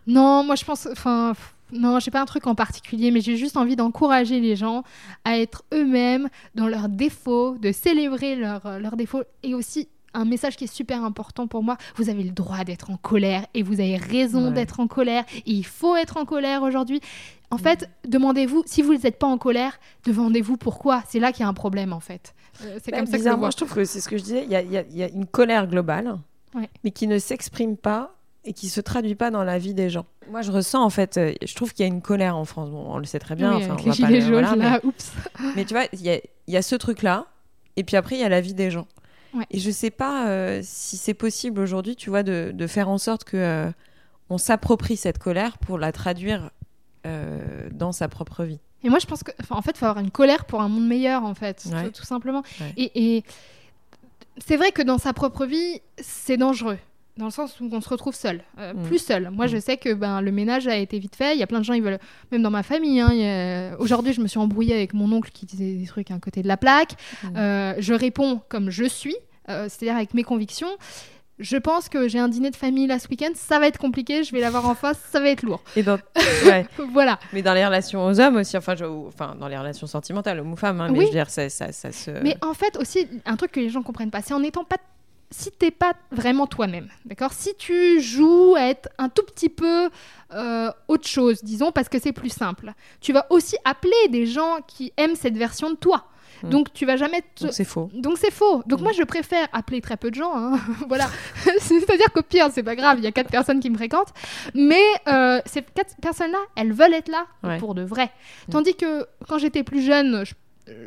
Non, 0.06 0.42
moi 0.44 0.54
je 0.56 0.64
pense. 0.64 0.86
Enfin, 0.90 1.32
non, 1.72 1.98
j'ai 2.00 2.10
pas 2.10 2.20
un 2.20 2.26
truc 2.26 2.46
en 2.46 2.54
particulier, 2.54 3.10
mais 3.10 3.20
j'ai 3.20 3.36
juste 3.36 3.56
envie 3.56 3.76
d'encourager 3.76 4.40
les 4.40 4.56
gens 4.56 4.82
à 5.24 5.38
être 5.38 5.64
eux-mêmes 5.74 6.28
dans 6.54 6.68
leurs 6.68 6.88
défauts, 6.88 7.56
de 7.58 7.72
célébrer 7.72 8.36
leurs 8.36 8.66
euh, 8.66 8.90
défauts 8.96 9.22
et 9.42 9.54
aussi. 9.54 9.88
Un 10.14 10.24
message 10.24 10.56
qui 10.56 10.64
est 10.64 10.72
super 10.72 11.04
important 11.04 11.46
pour 11.46 11.62
moi, 11.62 11.76
vous 11.96 12.08
avez 12.08 12.22
le 12.22 12.30
droit 12.30 12.64
d'être 12.64 12.90
en 12.90 12.96
colère 12.96 13.44
et 13.52 13.62
vous 13.62 13.80
avez 13.80 13.96
raison 13.96 14.46
Ouais. 14.46 14.52
d'être 14.54 14.80
en 14.80 14.86
colère 14.86 15.24
et 15.34 15.42
il 15.50 15.66
faut 15.66 15.94
être 15.94 16.16
en 16.16 16.24
colère 16.24 16.62
aujourd'hui. 16.62 17.02
En 17.50 17.58
fait, 17.58 17.90
demandez-vous, 18.08 18.62
si 18.64 18.80
vous 18.80 18.94
n'êtes 18.94 19.18
pas 19.18 19.26
en 19.26 19.36
colère, 19.36 19.78
demandez-vous 20.06 20.56
pourquoi. 20.56 21.02
C'est 21.06 21.18
là 21.20 21.32
qu'il 21.32 21.42
y 21.42 21.44
a 21.44 21.48
un 21.48 21.52
problème 21.54 21.92
en 21.92 22.00
fait. 22.00 22.34
Euh, 22.64 22.78
c'est 22.82 22.92
Bah, 22.92 22.96
comme 22.98 23.06
ça 23.06 23.18
que 23.18 23.24
je 23.24 23.50
je 23.50 23.56
trouve 23.56 23.74
que 23.74 23.84
c'est 23.84 24.00
ce 24.00 24.08
que 24.08 24.16
je 24.16 24.22
disais. 24.22 24.46
Il 24.48 24.52
y 24.52 24.94
y 24.94 24.98
y 24.98 25.02
a 25.02 25.08
une 25.08 25.26
colère 25.26 25.66
globale, 25.66 26.18
Ouais. 26.54 26.70
mais 26.82 26.92
qui 26.92 27.06
ne 27.08 27.18
s'exprime 27.18 27.76
pas 27.76 28.15
et 28.46 28.52
qui 28.52 28.68
se 28.68 28.80
traduit 28.80 29.14
pas 29.14 29.30
dans 29.30 29.44
la 29.44 29.58
vie 29.58 29.74
des 29.74 29.90
gens. 29.90 30.06
Moi, 30.30 30.40
je 30.42 30.50
ressens 30.52 30.82
en 30.82 30.90
fait, 30.90 31.16
euh, 31.18 31.34
je 31.44 31.54
trouve 31.54 31.72
qu'il 31.74 31.84
y 31.84 31.88
a 31.88 31.92
une 31.92 32.00
colère 32.02 32.36
en 32.36 32.44
France. 32.44 32.70
Bon, 32.70 32.84
on 32.88 32.98
le 32.98 33.04
sait 33.04 33.18
très 33.18 33.34
bien. 33.34 33.50
Oui, 33.56 33.64
enfin, 33.64 33.74
on 33.74 33.76
les 33.76 33.82
va 33.82 33.88
pas 33.90 33.92
gilets 33.92 34.20
le- 34.20 34.26
jaunes, 34.26 34.44
voilà, 34.44 34.56
mais- 34.56 34.64
là, 34.70 34.80
oups. 34.84 35.12
Mais 35.56 35.64
tu 35.64 35.74
vois, 35.74 35.84
il 35.92 36.00
y 36.02 36.10
a, 36.10 36.16
il 36.46 36.54
y 36.54 36.56
a 36.56 36.62
ce 36.62 36.74
truc-là, 36.76 37.26
et 37.76 37.84
puis 37.84 37.96
après, 37.96 38.16
il 38.16 38.20
y 38.20 38.24
a 38.24 38.28
la 38.28 38.40
vie 38.40 38.54
des 38.54 38.70
gens. 38.70 38.86
Ouais. 39.34 39.44
Et 39.50 39.58
je 39.58 39.70
sais 39.70 39.90
pas 39.90 40.28
euh, 40.28 40.60
si 40.62 40.96
c'est 40.96 41.12
possible 41.14 41.60
aujourd'hui, 41.60 41.96
tu 41.96 42.08
vois, 42.08 42.22
de, 42.22 42.52
de 42.54 42.66
faire 42.66 42.88
en 42.88 42.96
sorte 42.98 43.24
que 43.24 43.36
euh, 43.36 43.70
on 44.30 44.38
s'approprie 44.38 44.96
cette 44.96 45.18
colère 45.18 45.58
pour 45.58 45.76
la 45.78 45.92
traduire 45.92 46.50
euh, 47.06 47.68
dans 47.72 47.92
sa 47.92 48.08
propre 48.08 48.44
vie. 48.44 48.58
Et 48.84 48.88
moi, 48.88 48.98
je 48.98 49.06
pense 49.06 49.22
que, 49.22 49.32
en 49.50 49.62
fait, 49.62 49.72
il 49.72 49.78
faut 49.78 49.86
avoir 49.86 50.02
une 50.04 50.10
colère 50.12 50.44
pour 50.44 50.60
un 50.62 50.68
monde 50.68 50.86
meilleur, 50.86 51.24
en 51.24 51.34
fait, 51.34 51.64
Ouais. 51.72 51.84
tout, 51.86 51.90
tout 52.00 52.04
simplement. 52.06 52.42
Ouais. 52.60 52.72
Et, 52.76 53.16
et 53.16 53.24
c'est 54.38 54.56
vrai 54.56 54.70
que 54.72 54.82
dans 54.82 54.98
sa 54.98 55.12
propre 55.12 55.46
vie, 55.46 55.80
c'est 55.98 56.36
dangereux. 56.36 56.78
Dans 57.16 57.24
le 57.24 57.30
sens 57.30 57.58
où 57.60 57.68
on 57.72 57.80
se 57.80 57.88
retrouve 57.88 58.14
seul, 58.14 58.42
euh, 58.58 58.74
Mm. 58.74 58.82
plus 58.82 58.98
seul. 58.98 59.30
Moi, 59.30 59.46
je 59.46 59.56
Mm. 59.56 59.60
sais 59.60 59.76
que 59.78 59.94
ben, 59.94 60.20
le 60.20 60.30
ménage 60.32 60.66
a 60.68 60.76
été 60.76 60.98
vite 60.98 61.16
fait. 61.16 61.34
Il 61.34 61.38
y 61.38 61.42
a 61.42 61.46
plein 61.46 61.60
de 61.60 61.64
gens, 61.64 61.72
ils 61.72 61.82
veulent, 61.82 61.98
même 62.30 62.42
dans 62.42 62.50
ma 62.50 62.62
famille. 62.62 63.00
hein, 63.00 63.10
a- 63.10 63.76
Aujourd'hui, 63.80 64.12
je 64.12 64.20
me 64.20 64.26
suis 64.26 64.38
embrouillée 64.38 64.74
avec 64.74 64.92
mon 64.92 65.10
oncle 65.12 65.30
qui 65.32 65.46
disait 65.46 65.74
des 65.76 65.86
trucs 65.86 66.10
à 66.10 66.14
un 66.14 66.20
côté 66.20 66.42
de 66.42 66.48
la 66.48 66.56
plaque. 66.58 66.92
Mm. 67.24 67.28
Euh, 67.36 67.74
je 67.78 67.94
réponds 67.94 68.42
comme 68.50 68.68
je 68.70 68.84
suis, 68.84 69.16
euh, 69.48 69.66
c'est-à-dire 69.70 69.96
avec 69.96 70.12
mes 70.14 70.24
convictions. 70.24 70.68
Je 71.38 71.58
pense 71.58 71.90
que 71.90 72.08
j'ai 72.08 72.18
un 72.18 72.28
dîner 72.28 72.50
de 72.50 72.56
famille 72.56 72.86
là 72.86 72.98
ce 72.98 73.08
week-end, 73.08 73.28
ça 73.34 73.58
va 73.58 73.66
être 73.66 73.76
compliqué, 73.78 74.24
je 74.24 74.32
vais 74.32 74.40
l'avoir 74.40 74.66
en 74.66 74.74
face, 74.74 74.98
ça 75.10 75.20
va 75.20 75.28
être 75.28 75.42
lourd. 75.42 75.62
Et 75.76 75.82
dans... 75.82 75.98
ouais. 76.46 76.66
Voilà. 76.92 77.18
Mais 77.34 77.42
dans 77.42 77.52
les 77.52 77.64
relations 77.64 78.06
aux 78.06 78.20
hommes 78.20 78.36
aussi, 78.36 78.56
enfin, 78.56 78.74
je- 78.74 78.84
enfin 78.86 79.36
dans 79.38 79.46
les 79.48 79.58
relations 79.58 79.86
sentimentales, 79.86 80.40
hommes 80.40 80.52
ou 80.52 80.56
femmes, 80.56 80.80
hein, 80.80 80.88
mais 80.90 80.98
Oui. 80.98 81.04
je 81.04 81.10
veux 81.10 81.16
dire, 81.16 81.28
ça, 81.28 81.50
ça, 81.50 81.72
ça 81.72 81.92
se. 81.92 82.10
Mais 82.22 82.36
en 82.40 82.54
fait 82.54 82.78
aussi, 82.78 83.06
un 83.26 83.36
truc 83.36 83.52
que 83.52 83.60
les 83.60 83.68
gens 83.68 83.82
comprennent 83.82 84.10
pas, 84.10 84.22
c'est 84.22 84.32
en 84.34 84.42
étant 84.42 84.64
pas... 84.64 84.76
Si 85.30 85.50
t'es 85.50 85.72
pas 85.72 85.94
vraiment 86.12 86.46
toi-même, 86.46 86.88
d'accord? 87.04 87.32
Si 87.32 87.54
tu 87.56 88.00
joues 88.00 88.54
à 88.56 88.62
être 88.68 88.88
un 88.98 89.08
tout 89.08 89.24
petit 89.24 89.48
peu 89.48 89.90
euh, 90.32 90.70
autre 90.88 91.08
chose, 91.08 91.42
disons, 91.42 91.72
parce 91.72 91.88
que 91.88 91.98
c'est 91.98 92.12
plus 92.12 92.28
simple, 92.30 92.72
tu 93.00 93.12
vas 93.12 93.26
aussi 93.30 93.56
appeler 93.64 94.08
des 94.10 94.26
gens 94.26 94.58
qui 94.68 94.92
aiment 94.96 95.16
cette 95.16 95.36
version 95.36 95.70
de 95.70 95.74
toi. 95.76 96.04
Mm. 96.42 96.50
Donc 96.50 96.72
tu 96.74 96.86
vas 96.86 96.96
jamais 96.96 97.22
te... 97.34 97.44
Donc 97.44 97.52
c'est 97.54 97.64
faux. 97.64 97.90
Donc 97.94 98.18
c'est 98.18 98.30
faux. 98.30 98.62
Donc 98.66 98.80
Mm. 98.80 98.82
moi 98.84 98.92
je 98.92 99.02
préfère 99.02 99.48
appeler 99.52 99.80
très 99.80 99.96
peu 99.96 100.10
de 100.10 100.14
gens. 100.16 100.32
hein. 100.36 100.60
voilà. 100.88 101.08
C'est-à-dire 101.58 102.12
qu'au 102.12 102.22
pire 102.22 102.48
c'est 102.52 102.62
pas 102.62 102.76
grave, 102.76 102.98
il 102.98 103.04
y 103.04 103.06
a 103.08 103.12
quatre 103.12 103.30
personnes 103.30 103.58
qui 103.58 103.70
me 103.70 103.76
fréquentent, 103.76 104.12
mais 104.54 104.82
euh, 105.08 105.40
ces 105.46 105.62
quatre 105.62 105.96
personnes-là, 106.00 106.38
elles 106.54 106.72
veulent 106.72 106.94
être 106.94 107.08
là 107.08 107.26
Ouais. 107.42 107.58
pour 107.58 107.74
de 107.74 107.82
vrai. 107.82 108.10
Mm. 108.48 108.52
Tandis 108.52 108.74
que 108.76 109.06
quand 109.28 109.38
j'étais 109.38 109.64
plus 109.64 109.82
jeune, 109.82 110.24
je- 110.24 110.34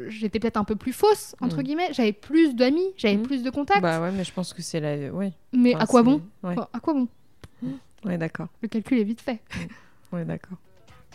j'étais 0.07 0.39
peut-être 0.39 0.57
un 0.57 0.63
peu 0.63 0.75
plus 0.75 0.93
fausse 0.93 1.35
entre 1.41 1.57
Mm. 1.59 1.63
guillemets. 1.63 1.93
J'avais 1.93 2.11
plus 2.13 2.55
d'amis, 2.55 2.85
j'avais 2.97 3.17
Mm. 3.17 3.23
plus 3.23 3.43
de 3.43 3.49
contacts. 3.49 3.81
Bah 3.81 4.01
ouais, 4.01 4.11
mais 4.11 4.23
je 4.23 4.33
pense 4.33 4.53
que 4.53 4.61
c'est 4.61 4.79
la. 4.79 5.11
Oui. 5.13 5.31
mais 5.53 5.73
Enfin, 5.75 5.83
à 5.83 5.87
quoi 5.87 6.03
bon 6.03 6.21
Ouais, 6.43 6.51
Enfin, 6.57 6.67
À 6.73 6.79
quoi 6.79 6.93
bon 6.93 7.07
ouais 8.05 8.17
d'accord. 8.17 8.47
Le 8.61 8.67
calcul 8.69 8.97
est 8.99 9.03
vite 9.03 9.21
fait. 9.21 9.39
Ouais, 10.13 10.23
d'accord. 10.25 10.57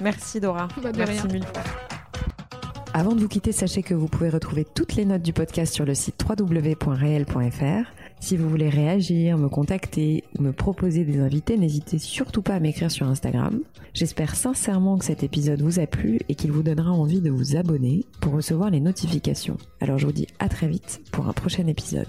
Merci 0.01 0.41
Dora. 0.41 0.69
Bah, 0.83 0.93
de 0.93 0.99
Merci 0.99 1.21
rien. 1.23 1.33
mille 1.33 1.45
fois. 1.45 1.62
Avant 2.93 3.12
de 3.15 3.21
vous 3.21 3.29
quitter, 3.29 3.51
sachez 3.53 3.83
que 3.83 3.93
vous 3.95 4.07
pouvez 4.07 4.29
retrouver 4.29 4.65
toutes 4.65 4.95
les 4.95 5.05
notes 5.05 5.23
du 5.23 5.33
podcast 5.33 5.75
sur 5.75 5.85
le 5.85 5.95
site 5.95 6.23
www.réel.fr. 6.29 7.91
Si 8.25 8.39
vous 8.39 8.49
voulez 8.49 8.70
réagir, 8.70 9.37
me 9.37 9.51
contacter 9.51 10.25
ou 10.39 10.43
me 10.43 10.53
proposer 10.53 11.05
des 11.05 11.20
invités, 11.20 11.59
n'hésitez 11.59 11.99
surtout 11.99 12.41
pas 12.41 12.55
à 12.55 12.59
m'écrire 12.59 12.91
sur 12.91 13.07
Instagram. 13.07 13.61
J'espère 13.93 14.35
sincèrement 14.35 14.97
que 14.97 15.05
cet 15.05 15.22
épisode 15.22 15.61
vous 15.61 15.79
a 15.79 15.87
plu 15.87 16.20
et 16.31 16.35
qu'il 16.35 16.51
vous 16.51 16.62
donnera 16.62 16.91
envie 16.91 17.20
de 17.20 17.29
vous 17.29 17.55
abonner 17.55 18.07
pour 18.22 18.33
recevoir 18.33 18.70
les 18.70 18.81
notifications. 18.81 19.59
Alors 19.79 19.99
je 19.99 20.07
vous 20.07 20.12
dis 20.12 20.27
à 20.39 20.49
très 20.49 20.68
vite 20.68 21.03
pour 21.12 21.29
un 21.29 21.35
prochain 21.35 21.66
épisode. 21.66 22.09